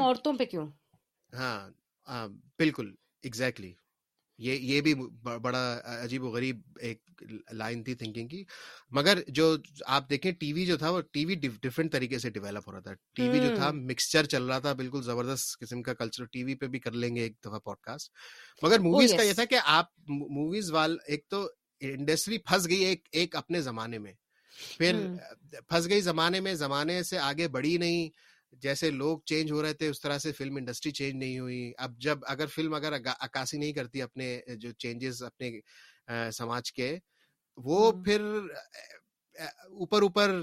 عورتوں 0.00 0.32
پہ 0.38 0.44
کیوں 0.50 0.66
ہاں 1.36 2.26
بالکل 2.58 2.94
ایگزیکٹلی 3.24 3.72
یہ 4.42 4.58
یہ 4.74 4.80
بھی 4.80 4.94
بڑا 5.42 5.60
عجیب 6.04 6.22
و 6.24 6.28
غریب 6.34 6.60
ایک 6.86 7.22
لائن 7.56 7.82
تھی 7.84 7.94
تھنکنگ 7.94 8.28
کی 8.28 8.42
مگر 8.98 9.18
جو 9.34 9.54
آپ 9.96 10.08
دیکھیں 10.10 10.30
ٹی 10.40 10.52
وی 10.52 10.64
جو 10.66 10.76
تھا 10.78 10.90
وہ 10.90 11.00
ٹی 11.12 11.24
وی 11.26 11.34
ڈفرینٹ 11.62 11.92
طریقے 11.92 12.18
سے 12.18 12.30
ڈیولپ 12.30 12.66
ہو 12.68 12.72
رہا 12.72 12.80
تھا 12.80 12.92
ٹی 13.16 13.28
وی 13.28 13.40
جو 13.46 13.54
تھا 13.56 13.70
مکسچر 13.74 14.26
چل 14.34 14.48
رہا 14.50 14.58
تھا 14.66 14.72
بالکل 14.80 15.02
زبردست 15.02 15.58
قسم 15.60 15.82
کا 15.82 15.94
کلچر 16.00 16.24
ٹی 16.32 16.44
وی 16.44 16.54
پہ 16.60 16.66
بھی 16.74 16.78
کر 16.80 16.92
لیں 17.02 17.14
گے 17.16 17.22
ایک 17.22 17.34
دفعہ 17.44 17.58
پوڈ 17.64 17.76
کاسٹ 17.82 18.10
مگر 18.64 18.78
موویز 18.88 19.10
oh, 19.10 19.16
کا 19.16 19.22
یہ 19.22 19.32
تھا 19.32 19.44
کہ 19.50 19.58
آپ 19.64 19.90
موویز 20.08 20.70
وال 20.72 20.96
ایک 21.06 21.26
تو 21.30 21.46
انڈسٹری 21.94 22.38
پھنس 22.38 22.68
گئی 22.68 22.82
ایک 22.84 23.08
ایک 23.12 23.36
اپنے 23.36 23.60
زمانے 23.62 23.98
میں 23.98 24.12
پھر 24.78 25.00
پھنس 25.68 25.88
گئی 25.90 26.00
زمانے 26.00 26.40
میں 26.40 26.54
زمانے 26.54 27.02
سے 27.02 27.18
آگے 27.18 27.48
بڑھی 27.56 27.76
نہیں 27.78 28.08
جیسے 28.62 28.90
لوگ 28.90 29.18
چینج 29.26 29.50
ہو 29.52 29.62
رہے 29.62 29.72
تھے 29.74 29.88
اس 29.88 30.00
طرح 30.00 30.18
سے 30.18 30.32
فلم 30.38 30.56
انڈسٹری 30.56 30.90
چینج 30.98 31.14
نہیں 31.16 31.38
ہوئی 31.38 31.72
اب 31.84 31.98
جب 32.00 32.18
اگر 32.32 32.46
فلم 32.54 32.74
اگر 32.74 32.96
عکاسی 33.10 33.58
نہیں 33.58 33.72
کرتی 33.72 34.02
اپنے 34.02 34.38
جو 34.60 34.72
چینجز 34.78 35.22
اپنے 35.26 35.50
سماج 36.36 36.72
کے 36.72 36.96
وہ 37.64 37.90
پھر 38.04 38.20
اوپر 39.78 40.02
اوپر 40.02 40.38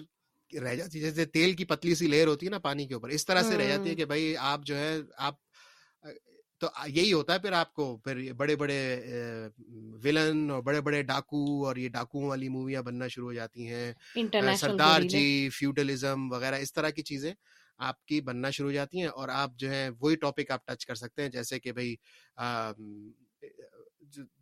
رہ 0.64 0.76
جاتی 0.76 1.00
ہے 1.04 1.10
جیسے 1.12 1.26
تیل 1.26 1.54
کی 1.56 1.66
پتلی 1.66 1.96
سی 1.96 2.08
لیئر 2.08 2.28
ہوتی 2.28 2.46
ہے 2.46 2.52
نا 2.52 2.60
پانی 2.60 2.88
کے 2.88 2.94
اوپر 2.94 3.10
اس 3.18 3.26
طرح 3.26 3.42
سے 3.50 3.58
رہ 3.58 3.68
جاتی 3.76 3.90
ہے 3.90 3.96
کہ 3.96 4.06
بھائی 4.06 4.36
آپ 4.52 4.66
جو 4.66 4.78
ہے 4.78 4.96
آپ 5.28 5.36
تو 6.60 6.68
یہی 6.88 7.12
ہوتا 7.12 7.34
ہے 7.34 7.40
پھر 7.40 7.52
آپ 7.58 7.74
کو 7.74 7.86
پھر 8.04 8.20
بڑے 8.38 8.56
بڑے 8.56 8.76
ولن 10.04 10.50
اور 10.52 10.62
بڑے 10.64 10.82
بڑے 10.88 11.02
ڈاکو 11.04 11.46
اور 11.68 11.76
یہ 11.78 11.90
ڈاکو 11.90 12.22
والی 12.26 12.50
موویاں 12.50 12.82
بننا 12.86 13.08
شروع 13.08 13.28
ہو 13.28 13.34
جاتی 13.34 13.68
ہیں 13.68 13.94
سردار 14.60 15.02
جی 15.12 15.50
فیوڈلزم 15.60 16.32
وغیرہ 16.34 16.60
اس 16.62 16.74
طرح 16.74 16.90
کی 16.96 17.02
چیزیں 17.04 17.32
آپ 17.88 18.06
کی 18.06 18.20
بننا 18.22 18.50
شروع 18.56 18.70
ہو 18.70 18.74
جاتی 18.74 19.00
ہیں 19.02 19.08
اور 19.20 19.30
آپ 19.36 19.58
جو 19.60 19.70
ہیں 19.72 19.90
وہی 20.02 20.16
ٹاپک 20.26 20.52
آپ 20.52 20.66
ٹچ 20.66 20.86
کر 20.86 20.96
سکتے 20.96 21.22
ہیں 21.22 21.30
جیسے 21.36 21.60
کہ 21.60 21.72
بھائی 21.78 21.96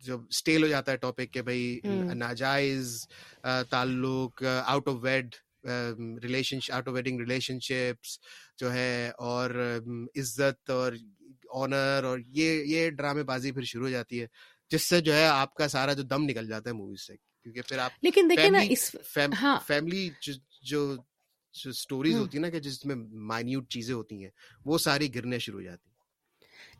جو 0.06 0.16
اسٹیل 0.28 0.62
ہو 0.62 0.68
جاتا 0.68 0.92
ہے 0.92 0.96
ٹاپک 1.06 1.32
کہ 1.34 1.42
بھائی 1.48 1.78
ناجائز 2.22 2.94
تعلق 3.70 4.42
out 4.64 4.88
of 4.88 4.94
wed 5.02 5.34
relation 6.22 6.58
out 6.72 6.88
of 6.88 6.94
wedding 6.94 7.20
relationships 7.68 8.18
جو 8.60 8.72
ہے 8.72 8.92
اور 9.28 9.50
عزت 10.20 10.70
اور 10.70 10.92
آنر 11.62 12.04
اور 12.08 12.18
یہ 12.38 12.62
یہ 12.74 12.90
ڈرامے 13.00 13.22
بازی 13.32 13.52
پھر 13.52 13.62
شروع 13.72 13.84
ہو 13.86 13.90
جاتی 13.90 14.20
ہے 14.22 14.26
جس 14.72 14.88
سے 14.88 15.00
جو 15.06 15.14
ہے 15.14 15.26
آپ 15.26 15.54
کا 15.54 15.68
سارا 15.68 15.92
جو 15.92 16.02
دم 16.14 16.24
نکل 16.30 16.48
جاتا 16.48 16.70
ہے 16.70 16.74
موویز 16.74 17.06
سے 17.06 17.16
کیونکہ 17.16 17.62
پھر 17.68 17.78
آپ 17.88 17.92
لیکن 18.04 18.30
دیکھیں 18.30 18.48
نا 18.50 18.60
اس 18.70 18.90
فیملی 19.12 20.08
ہاں۔ 20.08 20.32
جو 20.70 20.80
اسٹوریز 21.66 22.12
ہاں۔ 22.14 22.20
ہوتی 22.22 22.36
ہیں 22.38 22.42
نا 22.42 22.48
کہ 22.50 22.60
جس 22.60 22.84
میں 22.86 22.96
مائنیوٹ 23.30 23.68
چیزیں 23.74 23.94
ہوتی 23.94 24.22
ہیں 24.22 24.30
وہ 24.64 24.78
ساری 24.86 25.14
گرنے 25.14 25.38
شروع 25.44 25.58
ہو 25.60 25.64
جاتی 25.64 25.82
ہیں 25.84 25.88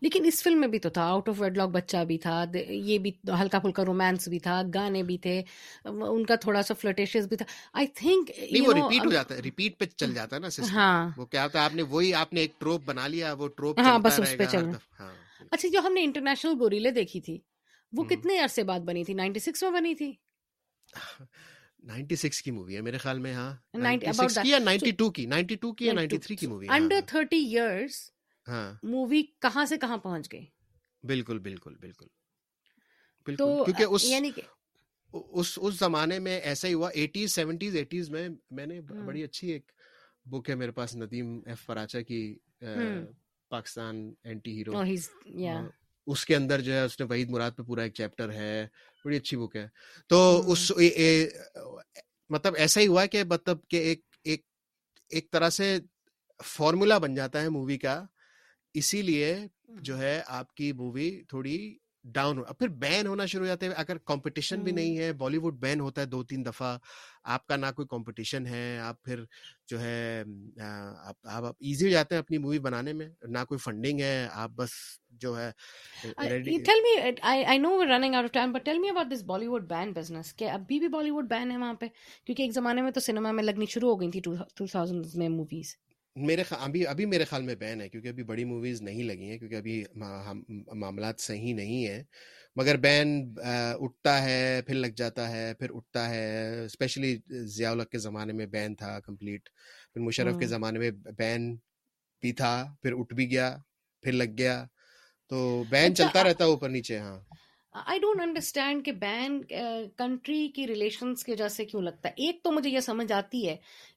لیکن 0.03 0.25
اس 0.27 0.43
فلم 0.43 0.61
میں 0.61 0.69
بھی 0.69 0.79
تو 0.85 0.89
تھا 0.97 1.03
آؤٹ 1.05 1.29
آف 1.29 1.41
ویڈ 1.41 1.57
لاک 1.57 1.69
بچہ 1.71 2.05
بھی 2.09 2.17
تھا 2.19 2.45
یہ 2.55 2.99
بھی 3.05 3.11
ہلکا 3.41 3.59
پھلکا 3.59 3.85
رومانس 3.85 4.29
بھی 4.29 4.39
تھا 4.47 4.61
گانے 4.75 5.03
بھی 5.11 5.17
تھے 5.27 5.43
ان 5.89 6.25
کا 6.27 6.35
تھوڑا 6.41 6.63
سا 6.69 6.75
فلوٹیش 6.81 7.17
بھی 7.29 7.37
تھا 7.37 7.45
آئی 7.81 7.87
تھنک 8.01 8.31
وہ 8.67 8.73
ریپیٹ 8.75 9.07
ہو 9.07 9.11
جاتا 9.13 9.37
ہے 9.37 9.41
ریپیٹ 9.45 9.79
پہ 9.79 9.85
چل 9.97 10.15
جاتا 10.15 10.37
ہے 10.37 10.41
نا 10.41 10.49
ہاں 10.73 11.11
وہ 11.17 11.27
کیا 11.35 11.45
ہوتا 11.45 11.59
ہے 11.59 11.65
آپ 11.65 11.75
نے 11.75 11.83
وہی 11.91 12.15
آپ 12.25 12.33
نے 12.33 12.41
ایک 12.41 12.59
ٹروپ 12.61 12.85
بنا 12.87 13.07
لیا 13.07 13.33
وہ 13.39 13.49
ٹروپ 13.57 13.81
ہاں 13.85 13.99
بس 14.09 14.21
اس 14.23 14.37
پہ 14.39 14.47
چل 14.51 14.69
ہاں، 15.01 15.13
اچھا 15.51 15.69
جو 15.73 15.81
ہم 15.87 15.93
نے 15.95 16.03
انٹرنیشنل 16.05 16.55
گوریلے 16.61 16.91
دیکھی 17.01 17.21
تھی 17.29 17.39
وہ 17.97 18.05
کتنے 18.11 18.39
عرصے 18.39 18.63
بعد 18.65 18.81
بنی 18.91 19.05
تھی 19.05 19.15
نائنٹی 19.15 19.41
سکس 19.41 19.63
میں 19.63 19.71
بنی 19.81 19.95
تھی 20.01 20.13
ہاں۔ 21.89 23.19
بالکل 31.09 31.39
بالکل 31.39 31.75
بالکل 31.81 32.07
بالکل 33.25 33.35
کیونکہ 33.35 34.07
میں 38.51 38.67
نے 38.67 38.81
ہاں۔ 38.81 39.03
بڑی 39.07 39.23
اچھی 39.25 39.51
ایک 39.53 39.73
بک 40.31 40.51
ہے 40.51 40.55
میرے 40.61 40.71
پاس 40.79 40.95
ندیم 40.97 41.39
ایف 41.49 41.65
فراچا 41.67 42.03
کی 42.09 42.21
ہاں۔ 42.63 42.95
پاکستان 43.51 43.97
اس 46.07 46.25
کے 46.27 46.37
اندر 46.37 46.61
جو 46.67 46.73
ہے 46.73 46.81
اس 46.85 46.99
نے 47.01 47.07
وحید 47.11 47.31
مراد 47.31 47.51
پہ 47.57 47.63
پورا 47.63 47.83
ایک 47.83 47.95
چیپٹر 47.95 48.33
ہے 48.33 48.67
بڑی 49.05 49.17
اچھی 49.17 49.37
بک 49.37 49.57
ہے 49.57 49.67
تو 50.09 50.43
اس 50.53 50.71
مطلب 52.31 52.55
ایسا 52.59 52.81
ہی 52.81 52.87
ہوا 52.87 53.05
کہ 53.13 53.23
مطلب 53.31 53.59
کہ 53.71 53.77
ایک 54.31 54.43
ایک 55.13 55.31
طرح 55.33 55.51
سے 55.51 55.77
فارمولا 56.47 56.99
بن 56.99 57.15
جاتا 57.15 57.43
ہے 57.43 57.49
مووی 57.49 57.79
کا 57.79 58.03
اسی 58.81 59.01
لیے 59.03 59.35
جو 59.83 59.99
ہے 59.99 60.21
آپ 60.27 60.55
کی 60.55 60.73
مووی 60.73 61.11
تھوڑی 61.29 61.59
ڈاؤن 62.15 62.39
ہو 62.39 62.53
پھر 62.59 62.69
بین 62.83 63.07
ہونا 63.07 63.25
شروع 63.27 63.45
ہو 63.45 63.47
جاتے 63.47 63.67
ہیں 63.67 63.73
اگر 63.77 63.99
کمپٹیشن 64.07 64.63
بھی 64.65 64.73
نہیں 64.73 64.97
ہے 64.99 65.13
بالی 65.23 65.39
ووڈ 65.39 65.59
بین 65.61 65.81
ہوتا 65.81 66.01
ہے 66.01 66.07
دو 66.07 66.23
تین 66.31 66.45
دفعہ 66.45 66.77
آپ 67.35 67.47
کا 67.47 67.57
نہ 67.57 67.67
کوئی 67.77 67.89
کمپٹیشن 67.89 68.47
ہے 68.47 68.79
آپ 68.83 69.03
پھر 69.05 69.25
جو 69.71 69.81
ہے 69.81 70.23
آپ 70.63 71.45
ایزی 71.45 71.87
ہو 71.87 71.91
جاتے 71.91 72.15
ہیں 72.15 72.23
اپنی 72.23 72.39
مووی 72.45 72.59
بنانے 72.69 72.93
میں 72.93 73.09
نہ 73.29 73.45
کوئی 73.49 73.59
فنڈنگ 73.65 74.01
ہے 74.01 74.27
آپ 74.33 74.51
بس 74.57 74.71
جو 75.21 75.37
ہے 75.39 75.51
tell 76.43 76.81
me 76.85 76.97
I 77.33 77.59
know 77.59 77.77
we 77.79 77.87
running 77.93 78.15
out 78.15 78.25
of 78.25 78.33
time 78.35 78.53
but 78.53 78.65
tell 78.65 78.79
me 78.79 78.89
about 78.91 79.13
this 79.15 79.23
Bollywood 79.47 79.69
ban 79.69 79.93
business 79.97 80.33
کہ 80.37 80.51
ابھی 80.51 80.79
بھی 80.79 80.89
بالی 80.97 81.11
ووڈ 81.11 81.29
بین 81.31 81.51
ہے 81.51 81.59
وہاں 81.59 81.75
پہ 81.81 81.87
کیونکہ 82.25 82.43
ایک 82.43 82.53
زمانے 82.53 82.83
میں 82.83 82.91
تو 82.93 83.01
سنیما 83.01 83.33
میں 83.33 83.45
لگنی 83.45 83.67
شروع 83.75 83.91
ہو 83.91 84.01
گئی 84.01 84.11
تھی 84.11 84.21
ٹو 84.21 84.69
میں 85.19 85.29
موویز 85.29 85.77
میرے 86.17 86.43
ابھی 86.57 86.87
ابھی 86.87 87.05
میرے 87.07 87.25
خیال 87.25 87.43
میں 87.43 87.55
بین 87.55 87.81
ہے 87.81 87.89
کیونکہ 87.89 88.09
ابھی 88.09 88.23
بڑی 88.25 88.45
موویز 88.45 88.81
نہیں 88.83 89.03
لگی 89.05 89.29
ہیں 89.31 89.39
کیونکہ 89.39 89.55
ابھی 89.57 89.83
معاملات 90.75 91.21
صحیح 91.21 91.55
نہیں 91.55 91.87
ہیں 91.87 92.03
مگر 92.57 92.77
بین 92.83 93.09
اٹھتا 93.81 94.23
ہے 94.25 94.61
پھر 94.67 94.75
لگ 94.75 94.95
جاتا 94.97 95.29
ہے 95.31 95.53
پھر 95.59 95.71
اٹھتا 95.75 96.09
ہے 96.11 96.65
اسپیشلی 96.65 97.17
ضیاء 97.57 97.71
الحق 97.71 97.91
کے 97.91 97.99
زمانے 97.99 98.33
میں 98.41 98.47
بین 98.57 98.75
تھا 98.77 98.99
کمپلیٹ 99.07 99.49
پھر 99.95 100.01
مشرف 100.03 100.39
کے 100.39 100.45
ہاں۔ 100.45 100.51
زمانے 100.51 100.79
میں 100.79 100.91
بین 101.19 101.53
بھی 102.23 102.33
تھا 102.41 102.53
پھر 102.83 102.95
اٹھ 102.99 103.15
بھی 103.15 103.31
گیا 103.31 103.57
پھر 104.03 104.13
لگ 104.13 104.35
گیا 104.39 104.65
تو 105.29 105.63
بین 105.71 105.91
اچھا، 105.93 106.05
چلتا 106.05 106.25
رہتا 106.25 106.45
اوپر 106.45 106.69
نیچے 106.71 106.99
ہاں 106.99 107.19
آئی 107.73 107.99
ڈونٹ 108.01 108.21
انڈرسٹینڈ 108.23 108.85
کہ 108.85 108.93
بین 109.01 109.41
کنٹری 109.99 110.45
eh, 110.45 110.53
کی 110.55 110.67
ریلیشنس 110.67 111.23
کی 111.25 111.33
وجہ 111.33 111.49
سے 111.57 111.65
کیوں 111.65 111.83
لگتا 111.83 112.09
ہے 112.09 112.27
ایک 112.27 112.43
تو 112.45 112.53
مجھے 112.53 112.71
یہ 112.71 112.81
سمجھ 112.87 113.11
آتی 113.13 113.47
ہے 113.49 113.55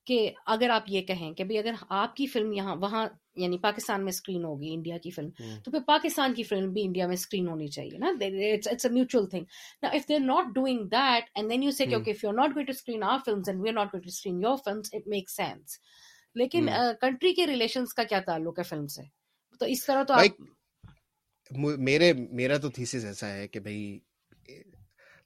کہ 0.08 0.30
اگر 0.56 0.70
آپ 0.74 0.84
یہ 0.90 1.02
کہیں 1.06 1.32
کہ 1.34 1.44
بھائی 1.44 1.58
اگر 1.58 1.74
آپ 2.02 2.16
کی 2.16 2.28
فلم 2.34 2.52
یہاں 2.54 2.76
وہاں 2.82 3.06
یعنی 3.44 3.58
پاکستان 3.58 4.04
میں 4.06 4.10
اسکرین 4.14 4.44
ہوگی 4.46 4.74
انڈیا 4.74 4.98
کی 5.04 5.10
فلم 5.12 5.30
تو 5.66 5.72
پھر 5.72 5.80
پاکستان 5.88 6.34
کی 6.34 6.44
فلم 6.52 6.70
بھی 6.74 6.84
انڈیا 6.86 7.08
میں 7.08 7.14
اسکرین 7.20 7.48
ہونی 7.48 7.68
چاہیے 7.78 7.98
نا 8.00 8.12
اٹس 8.72 8.86
اے 8.86 8.92
میوچل 8.94 9.26
تھنگ 9.30 9.44
نا 9.84 9.90
if 9.96 10.10
are 10.12 10.20
not 10.26 10.54
doing 10.56 10.86
that 10.94 11.30
and 11.36 11.52
then 11.52 11.64
you 11.64 11.72
see 11.78 11.94
are 12.28 12.34
not 12.34 12.58
wait 12.58 12.68
to 12.68 12.74
screen 12.76 13.04
your 14.44 14.56
films 14.66 14.94
it 14.96 15.08
make 15.16 15.30
sense 15.30 15.78
لیکن 16.42 16.70
کنٹری 17.02 17.30
eh, 17.30 17.36
کے 17.36 17.48
ریلیشنس 17.48 17.94
کا 17.94 18.04
کیا 18.10 18.20
تعلق 18.26 18.60
ہے 18.60 18.64
فلم 18.74 18.88
سے 18.98 19.02
تو 19.60 19.66
اس 19.76 19.86
طرح 19.86 20.04
تو 20.08 20.14
آپ 20.14 20.42
میرے 21.58 22.12
میرا 22.36 22.58
تو 22.62 22.70
تھیسس 22.76 23.06
ایسا 23.06 23.28
ہے 23.34 23.48
کہ 23.48 23.60
بھائی 23.60 23.98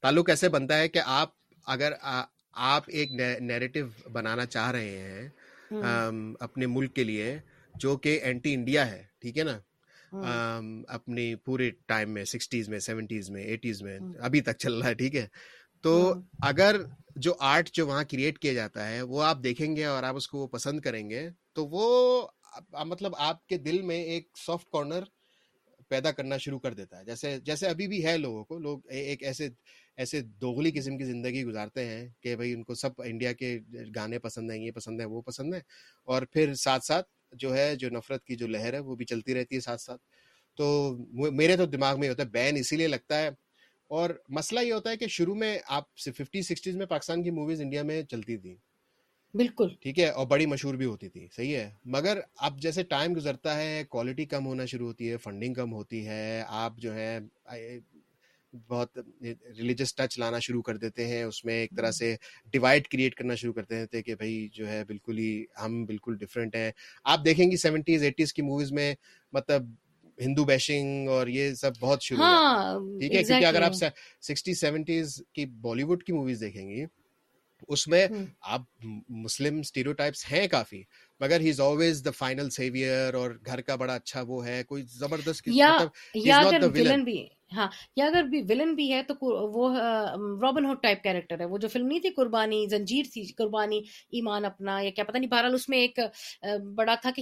تعلق 0.01 0.29
ایسے 0.29 0.49
بنتا 0.49 0.77
ہے 0.77 0.87
کہ 0.89 1.01
آپ 1.05 1.29
اگر 1.73 1.93
آپ 2.69 2.83
ایک 2.97 3.11
نیریٹو 3.41 3.79
بنانا 4.13 4.45
چاہ 4.45 4.69
رہے 4.71 4.97
ہیں 4.99 5.81
اپنے 6.43 6.65
ملک 6.67 6.93
کے 6.95 7.03
لیے 7.03 7.37
جو 7.79 7.95
کہ 8.03 8.19
اینٹی 8.23 8.53
انڈیا 8.53 8.89
ہے 8.91 9.01
ٹھیک 9.21 9.37
ہے 9.37 9.43
نا 9.43 9.57
اپنی 10.95 11.33
پورے 11.45 11.69
ٹائم 11.87 12.11
میں 12.13 12.23
سکسٹیز 12.25 12.69
میں 12.69 12.79
سیونٹیز 12.79 13.29
میں 13.29 13.43
ایٹیز 13.43 13.81
میں 13.83 13.97
ابھی 14.27 14.41
تک 14.41 14.57
چل 14.59 14.77
رہا 14.77 14.87
ہے 14.89 14.93
ٹھیک 15.01 15.15
ہے 15.15 15.25
تو 15.83 16.13
اگر 16.47 16.81
جو 17.25 17.33
آرٹ 17.49 17.71
جو 17.73 17.85
وہاں 17.87 18.03
کریٹ 18.11 18.39
کیا 18.39 18.53
جاتا 18.53 18.87
ہے 18.89 19.01
وہ 19.01 19.21
آپ 19.23 19.43
دیکھیں 19.43 19.75
گے 19.75 19.85
اور 19.85 20.03
آپ 20.03 20.15
اس 20.15 20.27
کو 20.27 20.47
پسند 20.47 20.79
کریں 20.87 21.09
گے 21.09 21.29
تو 21.55 21.67
وہ 21.67 22.27
مطلب 22.87 23.15
آپ 23.29 23.45
کے 23.47 23.57
دل 23.67 23.81
میں 23.89 24.01
ایک 24.03 24.27
سافٹ 24.45 24.69
کارنر 24.73 25.03
پیدا 25.89 26.11
کرنا 26.11 26.37
شروع 26.43 26.59
کر 26.59 26.73
دیتا 26.77 26.99
ہے 26.99 27.05
جیسے 27.05 27.37
جیسے 27.45 27.67
ابھی 27.67 27.87
بھی 27.87 28.03
ہے 28.05 28.17
لوگوں 28.17 28.43
کو 28.45 28.57
لوگ 28.59 28.79
ایک 28.91 29.23
ایسے 29.23 29.47
ایسے 30.03 30.21
دوغلی 30.41 30.71
قسم 30.75 30.97
کی 30.97 31.05
زندگی 31.05 31.43
گزارتے 31.45 31.85
ہیں 31.85 32.07
کہ 32.23 32.35
بھائی 32.35 32.51
ان 32.53 32.63
کو 32.63 32.75
سب 32.81 33.01
انڈیا 33.05 33.33
کے 33.33 33.57
گانے 33.95 34.19
پسند 34.19 34.51
ہیں 34.51 34.59
یہ 34.63 34.71
پسند 34.75 34.99
ہیں 34.99 35.07
وہ 35.07 35.21
پسند 35.29 35.53
ہیں 35.53 35.61
اور 36.11 36.21
پھر 36.33 36.53
ساتھ 36.65 36.85
ساتھ 36.85 37.07
جو 37.43 37.55
ہے 37.55 37.75
جو 37.79 37.89
نفرت 37.93 38.23
کی 38.25 38.35
جو 38.35 38.47
لہر 38.47 38.73
ہے 38.73 38.79
وہ 38.89 38.95
بھی 38.95 39.05
چلتی 39.05 39.35
رہتی 39.35 39.55
ہے 39.55 39.59
ساتھ 39.61 39.81
ساتھ 39.81 40.01
تو 40.57 40.97
میرے 41.31 41.57
تو 41.57 41.65
دماغ 41.77 41.99
میں 41.99 42.05
یہ 42.07 42.09
ہوتا 42.09 42.23
ہے 42.23 42.27
بین 42.37 42.55
اسی 42.59 42.77
لیے 42.77 42.87
لگتا 42.87 43.21
ہے 43.21 43.27
اور 43.97 44.09
مسئلہ 44.39 44.59
یہ 44.59 44.73
ہوتا 44.73 44.89
ہے 44.89 44.97
کہ 44.97 45.07
شروع 45.17 45.35
میں 45.41 45.57
آپ 45.79 45.83
ففٹی 46.17 46.41
سکسٹیز 46.41 46.75
میں 46.77 46.85
پاکستان 46.85 47.23
کی 47.23 47.31
موویز 47.31 47.61
انڈیا 47.61 47.83
میں 47.91 48.01
چلتی 48.11 48.37
تھیں 48.37 48.55
بالکل 49.35 49.69
ٹھیک 49.81 49.99
ہے 49.99 50.07
اور 50.09 50.25
بڑی 50.27 50.45
مشہور 50.45 50.73
بھی 50.75 50.85
ہوتی 50.85 51.07
تھی 51.09 51.27
صحیح 51.35 51.55
ہے 51.55 51.69
مگر 51.95 52.19
اب 52.47 52.61
جیسے 52.61 52.83
ٹائم 52.89 53.15
گزرتا 53.15 53.55
ہے 53.57 53.83
کوالٹی 53.89 54.25
کم 54.25 54.45
ہونا 54.47 54.65
شروع 54.71 54.87
ہوتی 54.87 55.09
ہے 55.11 55.17
فنڈنگ 55.23 55.53
کم 55.53 55.73
ہوتی 55.73 56.05
ہے 56.07 56.41
آپ 56.47 56.77
جو 56.81 56.93
ہے 56.95 57.17
بہت 58.69 58.97
ریلیجس 59.57 59.93
ٹچ 59.95 60.17
لانا 60.19 60.39
شروع 60.41 60.61
کر 60.65 60.77
دیتے 60.77 61.07
ہیں 61.07 61.23
اس 61.23 61.43
میں 61.45 61.53
ایک 61.61 61.71
طرح 61.77 61.85
ہاں۔ 61.85 61.91
سے 61.97 62.15
ڈیوائڈ 62.51 62.87
کریٹ 62.91 63.15
کرنا 63.15 63.35
شروع 63.41 63.53
کر 63.53 63.63
دیتے 63.69 64.01
کہ 64.03 64.15
بھائی 64.17 64.47
جو 64.53 64.67
ہے 64.67 64.83
بالکل 64.87 65.17
ہی 65.17 65.29
ہم 65.63 65.83
بالکل 65.85 66.15
ڈفرینٹ 66.19 66.55
ہیں 66.55 66.71
آپ 67.13 67.25
دیکھیں 67.25 67.45
گی 67.51 67.57
سیونٹیز 67.61 68.03
ایٹیز 68.03 68.33
کی 68.33 68.41
موویز 68.41 68.71
میں 68.73 68.93
مطلب 69.33 69.65
ہندو 70.21 70.43
بیشنگ 70.45 71.07
اور 71.17 71.27
یہ 71.27 71.53
سب 71.61 71.71
بہت 71.79 72.03
شروع 72.07 72.23
ہاں، 72.23 72.79
ٹھیک 72.99 73.15
ہے 73.15 73.23
کیونکہ 73.23 73.45
اگر 73.45 73.61
آپ 73.61 73.73
سکسٹی 74.27 74.53
سیونٹیز 74.59 75.15
کی 75.33 75.45
بالی 75.65 75.83
ووڈ 75.83 76.03
کی 76.03 76.13
موویز 76.13 76.39
دیکھیں 76.41 76.69
گی 76.69 76.83
اس 77.73 77.87
میں 77.87 78.05
آپ 78.55 78.61
مسلم 79.23 79.59
نہیں 79.61 79.71
تھی 79.73 80.85
قربانی 92.15 93.81
ایمان 94.11 94.45
اپنا 94.45 94.79
یا 94.81 94.89
کیا 94.95 95.03
پتہ 95.03 95.17
نہیں 95.17 95.29
بہرحال 95.29 95.53
اس 95.53 95.69
میں 95.69 95.77
ایک 95.79 95.99
بڑا 96.77 96.95
تھا 97.01 97.11
کہ 97.15 97.21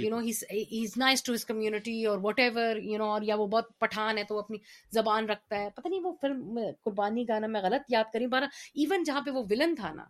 you 0.00 0.10
know 0.10 0.18
he's 0.52 0.92
nice 0.98 1.22
to 1.22 1.34
his 1.34 1.44
community 1.44 2.04
اور 2.06 2.18
وٹ 2.22 2.38
ایور 2.40 2.76
یو 2.76 2.98
نو 2.98 3.04
اور 3.12 3.22
یا 3.26 3.34
وہ 3.38 3.46
بہت 3.54 3.68
پٹھان 3.78 4.18
ہے 4.18 4.22
تو 4.28 4.34
وہ 4.34 4.40
اپنی 4.40 4.58
زبان 4.92 5.28
رکھتا 5.30 5.58
ہے 5.62 5.68
پتہ 5.74 5.88
نہیں 5.88 6.00
وہ 6.00 6.12
فلم 6.20 6.58
قربانی 6.84 7.24
گانا 7.28 7.46
میں 7.54 7.60
غلط 7.62 7.92
یاد 7.92 8.12
کری 8.12 8.26
بارہ 8.36 8.44
ایون 8.74 9.02
جہاں 9.06 9.20
پہ 9.26 9.30
وہ 9.38 9.42
ولن 9.50 9.74
تھا 9.76 9.92
نا 9.94 10.04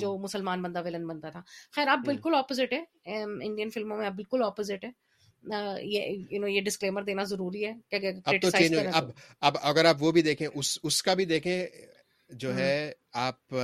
جو 0.00 0.16
مسلمان 0.22 0.62
بندہ 0.62 0.82
ولن 0.84 1.06
بنتا 1.06 1.30
تھا 1.30 1.42
خیر 1.74 1.88
اب 1.88 2.02
بالکل 2.06 2.34
اپوزٹ 2.38 2.72
ہے 2.72 2.82
انڈین 3.44 3.70
فلموں 3.74 3.98
میں 3.98 4.06
اب 4.06 4.14
بالکل 4.16 4.42
اپوزٹ 4.46 4.84
ہے 4.84 4.90
یہ 5.86 6.24
یہ 6.46 6.60
ڈسکلیمر 6.64 7.02
دینا 7.02 7.22
ضروری 7.32 7.64
ہے 7.64 8.78
اب 9.48 9.56
اگر 9.62 9.84
آپ 9.84 10.02
وہ 10.02 10.10
بھی 10.12 10.22
دیکھیں 10.22 10.46
اس 10.56 11.02
کا 11.02 11.14
بھی 11.20 11.24
دیکھیں 11.24 11.58
جو 12.44 12.54
ہے 12.56 12.92
آپ 13.26 13.54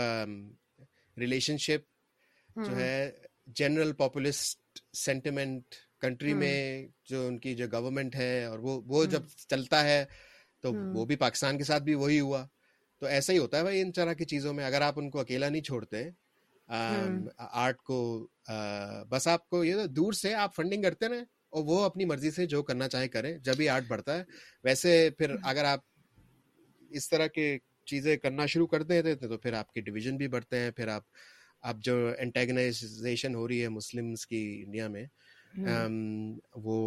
ریلیشن 1.20 1.58
شپ 1.66 2.60
جو 2.66 2.76
ہے 2.76 3.10
جنرل 3.60 3.92
پاپولسٹ 3.96 4.78
سینٹیمنٹ 4.96 5.74
کنٹری 6.00 6.32
میں 6.34 6.86
جو 7.08 7.26
ان 7.26 7.38
کی 7.38 7.54
جو 7.54 7.66
گورمنٹ 7.72 8.14
ہے 8.16 8.44
اور 8.44 8.58
وہ 8.58 8.74
وہ 8.80 8.96
وہ 8.96 9.04
جب 9.14 9.22
چلتا 9.50 9.82
ہے 9.84 10.04
تو 10.62 11.04
بھی 11.06 11.16
پاکستان 11.16 11.58
کے 11.58 11.64
ساتھ 11.64 11.82
بھی 11.82 11.94
وہی 12.02 12.20
ہوا 12.20 12.44
تو 13.00 13.06
ایسا 13.06 13.32
ہی 13.32 13.38
ہوتا 13.38 13.58
ہے 13.58 13.62
بھائی 13.62 13.80
ان 13.80 13.92
طرح 13.92 14.12
کی 14.18 14.24
چیزوں 14.24 14.52
میں 14.54 14.64
اگر 14.64 14.80
آپ 14.82 14.98
ان 15.00 15.10
کو 15.10 15.20
اکیلا 15.20 15.48
نہیں 15.48 15.62
چھوڑتے 15.62 16.04
آرٹ 16.76 17.82
کو 17.86 17.98
بس 19.08 19.28
آپ 19.28 19.48
کو 19.48 19.62
یہ 19.64 19.84
دور 19.96 20.12
سے 20.20 20.34
آپ 20.34 20.54
فنڈنگ 20.56 20.82
کرتے 20.82 21.08
رہے 21.08 21.22
اور 21.54 21.62
وہ 21.66 21.82
اپنی 21.84 22.04
مرضی 22.04 22.30
سے 22.30 22.46
جو 22.52 22.62
کرنا 22.68 22.88
چاہے 22.88 23.08
کریں 23.08 23.36
جب 23.48 23.60
ہی 23.60 23.68
آرٹ 23.68 23.84
بڑھتا 23.88 24.16
ہے 24.18 24.22
ویسے 24.64 25.08
پھر 25.18 25.34
اگر 25.42 25.64
آپ 25.64 25.80
اس 26.98 27.08
طرح 27.08 27.26
کے 27.34 27.56
چیزیں 27.86 28.16
کرنا 28.16 28.46
شروع 28.52 28.66
کر 28.66 28.82
دیتے 28.82 29.14
تو 29.26 29.36
پھر 29.38 29.52
آپ 29.54 29.72
کے 29.72 29.80
ڈویژن 29.86 30.16
بھی 30.16 30.28
بڑھتے 30.28 30.58
ہیں 30.58 30.70
پھر 30.76 30.88
آپ 30.88 31.02
اب 31.68 31.80
جو 31.84 31.94
انٹیگنائزیشن 32.20 33.34
ہو 33.34 33.46
رہی 33.48 33.62
ہے 33.62 33.68
مسلمس 33.74 34.26
کی 34.26 34.40
انڈیا 34.64 34.88
میں 34.96 35.04
وہ 36.64 36.78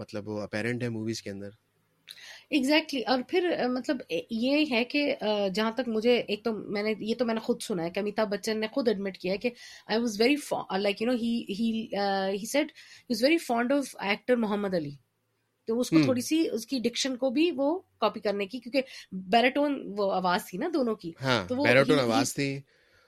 مطلب 0.00 0.28
وہ 0.28 0.40
اپیرنٹ 0.40 0.82
ہے 0.82 0.88
موویز 0.88 1.20
کے 1.22 1.30
اندر 1.30 1.48
ایگزیکٹلی 2.54 3.00
exactly. 3.00 3.02
اور 3.06 3.20
پھر 3.28 3.68
مطلب 3.74 4.00
یہ 4.30 4.64
ہے 4.70 4.82
کہ 4.84 5.04
جہاں 5.54 5.70
تک 5.76 5.88
مجھے 5.88 6.16
ایک 6.16 6.42
تو 6.44 6.52
میں 6.76 6.82
نے 6.82 6.94
یہ 6.98 7.14
تو 7.18 7.26
میں 7.26 7.34
نے 7.34 7.40
خود 7.46 7.62
سنا 7.62 7.84
ہے 7.84 7.90
کہ 7.90 8.00
امیتابھ 8.00 8.30
بچن 8.30 8.60
نے 8.60 8.66
خود 8.74 8.88
ایڈمٹ 8.88 9.18
کیا 9.18 9.32
ہے 9.32 9.38
کہ 9.44 9.50
I 9.86 10.00
was 10.00 10.20
very 10.20 10.36
like 10.80 11.02
you 11.02 11.10
know 11.10 11.16
he 11.22 12.44
said 12.52 12.72
he 13.10 13.14
is 13.14 13.22
very 13.22 13.38
fond 13.46 13.72
of 13.72 13.94
actor 14.10 14.36
Muhammad 14.46 14.74
Ali 14.74 14.94
تو 15.66 15.78
اس 15.80 15.90
کو 15.90 16.02
تھوڑی 16.04 16.20
سی 16.30 16.44
اس 16.52 16.66
کی 16.66 16.78
ڈکشن 16.90 17.16
کو 17.16 17.30
بھی 17.38 17.50
وہ 17.56 17.78
کاپی 18.00 18.20
کرنے 18.20 18.46
کی 18.46 18.58
کیونکہ 18.60 19.16
بیرٹون 19.36 19.82
وہ 19.98 20.12
آواز 20.12 20.46
تھی 20.48 20.58
نا 20.58 20.68
دونوں 20.74 20.94
کی 21.04 21.12
ہاں، 21.22 21.44
تو 21.48 21.56
وہ 21.56 21.64
بیرٹون 21.64 21.98
آواز 22.00 22.34
تھی 22.34 22.48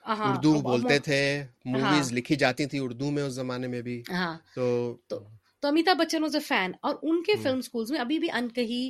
اردو 0.05 0.53
بولتے 0.61 0.97
تھے 1.07 1.19
موویز 1.65 2.09
ہاں۔ 2.11 2.17
لکھی 2.17 2.35
جاتی 2.43 2.65
تھی 2.71 2.79
اردو 2.83 3.11
میں 3.15 3.23
اس 3.23 3.33
زمانے 3.41 3.67
میں 3.73 3.81
بھی 3.87 4.01
ہاں۔ 4.11 4.33
تو 4.55 4.65
تو 5.09 5.67
Amitabh 5.67 5.97
Bachchan 6.01 6.23
was 6.23 6.35
a 6.35 6.41
fan 6.49 6.71
اور 6.85 6.95
ان 7.05 7.21
کے 7.27 7.35
فلم 7.43 7.59
میں 7.91 7.99
ابھی 7.99 8.17
بھی 8.23 8.29
انکہی 8.39 8.83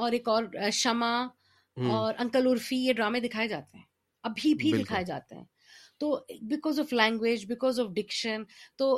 اور 0.00 0.08
ایک 0.14 0.28
اور 0.32 0.44
شمع 0.82 1.16
اور 1.96 2.14
انکل 2.22 2.46
عرفی 2.52 2.76
یہ 2.86 2.92
ڈرامے 2.98 3.20
دکھائے 3.26 3.48
جاتے 3.48 3.78
ہیں 3.78 3.84
ابھی 4.30 4.54
بھی 4.60 4.72
دکھائے 4.82 5.04
جاتے 5.04 5.34
ہیں 5.36 5.44
تو 6.00 6.24
because 6.50 6.78
of 6.80 6.92
language 6.92 7.44
because 7.46 7.78
of 7.80 7.86
diction 7.96 8.42
تو 8.78 8.88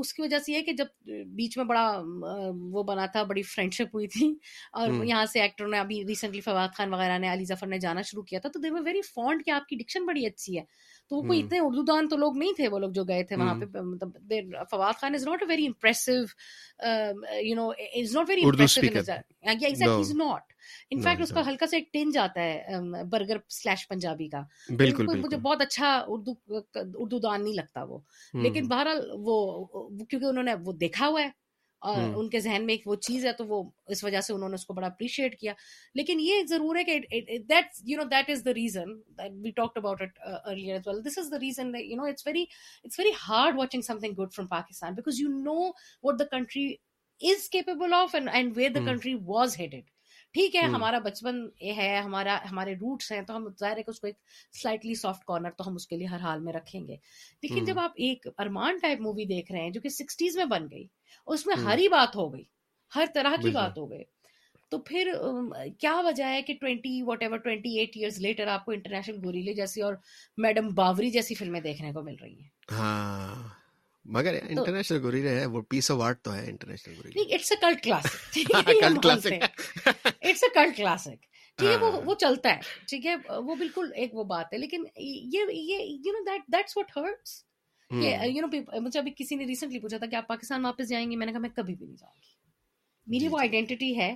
اس 0.00 0.12
کی 0.14 0.22
وجہ 0.22 0.38
سے 0.46 0.52
یہ 0.52 0.62
کہ 0.66 0.72
جب 0.78 1.10
بیچ 1.34 1.56
میں 1.58 1.64
بڑا 1.66 1.84
وہ 2.72 2.82
بنا 2.90 3.06
تھا 3.12 3.22
بڑی 3.32 3.42
فرینڈ 3.54 3.72
شپ 3.74 3.94
ہوئی 3.94 4.06
تھی 4.16 4.32
اور 4.80 5.04
یہاں 5.04 5.24
سے 5.32 5.40
ایکٹر 5.42 5.68
نے 5.68 5.78
ابھی 5.78 6.02
ریسنٹلی 6.08 6.40
فواد 6.48 6.76
خان 6.76 6.92
وغیرہ 6.94 7.18
نے 7.18 7.32
علی 7.32 7.44
ظفر 7.48 7.66
نے 7.66 7.78
جانا 7.86 8.02
شروع 8.10 8.22
کیا 8.30 8.38
تھا 8.42 8.48
تو 8.54 8.60
دے 8.60 8.70
ویری 8.84 9.02
فونڈ 9.14 9.44
کہ 9.44 9.50
آپ 9.60 9.66
کی 9.68 9.76
ڈکشن 9.76 10.06
بڑی 10.06 10.26
اچھی 10.26 10.58
ہے 10.58 10.64
تو 11.08 11.16
وہ 11.16 11.22
کوئی 11.26 11.40
اتنے 11.40 11.58
اردو 11.62 11.82
دان 11.88 12.08
تو 12.08 12.16
لوگ 12.16 12.36
نہیں 12.36 12.52
تھے 12.56 12.68
وہ 12.68 12.78
لوگ 12.78 12.90
جو 12.92 13.02
گئے 13.08 13.22
تھے 13.24 13.36
وہاں 13.36 13.54
پہ 13.72 13.80
مطلب 13.80 14.32
Fawad 14.70 15.00
Khan 15.00 15.14
is 15.14 15.26
not 15.26 15.42
a 15.42 15.48
very 15.48 15.66
impressive 15.66 16.12
you 17.44 17.54
know 17.56 17.68
is 18.00 18.16
not 18.16 18.28
very 18.28 18.44
impressive 18.44 18.80
is 20.00 20.10
not 20.16 20.52
in 20.90 21.00
fact 21.02 21.20
اس 21.22 21.30
کا 21.34 21.46
ہلکا 21.48 21.66
سا 21.70 21.76
ایک 21.76 21.92
ٹنج 21.92 22.18
آتا 22.18 22.40
ہے 22.42 22.76
um, 22.78 22.92
برگر 23.10 23.36
سلیش 23.58 23.86
پنجابی 23.88 24.28
کا 24.28 24.40
بالکل 24.78 25.16
مجھے 25.20 25.36
بہت 25.36 25.60
اچھا 25.62 25.94
اردو 26.08 26.32
اردو 26.74 27.18
دان 27.18 27.44
نہیں 27.44 27.54
لگتا 27.54 27.82
وہ 27.88 27.98
لیکن 28.42 28.68
بہرحال 28.68 29.10
وہ 29.26 29.64
کیونکہ 29.94 30.24
انہوں 30.24 30.44
نے 30.44 30.54
وہ 30.64 30.72
دیکھا 30.80 31.08
ہوا 31.08 31.22
ہے 31.22 31.30
ان 31.84 32.28
کے 32.30 32.40
ذہن 32.40 32.64
میں 32.66 32.74
ایک 32.74 32.86
وہ 32.88 32.94
چیز 33.06 33.24
ہے 33.26 33.32
تو 33.38 33.44
وہ 33.46 33.62
اس 33.94 34.02
وجہ 34.04 34.20
سے 34.26 34.32
انہوں 34.32 34.48
نے 34.48 34.54
اس 34.54 34.64
کو 34.66 34.74
بڑا 34.74 34.86
اپریشیٹ 34.86 35.38
کیا 35.40 35.52
لیکن 35.94 36.20
یہ 36.20 36.42
ضرور 36.48 36.76
ہے 36.76 36.84
کہ 36.84 38.34
reason 38.56 38.92
we 39.42 39.50
talk 39.56 39.76
about 39.76 40.02
it 40.02 40.16
well 40.48 41.04
this 41.06 41.18
is 41.18 41.30
the 41.32 41.38
reason 41.40 41.74
it's 42.08 42.26
very 42.26 42.42
it's 42.84 42.98
very 42.98 43.10
hard 43.28 43.58
watching 43.58 43.80
something 43.98 44.22
good 44.22 44.32
from 44.36 44.46
Pakistan 44.48 44.94
because 44.94 45.20
you 45.20 45.28
know 45.42 45.58
what 46.02 46.18
the 46.20 46.24
country 46.36 46.66
is 47.32 47.48
capable 47.50 47.94
of 47.96 48.14
and 48.32 48.56
where 48.56 48.70
the 48.74 48.80
country 48.86 49.14
was 49.26 49.58
headed 49.60 49.84
ٹھیک 50.36 50.56
ہے 50.56 50.60
ہمارا 50.70 50.98
بچپن 51.04 51.36
ہے 51.76 51.86
ہمارا 52.04 52.36
ہمارے 52.50 52.72
roots 52.80 53.10
ہیں 53.12 53.20
تو 53.26 53.36
ہم 53.36 53.46
ظاہر 53.60 53.76
ہے 53.76 53.82
کہ 53.82 53.90
اس 53.90 54.00
کو 54.00 54.06
ایک 54.06 54.16
سلائٹلی 54.60 54.94
سافٹ 55.02 55.24
کارنر 55.26 55.50
تو 55.58 55.66
ہم 55.68 55.74
اس 55.74 55.86
کے 55.88 55.96
لیے 55.96 56.06
ہر 56.06 56.20
حال 56.22 56.40
میں 56.46 56.52
رکھیں 56.52 56.80
گے 56.88 56.96
لیکن 57.42 57.64
جب 57.64 57.78
آپ 57.84 57.92
ایک 58.06 58.26
ارمان 58.38 58.78
ٹائپ 58.82 59.00
مووی 59.06 59.24
دیکھ 59.32 59.52
رہے 59.52 59.60
ہیں 59.62 59.70
جو 59.76 59.80
کہ 59.80 59.88
سکسٹیز 59.96 60.36
میں 60.36 60.44
بن 60.52 60.66
گئی 60.70 60.84
اس 61.36 61.46
میں 61.46 61.56
ہر 61.64 61.78
ہی 61.78 61.88
بات 61.96 62.16
ہو 62.16 62.32
گئی 62.34 62.42
ہر 62.96 63.04
طرح 63.14 63.36
کی 63.42 63.50
بات 63.54 63.78
ہو 63.78 63.90
گئی 63.90 64.02
تو 64.70 64.78
پھر 64.92 65.12
کیا 65.80 65.98
وجہ 66.04 66.24
ہے 66.34 66.42
کہ 66.46 66.54
twenty 66.60 67.00
whatever 67.22 67.38
twenty 67.48 67.76
eight 67.78 67.96
years 67.96 68.18
later 68.28 68.46
آپ 68.58 68.64
کو 68.64 68.72
انٹرنیشنل 68.72 69.24
گوریلے 69.24 69.54
جیسی 69.62 69.82
اور 69.88 69.94
میڈم 70.48 70.68
باوری 70.82 71.10
جیسی 71.16 71.34
فلمیں 71.42 71.60
دیکھنے 71.70 71.92
کو 71.92 72.02
مل 72.10 72.14
رہی 72.22 72.34
ہیں 72.38 72.74
ہاں، 72.78 73.34
مگر 74.18 74.38
انٹرنیشنل 74.48 74.98
گوریلے 75.02 75.38
ہے 75.40 75.46
وہ 75.56 75.62
پیس 75.68 75.90
آف 75.90 76.00
آرٹ 76.08 76.22
تو 76.24 76.34
ہے 76.34 76.44
انٹرنیشنل 76.50 76.94
گوریلے 76.96 77.20
نہیں 77.22 77.34
it's 77.34 77.52
a 77.52 77.56
cult 77.62 77.82
classic 77.84 78.38
cult 78.52 79.02
classic 79.02 80.04
it's 80.30 80.42
a 80.44 80.48
cult 80.54 80.76
classic 80.76 81.24
ٹھیک 81.58 81.68
ہے 81.70 81.76
وہ 81.76 81.90
ہاں۔ 81.92 82.00
وہ 82.04 82.14
چلتا 82.20 82.50
ہے 82.54 82.60
ٹھیک 82.88 83.06
ہے 83.06 83.14
وہ 83.44 83.54
بالکل 83.58 83.90
ایک 84.00 84.14
وہ 84.14 84.24
بات 84.32 84.52
ہے 84.52 84.58
لیکن 84.58 84.84
یہ 84.96 85.52
یہ 85.52 85.82
you 86.04 86.12
know 86.12 86.22
that 86.30 86.46
that's 86.52 86.76
what 86.76 86.96
hurts 86.96 87.38
you 88.34 88.46
know 88.46 88.80
مجھے 88.80 88.98
ابھی 89.00 89.10
کسی 89.16 89.36
نے 89.36 89.44
ریسنٹلی 89.46 89.78
پوچھا 89.80 89.98
تھا 89.98 90.06
کہ 90.10 90.16
آپ 90.16 90.28
پاکستان 90.28 90.64
واپس 90.64 90.88
جائیں 90.88 91.10
گے 91.10 91.16
میں 91.16 91.26
نے 91.26 91.32
کہا 91.32 91.40
میں 91.40 91.50
کبھی 91.56 91.74
بھی 91.74 91.86
نہیں 91.86 91.96
جاؤں 91.96 92.14
گی 92.22 92.34
میری 93.10 93.20
جی، 93.24 93.28
وہ 93.32 93.38
آئیڈینٹی 93.40 93.76
جی۔ 93.80 93.94
ہے 94.00 94.14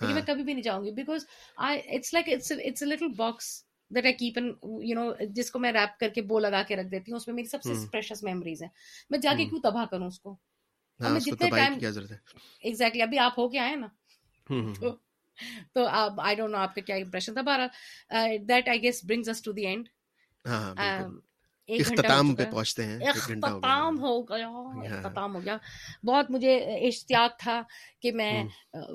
کہ 0.00 0.06
میں 0.06 0.12
ہاں۔ 0.14 0.26
کبھی 0.26 0.42
بھی 0.44 0.52
نہیں 0.52 0.62
جاؤں 0.62 0.84
گی 0.84 0.90
because 1.00 1.24
I 1.68 1.80
it's 1.96 2.12
like 2.14 2.28
it's 2.34 2.52
a 2.82 2.86
little 2.86 3.08
box 3.16 3.46
that 3.94 4.04
I 4.04 4.14
keep 4.14 4.38
in 4.38 4.52
you 4.88 4.94
know 5.02 5.10
جس 5.34 5.50
کو 5.50 5.58
میں 5.58 5.72
ریپ 5.72 5.98
کر 6.00 6.08
کے 6.14 6.22
بو 6.32 6.38
لگا 6.38 6.62
کے 6.68 6.76
رکھ 6.76 6.88
دیتی 6.90 7.12
ہوں 7.12 7.16
اس 7.16 7.26
میں 7.28 7.34
میری 7.34 7.46
سب 7.48 7.62
سے 7.62 7.72
فریشیس 7.92 8.22
میموریز 8.22 8.62
ہیں 8.62 8.68
میں 9.10 9.18
جا 9.22 9.32
کے 9.38 9.44
کیوں 9.48 9.60
تباہ 9.62 9.84
کروں 9.90 10.06
اس 10.06 10.20
کو 10.20 10.32
ہمیں 11.00 11.10
ہاں، 11.10 11.20
جتنے 11.20 11.50
ٹائم 11.50 11.78
ایگزیکٹلی 12.62 13.02
ابھی 13.02 13.18
آپ 13.28 13.38
ہو 13.38 13.48
کے 13.50 13.58
آئے 13.58 13.74
نا 13.76 13.86
تو 15.74 15.86
اب 15.90 16.20
آئی 16.20 16.34
ڈونٹ 16.36 16.52
نو 16.52 16.58
آپ 16.58 16.74
کا 16.74 16.80
کیا 16.86 16.96
امپریشن 16.96 17.34
تھا 17.34 17.42
بارہ 17.42 17.66
that 18.48 18.68
I 18.68 18.82
guess 18.82 19.04
brings 19.08 19.28
us 19.28 19.42
to 19.42 19.52
the 19.60 19.66
end 19.66 19.88
اختتام 21.80 22.34
پہ 22.34 22.44
پہنچتے 22.50 22.84
ہیں 22.86 22.98
اختتام 23.08 23.98
ہو 24.02 24.20
گیا 24.28 24.48
ہاں۔ 24.48 24.84
اختتام 24.84 25.34
ہو 25.36 25.40
گیا 25.44 25.56
بہت 26.06 26.30
مجھے 26.30 26.56
اشتیاق 26.88 27.38
تھا 27.40 27.60
کہ 28.02 28.12
میں 28.20 28.32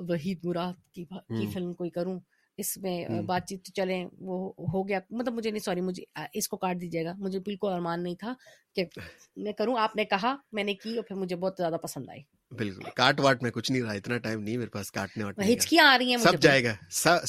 وحید 0.08 0.44
مراد 0.44 0.74
کی 0.94 1.46
فلم 1.52 1.72
کوئی 1.78 1.90
کروں 1.90 2.18
اس 2.62 2.76
میں 2.82 3.20
بات 3.28 3.46
چیت 3.48 3.64
تو 3.64 3.72
چلیں 3.76 4.04
وہ 4.26 4.36
ہو 4.72 4.86
گیا 4.88 4.98
مطلب 5.10 5.34
مجھے 5.34 5.50
نہیں 5.50 5.62
سوری 5.62 5.80
مجھے 5.88 6.04
اس 6.38 6.48
کو 6.48 6.56
کاٹ 6.56 6.80
دیجیے 6.80 7.04
گا 7.04 7.12
مجھے 7.18 7.38
بالکل 7.46 7.72
ارمان 7.72 8.02
نہیں 8.02 8.14
تھا 8.20 8.34
کہ 8.74 8.84
میں 9.44 9.52
کروں 9.58 9.76
آپ 9.78 9.96
نے 9.96 10.04
کہا 10.14 10.34
میں 10.58 10.64
نے 10.64 10.74
کی 10.82 10.96
اور 10.96 11.04
پھر 11.08 11.14
مجھے 11.16 11.36
بہت 11.36 11.54
زیادہ 11.58 11.76
پسند 11.82 12.08
آئی 12.10 12.22
بالکل 12.58 12.90
کاٹ 12.96 13.20
واٹ 13.24 13.42
میں 13.42 13.50
کچھ 13.50 13.70
نہیں 13.72 13.82
رہا 13.82 13.92
اتنا 14.00 14.18
ٹائم 14.26 14.40
نہیں 14.42 14.56
میرے 14.56 14.70
پاس 14.76 14.90
کاٹنے 14.98 15.24
واٹ 15.24 15.38
ہچکی 15.52 15.78
آ 15.84 15.96
رہی 15.98 16.10
ہیں 16.10 16.16
سب 16.24 16.40
جائے 16.42 16.62
گا 16.64 16.74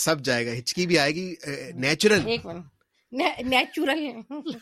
سب 0.06 0.24
جائے 0.26 0.46
گا 0.48 0.58
ہچکی 0.60 0.86
بھی 0.88 1.00
آئے 1.00 1.14
گی 1.16 1.28
نیچرل 1.86 2.26
نیچرل 3.50 4.06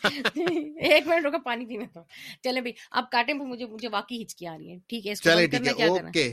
ایک 0.08 1.08
منٹ 1.08 1.26
روکا 1.26 1.38
پانی 1.46 1.66
پینے 1.66 1.86
تو 1.94 2.02
چلے 2.44 2.62
بھائی 2.62 2.74
آپ 3.02 3.10
کاٹیں 3.12 3.34
مجھے 3.34 3.66
مجھے 3.66 3.90
واقعی 3.92 4.22
ہچکی 4.24 4.48
آ 4.48 4.58
رہی 4.58 4.72
ہے 4.72 4.78
ٹھیک 4.88 5.08
ہے 5.08 5.16
چلے 5.24 5.48
ٹھیک 5.56 5.68
ہے 5.80 5.88
اوکے 5.88 6.32